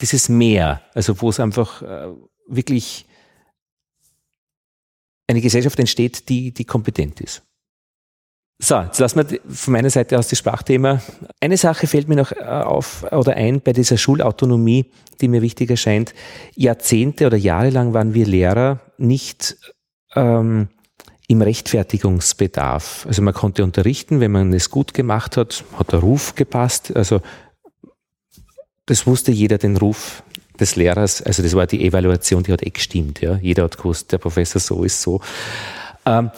dieses 0.00 0.28
Mehr, 0.28 0.82
also 0.92 1.22
wo 1.22 1.30
es 1.30 1.38
einfach 1.38 1.82
äh, 1.82 2.08
wirklich 2.48 3.06
eine 5.28 5.40
Gesellschaft 5.40 5.78
entsteht, 5.78 6.28
die, 6.28 6.52
die 6.52 6.64
kompetent 6.64 7.20
ist. 7.20 7.44
So, 8.58 8.80
jetzt 8.80 8.98
lassen 8.98 9.28
wir 9.28 9.40
von 9.48 9.72
meiner 9.72 9.90
Seite 9.90 10.18
aus 10.18 10.28
das 10.28 10.38
Sprachthema. 10.38 11.02
Eine 11.40 11.56
Sache 11.56 11.86
fällt 11.86 12.08
mir 12.08 12.16
noch 12.16 12.32
äh, 12.32 12.44
auf 12.44 13.04
oder 13.12 13.34
ein 13.34 13.60
bei 13.60 13.72
dieser 13.72 13.96
Schulautonomie, 13.96 14.86
die 15.20 15.28
mir 15.28 15.42
wichtig 15.42 15.70
erscheint. 15.70 16.14
Jahrzehnte 16.54 17.26
oder 17.26 17.36
jahrelang 17.36 17.94
waren 17.94 18.14
wir 18.14 18.26
Lehrer 18.26 18.80
nicht 18.96 19.56
ähm, 20.14 20.68
im 21.26 21.42
Rechtfertigungsbedarf. 21.42 23.06
Also 23.08 23.22
man 23.22 23.34
konnte 23.34 23.64
unterrichten, 23.64 24.20
wenn 24.20 24.30
man 24.30 24.52
es 24.52 24.70
gut 24.70 24.94
gemacht 24.94 25.36
hat, 25.36 25.64
hat 25.76 25.92
der 25.92 25.98
Ruf 25.98 26.34
gepasst. 26.36 26.94
Also 26.94 27.20
das 28.86 29.06
wusste 29.06 29.32
jeder 29.32 29.58
den 29.58 29.76
Ruf 29.76 30.22
des 30.60 30.76
Lehrers. 30.76 31.22
Also 31.22 31.42
das 31.42 31.54
war 31.54 31.66
die 31.66 31.84
Evaluation, 31.84 32.44
die 32.44 32.52
hat 32.52 32.62
eh 32.62 32.70
gestimmt. 32.70 33.20
Ja. 33.20 33.36
Jeder 33.36 33.64
hat 33.64 33.78
gewusst, 33.78 34.12
der 34.12 34.18
Professor 34.18 34.60
so 34.60 34.84
ist 34.84 35.02
so. 35.02 35.20
Ähm, 36.06 36.30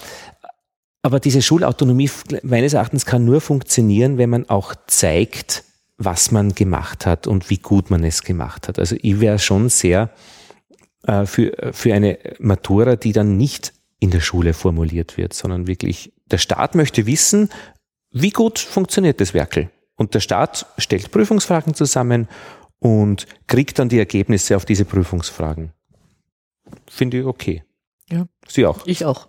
aber 1.07 1.21
diese 1.21 1.41
Schulautonomie 1.41 2.11
meines 2.43 2.73
Erachtens 2.75 3.07
kann 3.07 3.25
nur 3.25 3.41
funktionieren, 3.41 4.19
wenn 4.19 4.29
man 4.29 4.49
auch 4.49 4.75
zeigt, 4.89 5.63
was 5.99 6.33
man 6.33 6.53
gemacht 6.53 7.07
hat 7.07 7.29
und 7.29 7.49
wie 7.49 7.59
gut 7.59 7.91
man 7.91 8.03
es 8.03 8.25
gemacht 8.25 8.67
hat. 8.67 8.81
Also 8.81 8.97
ich 9.01 9.21
wäre 9.21 9.39
schon 9.39 9.69
sehr 9.69 10.11
äh, 11.07 11.25
für, 11.25 11.71
für 11.73 11.95
eine 11.95 12.19
Matura, 12.41 12.97
die 12.97 13.13
dann 13.13 13.37
nicht 13.37 13.73
in 14.01 14.11
der 14.11 14.19
Schule 14.19 14.53
formuliert 14.53 15.17
wird, 15.17 15.33
sondern 15.33 15.69
wirklich, 15.69 16.13
der 16.27 16.39
Staat 16.39 16.75
möchte 16.75 17.07
wissen, 17.07 17.51
wie 18.11 18.31
gut 18.31 18.59
funktioniert 18.59 19.21
das 19.21 19.33
Werkel. 19.33 19.71
Und 19.95 20.13
der 20.13 20.21
Staat 20.21 20.67
stellt 20.77 21.13
Prüfungsfragen 21.13 21.75
zusammen 21.75 22.27
und 22.81 23.29
kriegt 23.47 23.79
dann 23.79 23.89
die 23.89 24.01
Ergebnisse 24.01 24.57
auf 24.57 24.65
diese 24.65 24.85
Prüfungsfragen. 24.85 25.71
Finde 26.89 27.21
ich 27.21 27.27
okay. 27.27 27.63
Ja. 28.11 28.27
Sie 28.47 28.65
auch. 28.67 28.87
Ich 28.87 29.05
auch. 29.05 29.27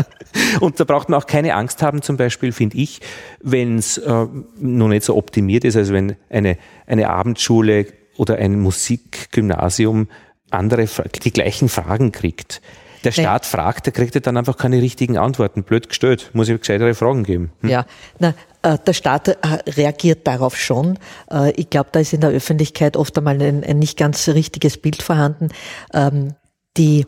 und 0.60 0.80
da 0.80 0.84
braucht 0.84 1.08
man 1.08 1.20
auch 1.20 1.26
keine 1.26 1.54
Angst 1.54 1.82
haben, 1.82 2.00
zum 2.00 2.16
Beispiel, 2.16 2.52
finde 2.52 2.78
ich, 2.78 3.00
wenn 3.42 3.78
es 3.78 3.98
äh, 3.98 4.26
noch 4.58 4.88
nicht 4.88 5.04
so 5.04 5.16
optimiert 5.16 5.64
ist, 5.64 5.76
also 5.76 5.92
wenn 5.92 6.16
eine, 6.30 6.56
eine 6.86 7.10
Abendschule 7.10 7.86
oder 8.16 8.36
ein 8.36 8.58
Musikgymnasium 8.60 10.08
andere, 10.50 10.88
die 11.22 11.32
gleichen 11.32 11.68
Fragen 11.68 12.12
kriegt. 12.12 12.62
Der 13.04 13.12
Staat 13.12 13.42
nee. 13.42 13.48
fragt, 13.48 13.86
der 13.86 13.92
kriegt 13.92 14.14
ja 14.14 14.20
dann 14.20 14.36
einfach 14.36 14.56
keine 14.56 14.80
richtigen 14.82 15.16
Antworten. 15.16 15.62
Blöd 15.62 15.88
gestellt. 15.88 16.30
Muss 16.32 16.48
ich 16.48 16.58
gescheitere 16.58 16.94
Fragen 16.94 17.22
geben. 17.22 17.52
Hm? 17.60 17.70
Ja, 17.70 17.86
na, 18.18 18.34
äh, 18.62 18.78
der 18.84 18.94
Staat 18.94 19.28
äh, 19.28 19.36
reagiert 19.68 20.26
darauf 20.26 20.56
schon. 20.56 20.98
Äh, 21.30 21.52
ich 21.52 21.70
glaube, 21.70 21.90
da 21.92 22.00
ist 22.00 22.12
in 22.12 22.20
der 22.20 22.30
Öffentlichkeit 22.30 22.96
oft 22.96 23.16
einmal 23.16 23.40
ein, 23.40 23.62
ein 23.62 23.78
nicht 23.78 23.96
ganz 23.96 24.26
richtiges 24.28 24.78
Bild 24.78 25.02
vorhanden. 25.02 25.50
Ähm, 25.92 26.34
die 26.76 27.06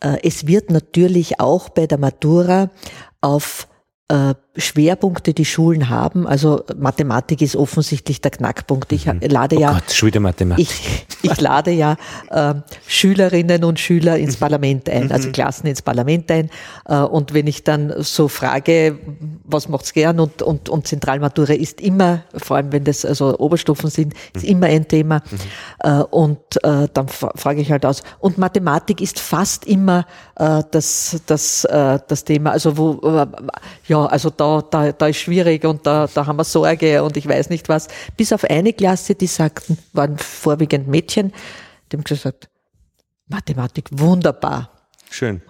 es 0.00 0.46
wird 0.46 0.70
natürlich 0.70 1.40
auch 1.40 1.70
bei 1.70 1.86
der 1.86 1.98
Matura 1.98 2.70
auf 3.20 3.68
äh, 4.08 4.34
Schwerpunkte 4.56 5.32
die 5.32 5.46
Schulen 5.46 5.88
haben. 5.88 6.26
Also 6.26 6.62
Mathematik 6.76 7.40
ist 7.40 7.56
offensichtlich 7.56 8.20
der 8.20 8.30
Knackpunkt. 8.30 8.92
Ich 8.92 9.06
mhm. 9.06 9.20
lade 9.22 9.56
oh 9.56 9.60
ja, 9.60 9.72
Gott, 9.72 9.90
Schule 9.90 10.20
Mathematik. 10.20 10.68
Ich, 10.68 11.06
ich 11.22 11.40
lade 11.40 11.70
ja 11.70 11.96
äh, 12.30 12.54
Schülerinnen 12.86 13.64
und 13.64 13.80
Schüler 13.80 14.18
ins 14.18 14.36
mhm. 14.36 14.40
Parlament 14.40 14.88
ein, 14.90 15.10
also 15.10 15.28
mhm. 15.28 15.32
Klassen 15.32 15.66
ins 15.66 15.80
Parlament 15.80 16.30
ein. 16.30 16.50
Äh, 16.86 16.98
und 16.98 17.32
wenn 17.32 17.46
ich 17.46 17.64
dann 17.64 17.94
so 18.02 18.28
frage, 18.28 18.98
was 19.44 19.68
macht's 19.68 19.92
gern 19.92 20.18
und, 20.20 20.42
und, 20.42 20.68
und 20.68 20.86
Zentralmatura 20.86 21.52
ist 21.52 21.80
immer, 21.80 22.22
vor 22.36 22.56
allem 22.56 22.72
wenn 22.72 22.84
das 22.84 23.04
also 23.04 23.38
Oberstufen 23.38 23.90
sind, 23.90 24.14
ist 24.34 24.44
mhm. 24.44 24.50
immer 24.50 24.66
ein 24.66 24.88
Thema. 24.88 25.20
Mhm. 25.30 25.38
Äh, 25.80 26.02
und 26.04 26.64
äh, 26.64 26.88
dann 26.92 27.08
frage 27.08 27.60
ich 27.60 27.70
halt 27.70 27.84
aus. 27.84 28.02
Und 28.18 28.38
Mathematik 28.38 29.00
ist 29.00 29.20
fast 29.20 29.66
immer 29.66 30.06
äh, 30.36 30.62
das, 30.70 31.20
das, 31.26 31.64
äh, 31.64 31.98
das 32.08 32.24
Thema. 32.24 32.52
Also 32.52 32.76
wo, 32.76 33.00
äh, 33.02 33.26
ja, 33.86 34.06
also 34.06 34.30
da, 34.30 34.62
da, 34.62 34.92
da 34.92 35.06
ist 35.06 35.18
schwierig 35.18 35.64
und 35.64 35.86
da, 35.86 36.08
da 36.12 36.26
haben 36.26 36.36
wir 36.36 36.44
Sorge 36.44 37.02
und 37.02 37.16
ich 37.16 37.28
weiß 37.28 37.50
nicht 37.50 37.68
was. 37.68 37.88
Bis 38.16 38.32
auf 38.32 38.44
eine 38.44 38.72
Klasse, 38.72 39.14
die 39.14 39.26
sagten, 39.26 39.78
waren 39.92 40.16
vorwiegend 40.16 40.88
Mädchen, 40.88 41.32
die 41.92 41.96
haben 41.96 42.04
gesagt, 42.04 42.48
Mathematik 43.28 43.88
wunderbar. 43.90 44.70
Schön. 45.10 45.42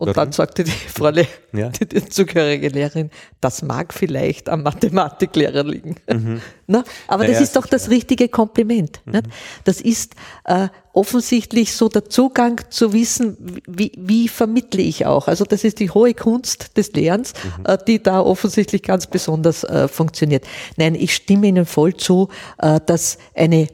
Und 0.00 0.06
Warum? 0.08 0.14
dann 0.14 0.32
sagte 0.32 0.64
die 0.64 0.70
Frau 0.88 1.10
ja. 1.10 1.68
die, 1.68 1.86
die 1.86 2.08
zugehörige 2.08 2.68
Lehrerin, 2.68 3.10
das 3.42 3.60
mag 3.60 3.92
vielleicht 3.92 4.48
am 4.48 4.62
Mathematiklehrer 4.62 5.62
liegen. 5.62 5.96
Mhm. 6.10 6.40
Na, 6.66 6.84
aber 7.06 7.24
naja, 7.24 7.34
das 7.34 7.42
ist 7.42 7.56
doch 7.56 7.66
das 7.66 7.90
richtige 7.90 8.30
Kompliment. 8.30 9.02
Mhm. 9.04 9.20
Das 9.64 9.82
ist 9.82 10.14
äh, 10.46 10.68
offensichtlich 10.94 11.74
so 11.76 11.90
der 11.90 12.06
Zugang 12.06 12.62
zu 12.70 12.94
wissen, 12.94 13.60
wie, 13.66 13.92
wie 13.98 14.28
vermittle 14.28 14.80
ich 14.80 15.04
auch. 15.04 15.28
Also 15.28 15.44
das 15.44 15.64
ist 15.64 15.80
die 15.80 15.90
hohe 15.90 16.14
Kunst 16.14 16.78
des 16.78 16.92
Lernens, 16.92 17.34
mhm. 17.58 17.66
äh, 17.66 17.76
die 17.86 18.02
da 18.02 18.20
offensichtlich 18.20 18.82
ganz 18.82 19.06
besonders 19.06 19.64
äh, 19.64 19.86
funktioniert. 19.86 20.46
Nein, 20.78 20.94
ich 20.94 21.14
stimme 21.14 21.46
Ihnen 21.46 21.66
voll 21.66 21.94
zu, 21.94 22.30
äh, 22.56 22.80
dass 22.86 23.18
eine, 23.34 23.68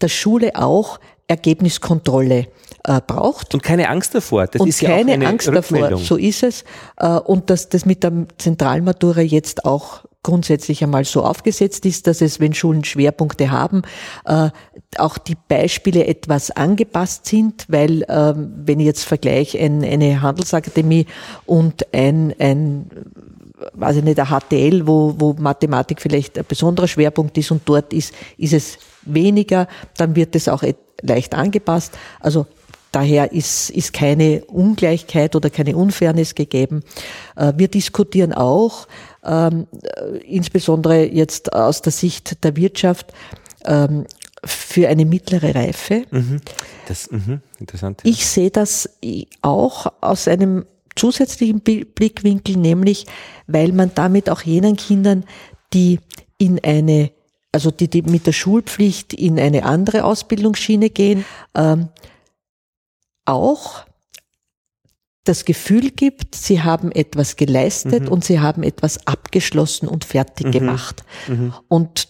der 0.00 0.08
Schule 0.08 0.52
auch 0.54 1.00
Ergebniskontrolle 1.26 2.46
äh, 2.84 3.00
braucht. 3.06 3.54
Und 3.54 3.62
keine 3.62 3.88
Angst 3.88 4.14
davor. 4.14 4.46
Das 4.46 4.60
und 4.60 4.68
ist 4.68 4.80
keine 4.80 4.92
ja 4.92 5.16
auch 5.16 5.20
eine 5.20 5.26
Angst 5.26 5.48
davor. 5.48 5.96
So 5.98 6.16
ist 6.16 6.42
es. 6.42 6.64
Äh, 6.96 7.08
und 7.08 7.50
dass 7.50 7.68
das 7.68 7.86
mit 7.86 8.02
der 8.02 8.26
Zentralmatura 8.38 9.20
jetzt 9.20 9.64
auch 9.64 10.04
grundsätzlich 10.22 10.84
einmal 10.84 11.04
so 11.04 11.24
aufgesetzt 11.24 11.84
ist, 11.84 12.06
dass 12.06 12.20
es, 12.20 12.38
wenn 12.38 12.54
Schulen 12.54 12.84
Schwerpunkte 12.84 13.50
haben, 13.50 13.82
äh, 14.24 14.50
auch 14.96 15.18
die 15.18 15.36
Beispiele 15.48 16.06
etwas 16.06 16.52
angepasst 16.52 17.26
sind, 17.26 17.64
weil 17.68 18.04
ähm, 18.08 18.52
wenn 18.64 18.78
ich 18.78 18.86
jetzt 18.86 19.04
vergleiche 19.04 19.58
ein, 19.58 19.82
eine 19.82 20.22
Handelsakademie 20.22 21.06
und 21.44 21.92
ein, 21.92 22.34
ein 22.38 22.90
weiß 23.74 23.96
ich 23.96 24.04
nicht, 24.04 24.18
ein 24.18 24.26
HTL, 24.26 24.86
wo, 24.86 25.14
wo 25.18 25.34
Mathematik 25.34 26.00
vielleicht 26.00 26.38
ein 26.38 26.44
besonderer 26.46 26.88
Schwerpunkt 26.88 27.36
ist 27.38 27.50
und 27.50 27.62
dort 27.64 27.92
ist, 27.92 28.14
ist 28.36 28.52
es 28.52 28.78
weniger, 29.02 29.68
dann 29.96 30.16
wird 30.16 30.34
es 30.36 30.48
auch 30.48 30.62
leicht 31.02 31.34
angepasst. 31.34 31.96
Also 32.20 32.46
Daher 32.92 33.32
ist, 33.32 33.70
ist 33.70 33.92
keine 33.92 34.44
Ungleichheit 34.44 35.34
oder 35.34 35.50
keine 35.50 35.76
Unfairness 35.76 36.34
gegeben. 36.34 36.82
Äh, 37.36 37.54
wir 37.56 37.68
diskutieren 37.68 38.32
auch, 38.32 38.86
ähm, 39.24 39.66
insbesondere 40.26 41.06
jetzt 41.06 41.52
aus 41.52 41.82
der 41.82 41.92
Sicht 41.92 42.44
der 42.44 42.56
Wirtschaft, 42.56 43.12
ähm, 43.64 44.04
für 44.44 44.88
eine 44.88 45.04
mittlere 45.04 45.54
Reife. 45.54 46.04
Mhm. 46.10 46.40
Das, 46.88 47.10
mh, 47.10 47.40
interessant. 47.60 48.02
Ja. 48.04 48.10
Ich 48.10 48.26
sehe 48.26 48.50
das 48.50 48.90
auch 49.40 49.86
aus 50.00 50.26
einem 50.28 50.64
zusätzlichen 50.96 51.60
Blickwinkel, 51.60 52.56
nämlich 52.56 53.06
weil 53.46 53.72
man 53.72 53.92
damit 53.94 54.28
auch 54.28 54.42
jenen 54.42 54.76
Kindern, 54.76 55.24
die 55.72 56.00
in 56.38 56.60
eine, 56.62 57.12
also 57.52 57.70
die, 57.70 57.88
die 57.88 58.02
mit 58.02 58.26
der 58.26 58.32
Schulpflicht 58.32 59.14
in 59.14 59.38
eine 59.38 59.64
andere 59.64 60.04
Ausbildungsschiene 60.04 60.90
gehen, 60.90 61.24
ähm, 61.54 61.88
auch 63.24 63.84
das 65.24 65.44
Gefühl 65.44 65.90
gibt, 65.90 66.34
sie 66.34 66.62
haben 66.62 66.90
etwas 66.90 67.36
geleistet 67.36 68.04
mhm. 68.04 68.08
und 68.08 68.24
sie 68.24 68.40
haben 68.40 68.62
etwas 68.62 69.06
abgeschlossen 69.06 69.86
und 69.88 70.04
fertig 70.04 70.46
mhm. 70.46 70.52
gemacht. 70.52 71.04
Mhm. 71.28 71.54
Und 71.68 72.08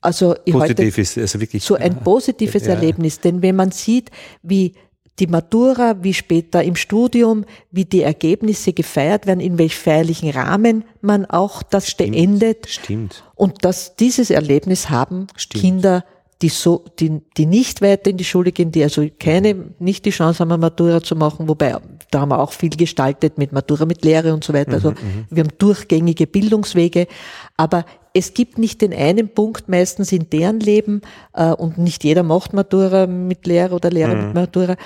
also 0.00 0.34
Positiv 0.50 0.54
heute 0.54 1.00
ist 1.00 1.18
also 1.18 1.40
wirklich 1.40 1.62
so 1.62 1.74
ein 1.74 2.00
positives 2.00 2.64
ja. 2.64 2.74
Erlebnis, 2.74 3.20
denn 3.20 3.42
wenn 3.42 3.54
man 3.54 3.70
sieht, 3.70 4.10
wie 4.42 4.74
die 5.18 5.26
Matura, 5.26 6.02
wie 6.02 6.14
später 6.14 6.62
im 6.64 6.74
Studium, 6.74 7.44
wie 7.70 7.84
die 7.84 8.02
Ergebnisse 8.02 8.72
gefeiert 8.72 9.26
werden, 9.26 9.40
in 9.40 9.58
welch 9.58 9.76
feierlichen 9.76 10.30
Rahmen 10.30 10.84
man 11.02 11.26
auch 11.26 11.62
das 11.62 11.88
Stimmt. 11.90 12.12
beendet. 12.12 12.66
Stimmt. 12.68 13.22
Und 13.34 13.64
dass 13.64 13.94
dieses 13.96 14.30
Erlebnis 14.30 14.88
haben 14.88 15.26
Stimmt. 15.36 15.62
Kinder 15.62 16.04
die 16.42 16.48
so, 16.48 16.84
die, 16.98 17.22
die 17.36 17.46
nicht 17.46 17.80
weiter 17.82 18.10
in 18.10 18.16
die 18.16 18.24
Schule 18.24 18.50
gehen, 18.50 18.72
die 18.72 18.82
also 18.82 19.06
keine, 19.18 19.54
nicht 19.78 20.04
die 20.04 20.10
Chance 20.10 20.40
haben, 20.40 20.50
eine 20.50 20.58
Matura 20.58 21.00
zu 21.00 21.14
machen, 21.14 21.48
wobei, 21.48 21.76
da 22.10 22.20
haben 22.20 22.30
wir 22.30 22.40
auch 22.40 22.52
viel 22.52 22.70
gestaltet 22.70 23.38
mit 23.38 23.52
Matura, 23.52 23.86
mit 23.86 24.04
Lehre 24.04 24.34
und 24.34 24.42
so 24.42 24.52
weiter. 24.52 24.72
Also, 24.72 24.90
mhm, 24.90 24.96
mhm. 24.96 25.26
wir 25.30 25.44
haben 25.44 25.52
durchgängige 25.58 26.26
Bildungswege. 26.26 27.06
Aber 27.56 27.84
es 28.12 28.34
gibt 28.34 28.58
nicht 28.58 28.82
den 28.82 28.92
einen 28.92 29.28
Punkt 29.28 29.68
meistens 29.68 30.10
in 30.10 30.28
deren 30.28 30.58
Leben 30.58 31.02
äh, 31.32 31.52
und 31.52 31.78
nicht 31.78 32.02
jeder 32.02 32.24
macht 32.24 32.52
Matura 32.52 33.06
mit 33.06 33.46
Lehrer 33.46 33.76
oder 33.76 33.90
Lehrer 33.90 34.14
mhm. 34.14 34.26
mit 34.26 34.34
Matura, 34.34 34.76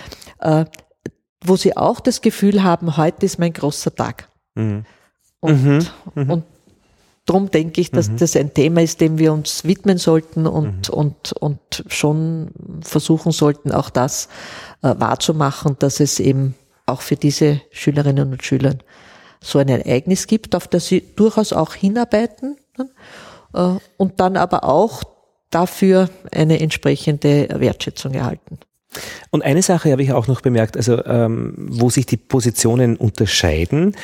äh, 0.40 0.66
wo 1.42 1.56
sie 1.56 1.76
auch 1.76 2.00
das 2.00 2.20
Gefühl 2.20 2.62
haben, 2.62 2.96
heute 2.98 3.24
ist 3.24 3.38
mein 3.38 3.52
großer 3.52 3.94
Tag. 3.94 4.28
Mhm. 4.54 4.84
Und, 5.40 5.64
mhm. 5.64 5.86
mhm. 6.14 6.30
und 6.30 6.44
darum 7.26 7.50
denke 7.50 7.80
ich, 7.80 7.90
dass 7.90 8.08
mhm. 8.08 8.16
das 8.16 8.36
ein 8.36 8.54
Thema 8.54 8.82
ist, 8.82 9.00
dem 9.00 9.18
wir 9.18 9.32
uns 9.32 9.64
widmen 9.64 9.98
sollten 9.98 10.46
und, 10.46 10.88
mhm. 10.88 10.94
und, 10.94 11.32
und 11.34 11.84
schon 11.88 12.50
versuchen 12.80 13.32
sollten, 13.32 13.72
auch 13.72 13.90
das 13.90 14.28
äh, 14.82 14.94
wahrzumachen, 14.96 15.76
dass 15.78 16.00
es 16.00 16.20
eben 16.20 16.54
auch 16.86 17.02
für 17.02 17.16
diese 17.16 17.60
Schülerinnen 17.70 18.32
und 18.32 18.44
Schüler 18.44 18.76
so 19.40 19.58
ein 19.58 19.68
Ereignis 19.68 20.26
gibt, 20.26 20.54
auf 20.54 20.68
das 20.68 20.86
sie 20.86 21.02
durchaus 21.16 21.52
auch 21.52 21.74
hinarbeiten 21.74 22.56
ne? 22.78 22.88
äh, 23.54 23.80
und 23.96 24.20
dann 24.20 24.36
aber 24.36 24.64
auch 24.64 25.02
dafür 25.50 26.08
eine 26.32 26.60
entsprechende 26.60 27.48
Wertschätzung 27.60 28.14
erhalten. 28.14 28.58
Und 29.30 29.42
eine 29.42 29.62
Sache 29.62 29.92
habe 29.92 30.02
ich 30.02 30.12
auch 30.12 30.26
noch 30.26 30.40
bemerkt, 30.40 30.76
also 30.76 31.04
ähm, 31.04 31.54
wo 31.70 31.90
sich 31.90 32.06
die 32.06 32.16
Positionen 32.16 32.96
unterscheiden. 32.96 33.94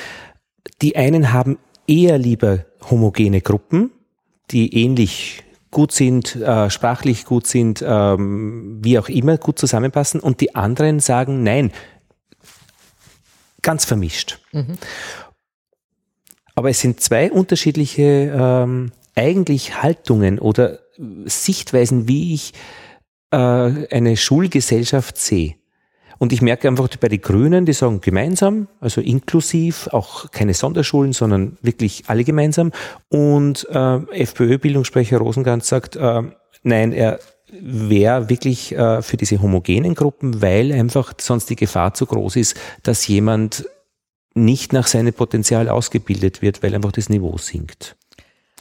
Die 0.82 0.96
einen 0.96 1.32
haben 1.32 1.58
eher 1.92 2.18
lieber 2.18 2.64
homogene 2.90 3.40
Gruppen, 3.40 3.90
die 4.50 4.82
ähnlich 4.82 5.44
gut 5.70 5.92
sind, 5.92 6.36
äh, 6.36 6.70
sprachlich 6.70 7.24
gut 7.24 7.46
sind, 7.46 7.84
ähm, 7.86 8.78
wie 8.82 8.98
auch 8.98 9.08
immer 9.08 9.38
gut 9.38 9.58
zusammenpassen. 9.58 10.20
Und 10.20 10.40
die 10.40 10.54
anderen 10.54 11.00
sagen, 11.00 11.42
nein, 11.42 11.72
ganz 13.62 13.84
vermischt. 13.84 14.40
Mhm. 14.52 14.78
Aber 16.54 16.70
es 16.70 16.80
sind 16.80 17.00
zwei 17.00 17.30
unterschiedliche 17.32 18.32
ähm, 18.34 18.92
eigentlich 19.14 19.82
Haltungen 19.82 20.38
oder 20.38 20.80
Sichtweisen, 21.24 22.08
wie 22.08 22.34
ich 22.34 22.52
äh, 23.30 23.36
eine 23.36 24.16
Schulgesellschaft 24.16 25.16
sehe. 25.16 25.54
Und 26.22 26.32
ich 26.32 26.40
merke 26.40 26.68
einfach 26.68 26.88
bei 27.00 27.08
den 27.08 27.20
Grünen, 27.20 27.66
die 27.66 27.72
sagen 27.72 28.00
gemeinsam, 28.00 28.68
also 28.78 29.00
inklusiv, 29.00 29.88
auch 29.88 30.30
keine 30.30 30.54
Sonderschulen, 30.54 31.12
sondern 31.12 31.58
wirklich 31.62 32.04
alle 32.06 32.22
gemeinsam. 32.22 32.70
Und 33.08 33.66
äh, 33.68 33.96
FPÖ-Bildungssprecher 34.22 35.18
Rosenganz 35.18 35.66
sagt, 35.66 35.96
äh, 35.96 36.22
nein, 36.62 36.92
er 36.92 37.18
wäre 37.50 38.30
wirklich 38.30 38.70
äh, 38.70 39.02
für 39.02 39.16
diese 39.16 39.42
homogenen 39.42 39.96
Gruppen, 39.96 40.40
weil 40.40 40.70
einfach 40.70 41.12
sonst 41.18 41.50
die 41.50 41.56
Gefahr 41.56 41.92
zu 41.94 42.06
groß 42.06 42.36
ist, 42.36 42.56
dass 42.84 43.04
jemand 43.08 43.68
nicht 44.32 44.72
nach 44.72 44.86
seinem 44.86 45.14
Potenzial 45.14 45.68
ausgebildet 45.68 46.40
wird, 46.40 46.62
weil 46.62 46.72
einfach 46.72 46.92
das 46.92 47.08
Niveau 47.08 47.36
sinkt. 47.36 47.96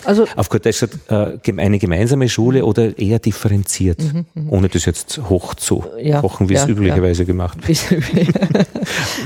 Also 0.06 0.26
auf 0.36 0.50
gut 0.50 0.66
Deutsch 0.66 0.84
äh, 0.84 1.38
eine 1.58 1.80
gemeinsame 1.80 2.30
Schule 2.30 2.66
oder 2.66 2.98
eher 2.98 3.20
differenziert, 3.20 4.02
mhm, 4.02 4.26
mhm. 4.34 4.50
ohne 4.50 4.70
das 4.70 4.86
jetzt 4.86 5.22
hoch 5.30 5.54
zu 5.56 5.84
ja, 6.00 6.22
kochen, 6.22 6.50
wie 6.50 6.56
ja, 6.56 6.64
es 6.64 6.70
üblicherweise 6.70 7.24
ja. 7.24 7.28
gemacht 7.28 7.58
wird. 7.68 7.92
Weil 7.92 8.66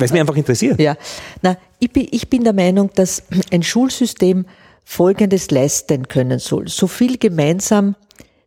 es 0.01 0.11
mich 0.11 0.21
einfach 0.21 0.36
interessiert. 0.36 0.80
Ja, 0.80 0.95
na, 1.41 1.57
ich 1.80 1.91
bin, 1.91 2.07
ich 2.11 2.30
bin 2.30 2.43
der 2.43 2.53
Meinung, 2.53 2.91
dass 2.95 3.23
ein 3.51 3.63
Schulsystem 3.63 4.45
Folgendes 4.84 5.49
leisten 5.51 6.07
können 6.07 6.39
soll. 6.39 6.67
So 6.67 6.88
viel 6.88 7.17
gemeinsam 7.17 7.95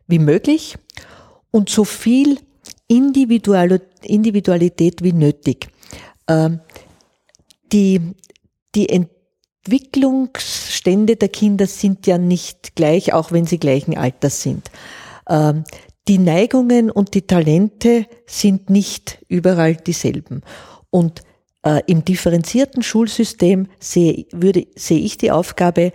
wie 0.07 0.19
möglich 0.19 0.77
und 1.51 1.69
so 1.69 1.83
viel 1.83 2.39
Individualität 2.87 5.03
wie 5.03 5.13
nötig. 5.13 5.67
Ähm, 6.27 6.59
die, 7.71 8.01
die 8.73 8.87
Entwicklungsstände 9.65 11.15
der 11.15 11.29
Kinder 11.29 11.67
sind 11.67 12.07
ja 12.07 12.17
nicht 12.17 12.75
gleich, 12.75 13.13
auch 13.13 13.31
wenn 13.31 13.45
sie 13.45 13.59
gleichen 13.59 13.97
Alters 13.97 14.41
sind. 14.41 14.71
Ähm, 15.27 15.63
die 16.07 16.17
Neigungen 16.17 16.89
und 16.89 17.13
die 17.13 17.27
Talente 17.27 18.07
sind 18.25 18.69
nicht 18.69 19.23
überall 19.27 19.75
dieselben. 19.75 20.41
Und 20.89 21.21
äh, 21.63 21.81
im 21.87 22.03
differenzierten 22.03 22.81
Schulsystem 22.81 23.67
sehe, 23.79 24.25
würde, 24.31 24.65
ich 24.89 25.17
die 25.17 25.31
Aufgabe, 25.31 25.91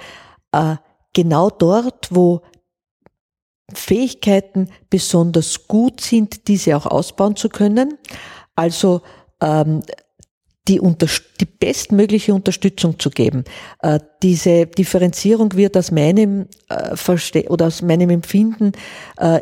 äh, 0.53 0.77
genau 1.13 1.51
dort, 1.51 2.15
wo 2.15 2.43
Fähigkeiten 3.73 4.71
besonders 4.91 5.67
gut 5.67 6.01
sind, 6.01 6.49
diese 6.49 6.77
auch 6.77 6.87
ausbauen 6.87 7.35
zu 7.35 7.49
können. 7.49 7.99
Also 8.55 9.01
ähm, 9.41 9.83
die, 10.69 10.81
die 11.41 11.45
bestmögliche 11.45 12.35
Unterstützung 12.35 12.99
zu 12.99 13.11
geben. 13.11 13.45
Äh, 13.81 14.01
diese 14.23 14.67
Differenzierung 14.67 15.55
wird 15.55 15.77
aus 15.77 15.91
meinem 15.91 16.47
äh, 16.69 16.97
Verste 16.97 17.45
oder 17.49 17.67
aus 17.67 17.83
meinem 17.83 18.11
Empfinden 18.11 18.73
äh, 19.19 19.41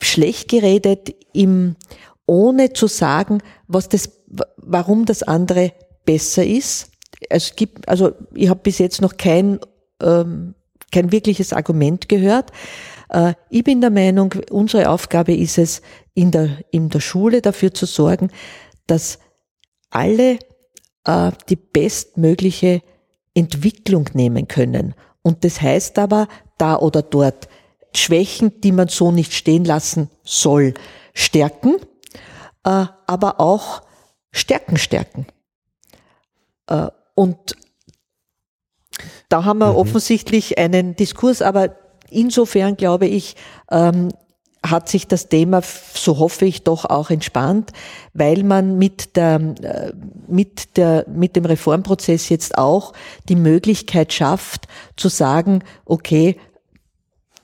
schlecht 0.00 0.48
geredet, 0.48 1.14
im, 1.32 1.76
ohne 2.26 2.72
zu 2.72 2.88
sagen, 2.88 3.42
was 3.68 3.88
das, 3.88 4.10
warum 4.56 5.06
das 5.06 5.22
andere 5.22 5.72
besser 6.04 6.44
ist. 6.44 6.90
Es 7.30 7.56
gibt, 7.56 7.88
also 7.88 8.12
ich 8.34 8.48
habe 8.48 8.60
bis 8.62 8.78
jetzt 8.78 9.00
noch 9.00 9.16
kein 9.16 9.60
ähm, 10.02 10.54
kein 10.92 11.10
wirkliches 11.10 11.52
Argument 11.52 12.08
gehört. 12.08 12.52
Äh, 13.08 13.34
ich 13.50 13.64
bin 13.64 13.80
der 13.80 13.90
Meinung, 13.90 14.34
unsere 14.50 14.88
Aufgabe 14.88 15.34
ist 15.34 15.58
es, 15.58 15.82
in 16.14 16.30
der, 16.30 16.58
in 16.70 16.90
der 16.90 17.00
Schule 17.00 17.40
dafür 17.40 17.72
zu 17.72 17.86
sorgen, 17.86 18.30
dass 18.86 19.18
alle 19.90 20.38
äh, 21.04 21.32
die 21.48 21.56
bestmögliche 21.56 22.82
Entwicklung 23.34 24.10
nehmen 24.14 24.48
können. 24.48 24.94
Und 25.22 25.44
das 25.44 25.60
heißt 25.60 25.98
aber, 25.98 26.28
da 26.58 26.76
oder 26.76 27.02
dort 27.02 27.48
Schwächen, 27.94 28.60
die 28.60 28.72
man 28.72 28.88
so 28.88 29.12
nicht 29.12 29.32
stehen 29.32 29.64
lassen 29.64 30.10
soll, 30.24 30.74
stärken, 31.14 31.76
äh, 32.64 32.86
aber 33.06 33.40
auch 33.40 33.82
Stärken 34.30 34.78
stärken. 34.78 35.26
Äh, 36.66 36.88
und 37.14 37.56
da 39.28 39.44
haben 39.44 39.58
wir 39.58 39.72
mhm. 39.72 39.76
offensichtlich 39.76 40.58
einen 40.58 40.96
Diskurs, 40.96 41.42
aber 41.42 41.76
insofern 42.10 42.76
glaube 42.76 43.06
ich, 43.06 43.36
ähm, 43.70 44.10
hat 44.64 44.88
sich 44.88 45.08
das 45.08 45.28
Thema, 45.28 45.60
so 45.62 46.18
hoffe 46.18 46.44
ich, 46.44 46.62
doch 46.62 46.84
auch 46.84 47.10
entspannt, 47.10 47.72
weil 48.14 48.44
man 48.44 48.78
mit 48.78 49.16
der, 49.16 49.40
äh, 49.62 49.92
mit 50.28 50.76
der, 50.76 51.04
mit 51.08 51.34
dem 51.34 51.44
Reformprozess 51.44 52.28
jetzt 52.28 52.56
auch 52.58 52.92
die 53.28 53.36
Möglichkeit 53.36 54.12
schafft, 54.12 54.68
zu 54.96 55.08
sagen, 55.08 55.64
okay, 55.84 56.36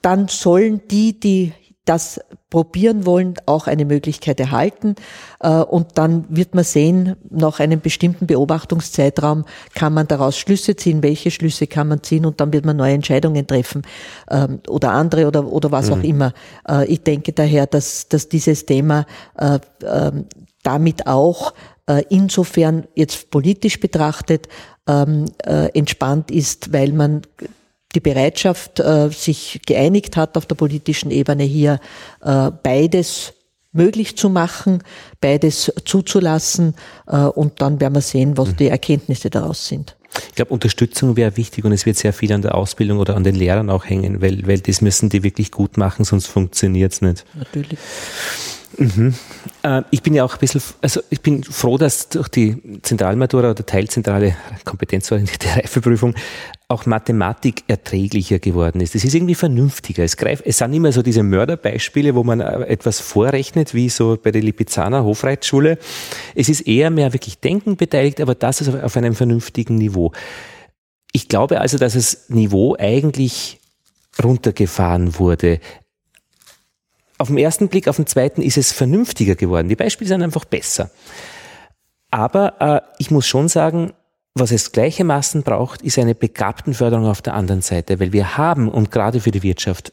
dann 0.00 0.28
sollen 0.28 0.82
die, 0.88 1.18
die 1.18 1.52
das 1.88 2.20
probieren 2.50 3.06
wollen, 3.06 3.34
auch 3.46 3.66
eine 3.66 3.86
Möglichkeit 3.86 4.38
erhalten. 4.40 4.94
Äh, 5.40 5.48
und 5.48 5.96
dann 5.96 6.24
wird 6.28 6.54
man 6.54 6.64
sehen, 6.64 7.16
nach 7.30 7.60
einem 7.60 7.80
bestimmten 7.80 8.26
Beobachtungszeitraum 8.26 9.44
kann 9.74 9.94
man 9.94 10.06
daraus 10.06 10.38
Schlüsse 10.38 10.76
ziehen, 10.76 11.02
welche 11.02 11.30
Schlüsse 11.30 11.66
kann 11.66 11.88
man 11.88 12.02
ziehen 12.02 12.26
und 12.26 12.40
dann 12.40 12.52
wird 12.52 12.66
man 12.66 12.76
neue 12.76 12.92
Entscheidungen 12.92 13.46
treffen 13.46 13.82
ähm, 14.30 14.60
oder 14.68 14.92
andere 14.92 15.26
oder, 15.26 15.50
oder 15.50 15.72
was 15.72 15.88
mhm. 15.88 15.92
auch 15.94 16.02
immer. 16.02 16.32
Äh, 16.68 16.86
ich 16.86 17.02
denke 17.02 17.32
daher, 17.32 17.66
dass, 17.66 18.08
dass 18.08 18.28
dieses 18.28 18.66
Thema 18.66 19.06
äh, 19.38 19.58
ähm, 19.84 20.26
damit 20.62 21.06
auch 21.06 21.54
insofern 22.10 22.84
jetzt 22.94 23.30
politisch 23.30 23.80
betrachtet 23.80 24.48
ähm, 24.86 25.24
entspannt 25.72 26.30
ist, 26.30 26.74
weil 26.74 26.92
man 26.92 27.22
die 27.94 28.00
Bereitschaft 28.00 28.80
äh, 28.80 29.08
sich 29.10 29.60
geeinigt 29.66 30.16
hat 30.16 30.36
auf 30.36 30.46
der 30.46 30.54
politischen 30.54 31.10
Ebene 31.10 31.44
hier 31.44 31.80
äh, 32.22 32.50
beides 32.62 33.32
möglich 33.72 34.16
zu 34.16 34.28
machen, 34.28 34.82
beides 35.20 35.72
zuzulassen 35.84 36.74
äh, 37.06 37.16
und 37.16 37.60
dann 37.60 37.80
werden 37.80 37.94
wir 37.94 38.00
sehen, 38.00 38.36
was 38.36 38.50
mhm. 38.50 38.56
die 38.56 38.68
Erkenntnisse 38.68 39.30
daraus 39.30 39.66
sind. 39.66 39.96
Ich 40.28 40.34
glaube, 40.34 40.52
Unterstützung 40.52 41.16
wäre 41.16 41.36
wichtig 41.36 41.64
und 41.64 41.72
es 41.72 41.86
wird 41.86 41.96
sehr 41.96 42.12
viel 42.12 42.32
an 42.32 42.42
der 42.42 42.54
Ausbildung 42.54 42.98
oder 42.98 43.14
an 43.14 43.24
den 43.24 43.34
Lehrern 43.34 43.70
auch 43.70 43.84
hängen, 43.84 44.20
weil, 44.20 44.46
weil 44.46 44.58
das 44.60 44.80
müssen 44.80 45.10
die 45.10 45.22
wirklich 45.22 45.52
gut 45.52 45.76
machen, 45.76 46.04
sonst 46.04 46.26
funktioniert 46.26 46.92
es 46.92 47.02
nicht. 47.02 47.24
Natürlich. 47.34 47.78
Mhm. 48.76 49.14
Äh, 49.62 49.82
ich 49.90 50.02
bin 50.02 50.14
ja 50.14 50.24
auch 50.24 50.34
ein 50.34 50.40
bisschen, 50.40 50.62
also 50.80 51.00
ich 51.10 51.20
bin 51.20 51.44
froh, 51.44 51.78
dass 51.78 52.08
durch 52.08 52.28
die 52.28 52.80
Zentralmatura 52.82 53.50
oder 53.50 53.64
Teilzentrale 53.64 54.36
kompetenzorientierte 54.64 55.48
Reifeprüfung 55.48 56.14
auch 56.70 56.84
Mathematik 56.84 57.64
erträglicher 57.66 58.38
geworden 58.38 58.82
ist. 58.82 58.94
Es 58.94 59.02
ist 59.02 59.14
irgendwie 59.14 59.34
vernünftiger. 59.34 60.04
Es, 60.04 60.18
greift, 60.18 60.44
es 60.46 60.58
sind 60.58 60.74
immer 60.74 60.92
so 60.92 61.00
diese 61.00 61.22
Mörderbeispiele, 61.22 62.14
wo 62.14 62.24
man 62.24 62.40
äh, 62.40 62.64
etwas 62.64 63.00
vorrechnet, 63.00 63.72
wie 63.72 63.88
so 63.88 64.18
bei 64.22 64.30
der 64.30 64.42
Lipizzaner 64.42 65.02
Hofreitschule. 65.02 65.78
Es 66.34 66.50
ist 66.50 66.60
eher 66.60 66.90
mehr 66.90 67.14
wirklich 67.14 67.38
Denken 67.38 67.78
beteiligt, 67.78 68.20
aber 68.20 68.34
das 68.34 68.60
ist 68.60 68.68
auf 68.68 68.96
einem 68.98 69.14
vernünftigen 69.14 69.76
Niveau. 69.76 70.12
Ich 71.12 71.28
glaube 71.28 71.62
also, 71.62 71.78
dass 71.78 71.94
das 71.94 72.28
Niveau 72.28 72.76
eigentlich 72.78 73.60
runtergefahren 74.22 75.18
wurde. 75.18 75.60
Auf 77.16 77.28
den 77.28 77.38
ersten 77.38 77.68
Blick, 77.68 77.88
auf 77.88 77.96
den 77.96 78.06
zweiten 78.06 78.42
ist 78.42 78.58
es 78.58 78.72
vernünftiger 78.72 79.36
geworden. 79.36 79.70
Die 79.70 79.76
Beispiele 79.76 80.08
sind 80.08 80.22
einfach 80.22 80.44
besser. 80.44 80.90
Aber 82.10 82.60
äh, 82.60 82.80
ich 82.98 83.10
muss 83.10 83.26
schon 83.26 83.48
sagen, 83.48 83.94
was 84.38 84.52
es 84.52 84.72
gleichermaßen 84.72 85.42
braucht, 85.42 85.82
ist 85.82 85.98
eine 85.98 86.14
Begabtenförderung 86.14 87.06
auf 87.06 87.22
der 87.22 87.34
anderen 87.34 87.62
Seite, 87.62 88.00
weil 88.00 88.12
wir 88.12 88.36
haben 88.36 88.68
und 88.68 88.90
gerade 88.90 89.20
für 89.20 89.30
die 89.30 89.42
Wirtschaft 89.42 89.92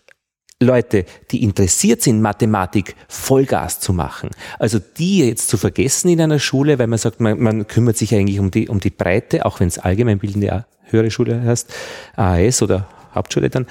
Leute, 0.62 1.06
die 1.32 1.43
interessiert 1.43 2.02
sind, 2.02 2.22
Mathematik 2.22 2.96
Vollgas 3.10 3.82
zu 3.82 3.91
machen. 3.91 4.30
Also 4.58 4.80
die 4.80 5.20
jetzt 5.20 5.50
zu 5.50 5.58
vergessen 5.58 6.10
in 6.10 6.22
einer 6.22 6.39
Schule, 6.39 6.80
weil 6.80 6.88
man 6.88 6.98
sagt, 6.98 7.20
man, 7.20 7.39
man 7.39 7.68
kümmert 7.68 7.98
sich 7.98 8.16
eigentlich 8.16 8.39
um 8.39 8.52
die, 8.52 8.70
um 8.70 8.80
die 8.80 8.89
Breite, 8.89 9.46
auch 9.46 9.60
wenn 9.60 9.68
es 9.68 9.80
allgemeinbildende 9.80 10.66
höhere 10.84 11.12
Schule 11.12 11.41
heißt, 11.41 11.74
AAS 12.16 12.62
oder 12.62 12.88
Hauptschule 13.14 13.50
dann. 13.50 13.66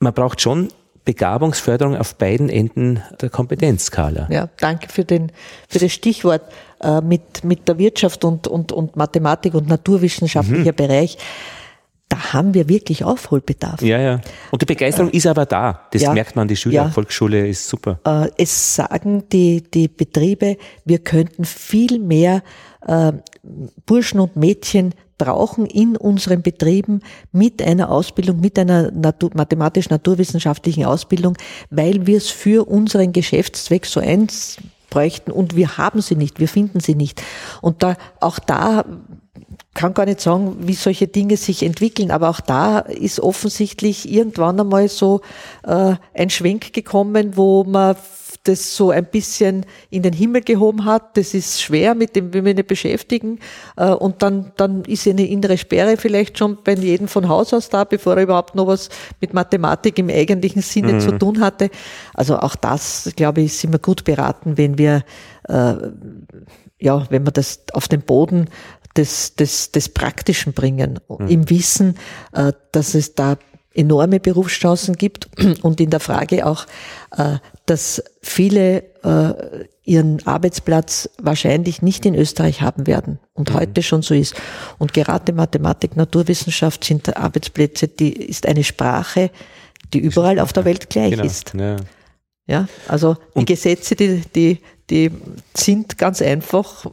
Man 0.00 0.12
braucht 0.12 0.40
schon 0.40 0.68
Begabungsförderung 1.04 1.96
auf 1.96 2.14
beiden 2.14 2.48
Enden 2.48 3.02
der 3.20 3.30
Kompetenzskala. 3.30 4.28
Ja, 4.30 4.48
danke 4.58 4.88
für, 4.88 5.04
den, 5.04 5.32
für 5.68 5.78
das 5.78 5.92
Stichwort 5.92 6.42
äh, 6.80 7.00
mit, 7.00 7.44
mit 7.44 7.68
der 7.68 7.78
Wirtschaft 7.78 8.24
und, 8.24 8.46
und, 8.46 8.72
und 8.72 8.96
Mathematik 8.96 9.54
und 9.54 9.68
naturwissenschaftlicher 9.68 10.72
mhm. 10.72 10.76
Bereich 10.76 11.18
da 12.12 12.34
haben 12.34 12.52
wir 12.52 12.68
wirklich 12.68 13.04
Aufholbedarf. 13.04 13.80
Ja, 13.80 13.98
ja. 13.98 14.20
Und 14.50 14.60
die 14.60 14.66
Begeisterung 14.66 15.10
äh, 15.10 15.16
ist 15.16 15.26
aber 15.26 15.46
da. 15.46 15.88
Das 15.92 16.02
ja, 16.02 16.12
merkt 16.12 16.36
man, 16.36 16.46
die 16.46 16.56
Schüler, 16.56 16.74
ja. 16.74 16.90
Volksschule 16.90 17.48
ist 17.48 17.66
super. 17.66 18.00
Äh, 18.04 18.28
es 18.36 18.74
sagen 18.74 19.24
die, 19.32 19.62
die 19.62 19.88
Betriebe, 19.88 20.58
wir 20.84 20.98
könnten 20.98 21.46
viel 21.46 21.98
mehr 21.98 22.42
äh, 22.86 23.12
Burschen 23.86 24.20
und 24.20 24.36
Mädchen 24.36 24.94
brauchen 25.18 25.66
in 25.66 25.96
unseren 25.96 26.42
Betrieben 26.42 27.00
mit 27.32 27.62
einer 27.62 27.90
Ausbildung, 27.90 28.40
mit 28.40 28.58
einer 28.58 28.90
Natur, 28.90 29.30
mathematisch-naturwissenschaftlichen 29.34 30.84
Ausbildung, 30.84 31.36
weil 31.70 32.06
wir 32.06 32.16
es 32.16 32.28
für 32.30 32.68
unseren 32.68 33.12
Geschäftszweck 33.12 33.86
so 33.86 34.00
eins 34.00 34.58
bräuchten 34.90 35.30
und 35.30 35.56
wir 35.56 35.78
haben 35.78 36.02
sie 36.02 36.16
nicht, 36.16 36.38
wir 36.38 36.48
finden 36.48 36.80
sie 36.80 36.94
nicht. 36.94 37.22
Und 37.60 37.82
da, 37.82 37.96
auch 38.20 38.38
da 38.38 38.84
kann 39.74 39.94
gar 39.94 40.04
nicht 40.04 40.20
sagen, 40.20 40.56
wie 40.60 40.74
solche 40.74 41.08
Dinge 41.08 41.36
sich 41.36 41.62
entwickeln, 41.62 42.10
aber 42.10 42.28
auch 42.28 42.40
da 42.40 42.80
ist 42.80 43.20
offensichtlich 43.20 44.10
irgendwann 44.10 44.60
einmal 44.60 44.88
so 44.88 45.22
äh, 45.62 45.94
ein 46.14 46.30
Schwenk 46.30 46.72
gekommen, 46.72 47.36
wo 47.36 47.64
man 47.64 47.96
das 48.44 48.76
so 48.76 48.90
ein 48.90 49.04
bisschen 49.04 49.64
in 49.90 50.02
den 50.02 50.12
Himmel 50.12 50.42
gehoben 50.42 50.84
hat. 50.84 51.16
Das 51.16 51.32
ist 51.32 51.62
schwer, 51.62 51.94
mit 51.94 52.16
dem 52.16 52.32
wir 52.32 52.42
nicht 52.42 52.66
beschäftigen. 52.66 53.38
Äh, 53.76 53.90
und 53.90 54.22
dann, 54.22 54.52
dann 54.56 54.84
ist 54.84 55.06
eine 55.06 55.26
innere 55.26 55.56
Sperre 55.58 55.96
vielleicht 55.96 56.38
schon 56.38 56.58
bei 56.64 56.74
jedem 56.74 57.08
von 57.08 57.28
Haus 57.28 57.54
aus 57.54 57.68
da, 57.68 57.84
bevor 57.84 58.16
er 58.16 58.24
überhaupt 58.24 58.54
noch 58.54 58.66
was 58.66 58.88
mit 59.20 59.32
Mathematik 59.32 59.98
im 59.98 60.10
eigentlichen 60.10 60.62
Sinne 60.62 60.94
mhm. 60.94 61.00
zu 61.00 61.18
tun 61.18 61.40
hatte. 61.40 61.70
Also 62.14 62.38
auch 62.38 62.56
das, 62.56 63.12
glaube 63.16 63.42
ich, 63.42 63.56
sind 63.56 63.72
wir 63.72 63.78
gut 63.78 64.04
beraten, 64.04 64.58
wenn 64.58 64.76
wir, 64.76 65.04
äh, 65.48 65.74
ja, 66.80 67.06
wenn 67.10 67.24
wir 67.24 67.32
das 67.32 67.60
auf 67.72 67.86
den 67.86 68.02
Boden 68.02 68.48
des, 68.96 69.36
des, 69.36 69.70
des 69.70 69.88
Praktischen 69.88 70.52
bringen, 70.52 70.98
mhm. 71.08 71.28
im 71.28 71.50
Wissen, 71.50 71.96
äh, 72.32 72.52
dass 72.72 72.94
es 72.94 73.14
da 73.14 73.36
enorme 73.74 74.20
Berufschancen 74.20 74.96
gibt 74.96 75.28
und 75.62 75.80
in 75.80 75.90
der 75.90 76.00
Frage 76.00 76.46
auch, 76.46 76.66
äh, 77.16 77.38
dass 77.72 78.02
viele 78.20 78.82
äh, 79.02 79.64
ihren 79.82 80.26
Arbeitsplatz 80.26 81.08
wahrscheinlich 81.16 81.80
nicht 81.80 82.04
in 82.04 82.14
Österreich 82.14 82.60
haben 82.60 82.86
werden 82.86 83.18
und 83.32 83.48
mhm. 83.48 83.54
heute 83.54 83.82
schon 83.82 84.02
so 84.02 84.12
ist. 84.12 84.34
Und 84.78 84.92
gerade 84.92 85.32
Mathematik, 85.32 85.96
Naturwissenschaft 85.96 86.84
sind 86.84 87.16
Arbeitsplätze, 87.16 87.88
die 87.88 88.12
ist 88.12 88.46
eine 88.46 88.62
Sprache, 88.62 89.30
die 89.94 90.00
überall 90.00 90.38
auf 90.38 90.52
der 90.52 90.66
Welt 90.66 90.90
gleich 90.90 91.12
genau. 91.12 91.24
ist. 91.24 91.54
Ja. 91.54 91.76
ja, 92.46 92.68
also 92.88 93.14
die 93.14 93.38
und 93.38 93.46
Gesetze, 93.46 93.96
die, 93.96 94.20
die, 94.34 94.58
die 94.90 95.10
sind 95.54 95.96
ganz 95.96 96.20
einfach 96.20 96.84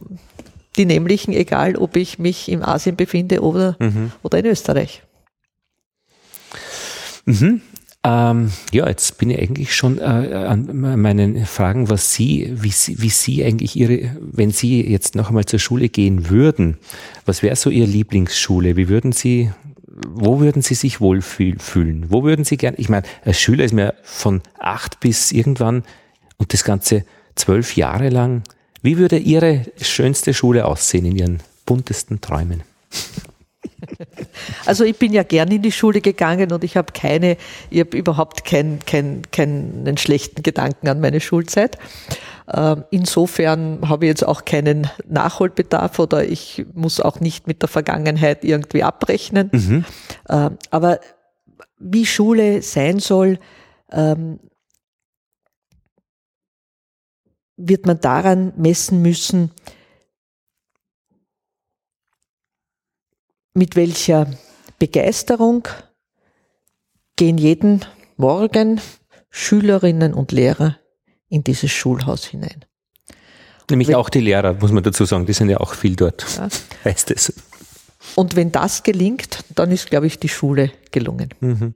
die 0.78 0.86
nämlichen, 0.86 1.34
egal 1.34 1.76
ob 1.76 1.94
ich 1.94 2.18
mich 2.18 2.50
in 2.50 2.62
Asien 2.62 2.96
befinde 2.96 3.42
oder, 3.42 3.76
mhm. 3.80 4.12
oder 4.22 4.38
in 4.38 4.46
Österreich. 4.46 5.02
Mhm. 7.26 7.60
Ähm, 8.02 8.50
ja, 8.72 8.88
jetzt 8.88 9.18
bin 9.18 9.30
ich 9.30 9.38
eigentlich 9.38 9.74
schon 9.74 9.98
äh, 9.98 10.02
an 10.02 10.68
meinen 11.00 11.44
Fragen, 11.44 11.90
was 11.90 12.14
Sie, 12.14 12.50
wie 12.54 12.70
Sie, 12.70 13.02
wie 13.02 13.10
Sie 13.10 13.44
eigentlich 13.44 13.76
Ihre, 13.76 14.16
wenn 14.20 14.50
Sie 14.50 14.80
jetzt 14.80 15.14
noch 15.14 15.28
einmal 15.28 15.44
zur 15.44 15.58
Schule 15.58 15.88
gehen 15.88 16.30
würden, 16.30 16.78
was 17.26 17.42
wäre 17.42 17.56
so 17.56 17.68
Ihre 17.68 17.86
Lieblingsschule? 17.86 18.76
Wie 18.76 18.88
würden 18.88 19.12
Sie, 19.12 19.50
wo 19.86 20.40
würden 20.40 20.62
Sie 20.62 20.74
sich 20.74 21.00
wohlfühlen? 21.00 22.06
Wo 22.08 22.24
würden 22.24 22.46
Sie 22.46 22.56
gern, 22.56 22.74
ich 22.78 22.88
meine, 22.88 23.06
als 23.24 23.38
Schüler 23.38 23.64
ist 23.64 23.74
mir 23.74 23.94
von 24.02 24.40
acht 24.58 25.00
bis 25.00 25.30
irgendwann 25.30 25.82
und 26.38 26.54
das 26.54 26.64
Ganze 26.64 27.04
zwölf 27.34 27.76
Jahre 27.76 28.08
lang 28.08 28.42
wie 28.82 28.96
würde 28.96 29.18
Ihre 29.18 29.66
schönste 29.80 30.32
Schule 30.32 30.64
aussehen 30.64 31.04
in 31.04 31.16
Ihren 31.16 31.42
buntesten 31.66 32.22
Träumen? 32.22 32.62
Also 34.66 34.84
ich 34.84 34.96
bin 34.96 35.12
ja 35.12 35.22
gern 35.22 35.50
in 35.50 35.62
die 35.62 35.72
Schule 35.72 36.00
gegangen 36.00 36.52
und 36.52 36.64
ich 36.64 36.76
habe 36.76 36.92
keine, 36.92 37.36
ich 37.70 37.80
habe 37.80 37.96
überhaupt 37.96 38.44
kein, 38.44 38.78
kein, 38.86 39.22
keinen 39.32 39.96
schlechten 39.96 40.42
Gedanken 40.42 40.88
an 40.88 41.00
meine 41.00 41.20
Schulzeit. 41.20 41.78
Ähm, 42.52 42.84
insofern 42.90 43.88
habe 43.88 44.06
ich 44.06 44.10
jetzt 44.10 44.26
auch 44.26 44.44
keinen 44.44 44.88
Nachholbedarf 45.08 45.98
oder 45.98 46.24
ich 46.24 46.64
muss 46.74 47.00
auch 47.00 47.20
nicht 47.20 47.46
mit 47.46 47.62
der 47.62 47.68
Vergangenheit 47.68 48.44
irgendwie 48.44 48.82
abrechnen. 48.82 49.50
Mhm. 49.52 49.84
Ähm, 50.28 50.58
aber 50.70 51.00
wie 51.78 52.06
Schule 52.06 52.62
sein 52.62 52.98
soll, 52.98 53.38
ähm, 53.92 54.40
wird 57.56 57.86
man 57.86 58.00
daran 58.00 58.52
messen 58.56 59.02
müssen, 59.02 59.50
mit 63.54 63.76
welcher 63.76 64.26
Begeisterung 64.78 65.66
gehen 67.16 67.38
jeden 67.38 67.84
Morgen 68.16 68.80
Schülerinnen 69.30 70.14
und 70.14 70.32
Lehrer 70.32 70.78
in 71.28 71.44
dieses 71.44 71.70
Schulhaus 71.70 72.24
hinein. 72.24 72.64
Nämlich 73.70 73.88
wenn, 73.88 73.94
auch 73.94 74.10
die 74.10 74.20
Lehrer, 74.20 74.54
muss 74.54 74.72
man 74.72 74.82
dazu 74.82 75.04
sagen, 75.04 75.26
die 75.26 75.32
sind 75.32 75.48
ja 75.48 75.58
auch 75.58 75.74
viel 75.74 75.96
dort, 75.96 76.26
ja. 76.36 76.48
heißt 76.84 77.10
es. 77.12 77.32
Und 78.16 78.34
wenn 78.34 78.50
das 78.50 78.82
gelingt, 78.82 79.44
dann 79.54 79.70
ist, 79.70 79.90
glaube 79.90 80.06
ich, 80.06 80.18
die 80.18 80.28
Schule 80.28 80.72
gelungen. 80.90 81.30
Mhm. 81.40 81.74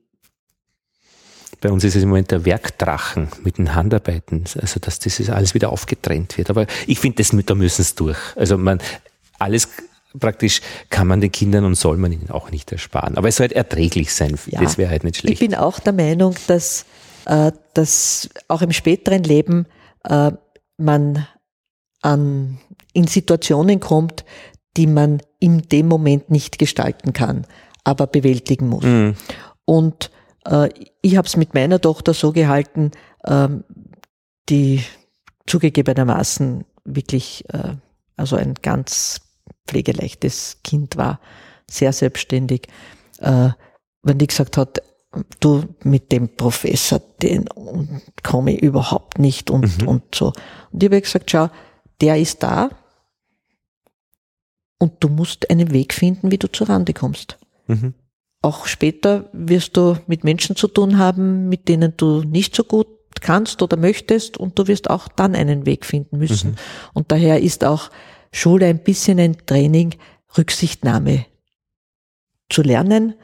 Bei 1.61 1.71
uns 1.71 1.85
ist 1.85 1.95
es 1.95 2.03
im 2.03 2.09
Moment 2.09 2.31
der 2.31 2.45
Werkdrachen 2.45 3.29
mit 3.43 3.59
den 3.59 3.75
Handarbeiten, 3.75 4.45
also 4.61 4.81
dass 4.81 4.99
das 4.99 5.31
alles 5.31 5.55
wieder 5.55 5.71
aufgetrennt 5.71 6.37
wird. 6.37 6.51
Aber 6.51 6.67
ich 6.87 6.99
finde, 6.99 7.23
da 7.45 7.55
müssen 7.55 7.83
es 7.83 7.95
durch. 7.95 8.19
Also 8.37 8.59
man, 8.59 8.81
alles 9.39 9.69
praktisch 10.19 10.61
kann 10.91 11.07
man 11.07 11.21
den 11.21 11.33
Kindern 11.33 11.65
und 11.65 11.75
soll 11.75 11.97
man 11.97 12.13
ihnen 12.13 12.31
auch 12.31 12.51
nicht 12.51 12.71
ersparen. 12.73 13.17
Aber 13.17 13.29
es 13.29 13.37
soll 13.37 13.45
halt 13.45 13.57
erträglich 13.57 14.15
sein. 14.15 14.39
Ja, 14.47 14.61
das 14.63 14.79
wäre 14.79 14.91
halt 14.91 15.05
nicht 15.05 15.17
schlecht. 15.17 15.35
Ich 15.35 15.41
bin 15.41 15.55
auch 15.55 15.79
der 15.81 15.93
Meinung, 15.93 16.35
dass, 16.47 16.87
äh, 17.27 17.53
dass 17.75 18.29
auch 18.49 18.63
im 18.63 18.73
späteren 18.73 19.23
Leben 19.25 19.67
äh, 20.05 20.33
man 20.77 21.27
an, 22.03 22.59
in 22.93 23.07
Situationen 23.07 23.81
kommt, 23.81 24.25
die 24.77 24.87
man 24.87 25.21
in 25.39 25.63
dem 25.63 25.89
Moment 25.89 26.31
nicht 26.31 26.59
gestalten 26.59 27.13
kann, 27.13 27.47
aber 27.85 28.07
bewältigen 28.07 28.69
muss. 28.69 28.85
Mhm. 28.85 29.15
Und 29.65 30.11
äh, 30.47 30.69
ich 31.01 31.17
habe 31.17 31.27
es 31.27 31.37
mit 31.37 31.55
meiner 31.55 31.81
Tochter 31.81 32.15
so 32.15 32.33
gehalten, 32.33 32.91
ähm, 33.25 33.65
die 34.49 34.83
zugegebenermaßen 35.47 36.65
wirklich 36.85 37.45
äh, 37.53 37.75
also 38.17 38.37
ein 38.37 38.55
ganz 38.63 39.21
pflegeleichtes 39.67 40.59
Kind 40.63 40.97
war, 40.97 41.21
sehr 41.69 41.93
selbstständig. 41.93 42.69
Äh, 43.19 43.51
wenn 44.03 44.19
die 44.19 44.27
gesagt 44.27 44.57
hat, 44.57 44.83
du 45.41 45.65
mit 45.83 46.11
dem 46.13 46.35
Professor, 46.37 47.01
den 47.23 47.47
komme 48.23 48.55
ich 48.55 48.63
überhaupt 48.63 49.19
nicht 49.19 49.51
und, 49.51 49.83
mhm. 49.83 49.89
und 49.89 50.15
so. 50.15 50.33
Und 50.73 50.83
ich 50.83 50.89
habe 50.89 51.01
gesagt, 51.01 51.31
schau, 51.31 51.49
der 52.01 52.19
ist 52.19 52.43
da 52.43 52.71
und 54.79 54.93
du 55.01 55.09
musst 55.09 55.49
einen 55.51 55.71
Weg 55.71 55.95
finden, 55.95 56.31
wie 56.31 56.39
du 56.39 56.51
zur 56.51 56.69
Rande 56.69 56.93
kommst. 56.93 57.39
Mhm 57.69 57.95
auch 58.45 58.67
später 58.67 59.25
wirst 59.33 59.77
du 59.77 59.97
mit 60.07 60.23
Menschen 60.23 60.55
zu 60.55 60.69
tun 60.69 60.99
haben, 60.99 61.49
mit 61.49 61.67
denen 61.69 61.95
du 61.97 62.21
nicht 62.21 62.55
so 62.55 62.63
gut 62.63 62.87
kannst 63.23 63.63
oder 63.63 63.79
möchtest 63.79 64.37
und 64.37 64.59
du 64.59 64.67
wirst 64.67 64.91
auch 64.91 65.09
dann 65.09 65.35
einen 65.35 65.65
Weg 65.65 65.87
finden 65.87 66.19
müssen. 66.19 66.51
Mhm. 66.51 66.57
Und 66.93 67.11
daher 67.11 67.41
ist 67.41 67.65
auch 67.65 67.91
Schule 68.35 68.67
ein 68.67 68.81
bisschen 68.81 69.21
ein 69.21 69.37
Training, 69.47 69.95
Rücksichtnahme 70.37 71.27
zu 72.51 72.63
lernen 72.63 73.15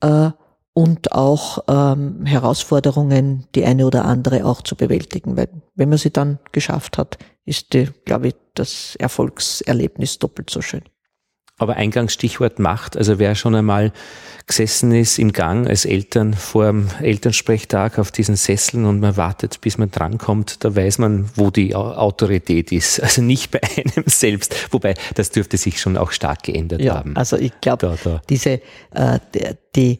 äh, 0.00 0.30
und 0.74 1.12
auch 1.12 1.64
ähm, 1.66 2.26
Herausforderungen, 2.26 3.46
die 3.54 3.64
eine 3.64 3.86
oder 3.86 4.04
andere 4.04 4.44
auch 4.44 4.62
zu 4.62 4.76
bewältigen. 4.76 5.36
Weil 5.36 5.48
wenn 5.74 5.88
man 5.88 5.98
sie 5.98 6.10
dann 6.10 6.38
geschafft 6.52 6.98
hat, 6.98 7.18
ist, 7.46 7.70
glaube 8.04 8.28
ich, 8.28 8.34
das 8.54 8.96
Erfolgserlebnis 8.96 10.18
doppelt 10.18 10.50
so 10.50 10.60
schön. 10.60 10.82
Aber 11.60 11.76
Eingangsstichwort 11.76 12.58
Macht. 12.58 12.96
Also 12.96 13.18
wer 13.18 13.34
schon 13.34 13.54
einmal 13.54 13.92
gesessen 14.46 14.92
ist 14.92 15.18
im 15.18 15.32
Gang 15.32 15.68
als 15.68 15.84
Eltern 15.84 16.34
vor 16.34 16.66
dem 16.66 16.88
Elternsprechtag 17.00 17.98
auf 17.98 18.10
diesen 18.10 18.34
Sesseln 18.34 18.84
und 18.86 18.98
man 18.98 19.16
wartet, 19.16 19.60
bis 19.60 19.78
man 19.78 19.92
drankommt, 19.92 20.64
da 20.64 20.74
weiß 20.74 20.98
man, 20.98 21.28
wo 21.36 21.50
die 21.50 21.74
Autorität 21.74 22.72
ist. 22.72 23.00
Also 23.10 23.22
nicht 23.22 23.50
bei 23.50 23.60
einem 23.62 24.04
selbst. 24.06 24.72
Wobei, 24.72 24.94
das 25.14 25.30
dürfte 25.30 25.56
sich 25.56 25.80
schon 25.80 25.96
auch 25.96 26.12
stark 26.12 26.44
geändert 26.44 26.80
ja, 26.80 26.94
haben. 26.94 27.16
Also 27.16 27.36
ich 27.36 27.52
glaube, 27.60 27.98
diese, 28.28 28.60
äh, 28.94 29.18
die, 29.74 29.98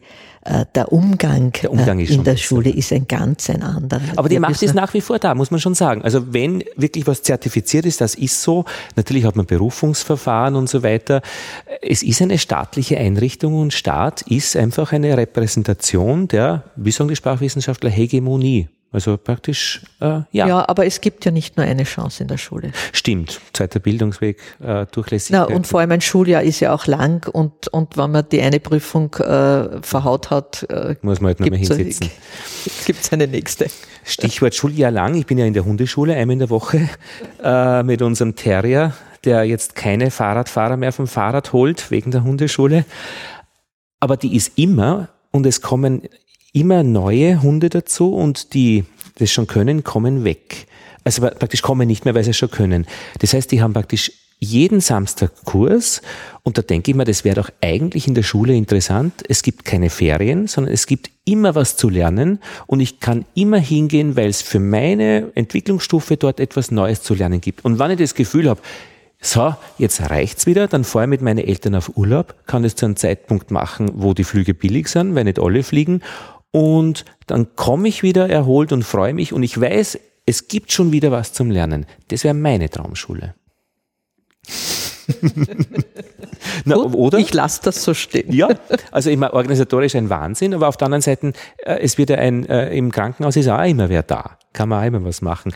der 0.75 0.91
Umgang, 0.91 1.51
der 1.61 1.71
Umgang 1.71 1.99
äh, 1.99 2.05
in 2.05 2.23
der 2.23 2.35
Schule 2.35 2.71
ist 2.71 2.91
ein 2.91 3.07
ganz 3.07 3.49
ein 3.49 3.61
anderer. 3.61 4.01
Aber 4.15 4.27
die 4.27 4.39
Macht 4.39 4.61
ist 4.63 4.73
nach 4.73 4.93
wie 4.93 5.01
vor 5.01 5.19
da, 5.19 5.35
muss 5.35 5.51
man 5.51 5.59
schon 5.59 5.75
sagen. 5.75 6.01
Also 6.01 6.33
wenn 6.33 6.63
wirklich 6.75 7.05
was 7.05 7.21
zertifiziert 7.21 7.85
ist, 7.85 8.01
das 8.01 8.15
ist 8.15 8.41
so. 8.41 8.65
Natürlich 8.95 9.25
hat 9.25 9.35
man 9.35 9.45
Berufungsverfahren 9.45 10.55
und 10.55 10.67
so 10.67 10.81
weiter. 10.81 11.21
Es 11.81 12.01
ist 12.01 12.21
eine 12.21 12.39
staatliche 12.39 12.97
Einrichtung 12.97 13.53
und 13.53 13.71
Staat 13.71 14.23
ist 14.23 14.57
einfach 14.57 14.91
eine 14.93 15.15
Repräsentation 15.15 16.27
der, 16.27 16.63
wie 16.75 16.91
sagen 16.91 17.09
die 17.09 17.15
Sprachwissenschaftler, 17.15 17.89
Hegemonie. 17.89 18.69
Also 18.93 19.15
praktisch, 19.15 19.83
äh, 20.01 20.05
ja. 20.31 20.47
Ja, 20.47 20.67
aber 20.67 20.85
es 20.85 20.99
gibt 20.99 21.23
ja 21.23 21.31
nicht 21.31 21.55
nur 21.55 21.65
eine 21.65 21.85
Chance 21.85 22.23
in 22.23 22.27
der 22.27 22.37
Schule. 22.37 22.73
Stimmt, 22.91 23.39
zweiter 23.53 23.79
Bildungsweg, 23.79 24.41
äh, 24.61 24.85
durchlässig. 24.91 25.31
Na, 25.31 25.45
und 25.45 25.65
vor 25.65 25.79
allem 25.79 25.91
ein 25.91 26.01
Schuljahr 26.01 26.43
ist 26.43 26.59
ja 26.59 26.73
auch 26.73 26.87
lang 26.87 27.25
und, 27.31 27.69
und 27.69 27.95
wenn 27.95 28.11
man 28.11 28.27
die 28.29 28.41
eine 28.41 28.59
Prüfung 28.59 29.13
äh, 29.15 29.81
verhaut 29.81 30.29
hat, 30.29 30.63
äh, 30.69 30.95
muss 31.03 31.21
man 31.21 31.29
halt 31.29 31.39
nochmal 31.39 31.59
hinsetzen. 31.59 32.09
Gibt 32.85 33.01
es 33.01 33.13
eine 33.13 33.27
nächste. 33.27 33.67
Stichwort 34.03 34.55
Schuljahr 34.55 34.91
lang. 34.91 35.15
Ich 35.15 35.25
bin 35.25 35.37
ja 35.37 35.45
in 35.45 35.53
der 35.53 35.63
Hundeschule 35.63 36.13
einmal 36.13 36.33
in 36.33 36.39
der 36.39 36.49
Woche 36.49 36.89
äh, 37.43 37.83
mit 37.83 38.01
unserem 38.01 38.35
Terrier, 38.35 38.93
der 39.23 39.45
jetzt 39.45 39.75
keine 39.75 40.11
Fahrradfahrer 40.11 40.75
mehr 40.75 40.91
vom 40.91 41.07
Fahrrad 41.07 41.53
holt 41.53 41.91
wegen 41.91 42.11
der 42.11 42.25
Hundeschule. 42.25 42.83
Aber 44.01 44.17
die 44.17 44.35
ist 44.35 44.57
immer 44.57 45.07
und 45.31 45.45
es 45.45 45.61
kommen 45.61 46.01
immer 46.53 46.83
neue 46.83 47.41
Hunde 47.41 47.69
dazu 47.69 48.13
und 48.13 48.53
die 48.53 48.85
das 49.15 49.31
schon 49.31 49.47
können, 49.47 49.83
kommen 49.83 50.23
weg. 50.23 50.67
Also 51.03 51.21
praktisch 51.21 51.61
kommen 51.61 51.87
nicht 51.87 52.05
mehr, 52.05 52.13
weil 52.13 52.23
sie 52.23 52.31
es 52.31 52.37
schon 52.37 52.51
können. 52.51 52.85
Das 53.19 53.33
heißt, 53.33 53.51
die 53.51 53.61
haben 53.61 53.73
praktisch 53.73 54.11
jeden 54.43 54.81
Samstag 54.81 55.31
Kurs 55.45 56.01
und 56.41 56.57
da 56.57 56.63
denke 56.63 56.89
ich 56.89 56.97
mir, 56.97 57.05
das 57.05 57.23
wäre 57.23 57.35
doch 57.35 57.51
eigentlich 57.61 58.07
in 58.07 58.15
der 58.15 58.23
Schule 58.23 58.55
interessant. 58.55 59.13
Es 59.29 59.43
gibt 59.43 59.65
keine 59.65 59.91
Ferien, 59.91 60.47
sondern 60.47 60.73
es 60.73 60.87
gibt 60.87 61.11
immer 61.25 61.53
was 61.53 61.77
zu 61.77 61.89
lernen 61.89 62.39
und 62.65 62.79
ich 62.79 62.99
kann 62.99 63.25
immer 63.35 63.59
hingehen, 63.59 64.15
weil 64.15 64.29
es 64.29 64.41
für 64.41 64.59
meine 64.59 65.31
Entwicklungsstufe 65.35 66.17
dort 66.17 66.39
etwas 66.39 66.71
Neues 66.71 67.03
zu 67.03 67.13
lernen 67.13 67.39
gibt. 67.39 67.63
Und 67.63 67.77
wenn 67.77 67.91
ich 67.91 67.99
das 67.99 68.15
Gefühl 68.15 68.49
habe, 68.49 68.61
so, 69.23 69.53
jetzt 69.77 70.09
reicht's 70.09 70.47
wieder, 70.47 70.67
dann 70.67 70.83
fahre 70.83 71.05
ich 71.05 71.09
mit 71.11 71.21
meinen 71.21 71.45
Eltern 71.45 71.75
auf 71.75 71.95
Urlaub, 71.95 72.33
kann 72.47 72.63
es 72.63 72.75
zu 72.75 72.85
einem 72.85 72.95
Zeitpunkt 72.95 73.51
machen, 73.51 73.91
wo 73.93 74.15
die 74.15 74.23
Flüge 74.23 74.55
billig 74.55 74.87
sind, 74.87 75.13
weil 75.13 75.25
nicht 75.25 75.37
alle 75.37 75.61
fliegen 75.61 76.01
und 76.51 77.05
dann 77.27 77.55
komme 77.55 77.87
ich 77.87 78.03
wieder 78.03 78.29
erholt 78.29 78.71
und 78.71 78.83
freue 78.83 79.13
mich 79.13 79.33
und 79.33 79.43
ich 79.43 79.59
weiß, 79.59 79.99
es 80.25 80.47
gibt 80.47 80.71
schon 80.71 80.91
wieder 80.91 81.11
was 81.11 81.33
zum 81.33 81.49
Lernen. 81.49 81.85
Das 82.09 82.23
wäre 82.23 82.33
meine 82.33 82.69
Traumschule. 82.69 83.35
Na, 86.65 86.75
Gut, 86.75 86.93
oder? 86.95 87.17
Ich 87.19 87.33
lasse 87.33 87.61
das 87.63 87.83
so 87.83 87.93
stehen. 87.93 88.31
Ja, 88.31 88.49
also 88.91 89.09
immer 89.09 89.33
organisatorisch 89.33 89.95
ein 89.95 90.09
Wahnsinn, 90.09 90.53
aber 90.53 90.67
auf 90.67 90.77
der 90.77 90.85
anderen 90.87 91.01
Seite, 91.01 91.33
äh, 91.57 91.79
es 91.79 91.97
wird 91.97 92.09
ja 92.09 92.17
ein, 92.17 92.45
äh, 92.47 92.75
im 92.75 92.91
Krankenhaus 92.91 93.35
ist 93.35 93.47
auch 93.47 93.63
immer 93.63 93.89
wer 93.89 94.03
da. 94.03 94.37
Kann 94.53 94.69
man 94.69 94.81
auch 94.81 94.87
immer 94.87 95.03
was 95.03 95.21
machen. 95.21 95.53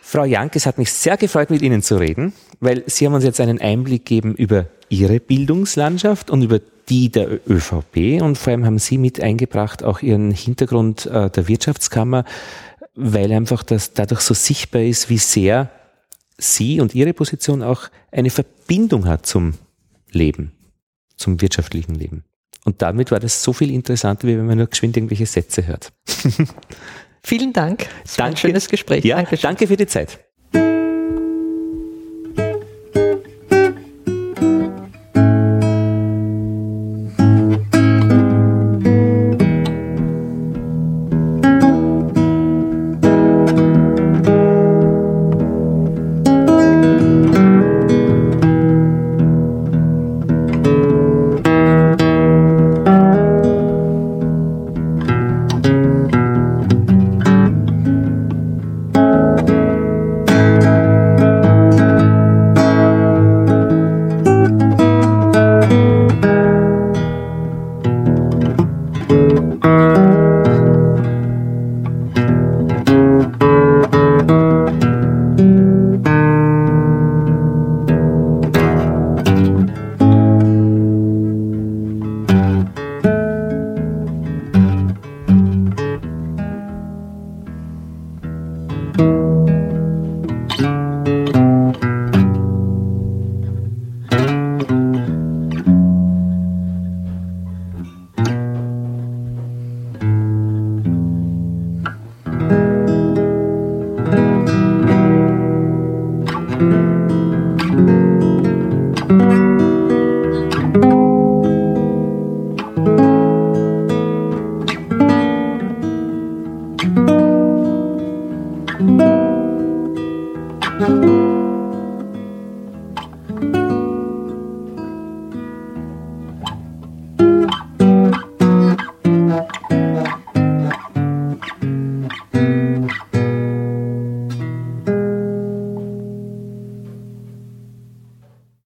Frau 0.00 0.24
Jank, 0.24 0.56
es 0.56 0.66
hat 0.66 0.78
mich 0.78 0.92
sehr 0.92 1.16
gefreut, 1.16 1.50
mit 1.50 1.62
Ihnen 1.62 1.82
zu 1.82 1.96
reden, 1.96 2.34
weil 2.60 2.82
Sie 2.86 3.06
haben 3.06 3.14
uns 3.14 3.24
jetzt 3.24 3.40
einen 3.40 3.60
Einblick 3.60 4.04
gegeben 4.04 4.34
über 4.34 4.66
Ihre 4.88 5.20
Bildungslandschaft 5.20 6.30
und 6.30 6.42
über 6.42 6.60
die 6.92 7.08
der 7.10 7.40
ÖVP 7.48 8.20
und 8.20 8.36
vor 8.36 8.50
allem 8.50 8.66
haben 8.66 8.78
Sie 8.78 8.98
mit 8.98 9.18
eingebracht 9.18 9.82
auch 9.82 10.02
Ihren 10.02 10.30
Hintergrund 10.30 11.06
äh, 11.06 11.30
der 11.30 11.48
Wirtschaftskammer, 11.48 12.26
weil 12.94 13.32
einfach 13.32 13.62
das 13.62 13.94
dadurch 13.94 14.20
so 14.20 14.34
sichtbar 14.34 14.82
ist, 14.82 15.08
wie 15.08 15.16
sehr 15.16 15.70
Sie 16.36 16.80
und 16.80 16.94
Ihre 16.94 17.14
Position 17.14 17.62
auch 17.62 17.88
eine 18.10 18.28
Verbindung 18.28 19.06
hat 19.06 19.24
zum 19.24 19.54
Leben, 20.10 20.52
zum 21.16 21.40
wirtschaftlichen 21.40 21.94
Leben. 21.94 22.24
Und 22.66 22.82
damit 22.82 23.10
war 23.10 23.20
das 23.20 23.42
so 23.42 23.54
viel 23.54 23.70
interessanter, 23.70 24.28
wie 24.28 24.36
wenn 24.36 24.46
man 24.46 24.58
nur 24.58 24.66
geschwind 24.66 24.94
irgendwelche 24.94 25.24
Sätze 25.24 25.66
hört. 25.66 25.94
Vielen 27.24 27.54
Dank. 27.54 27.86
Es 28.04 28.18
war 28.18 28.26
ein 28.26 28.36
schönes 28.36 28.68
Gespräch. 28.68 29.02
Ja, 29.06 29.22
danke 29.22 29.66
für 29.66 29.78
die 29.78 29.86
Zeit. 29.86 30.18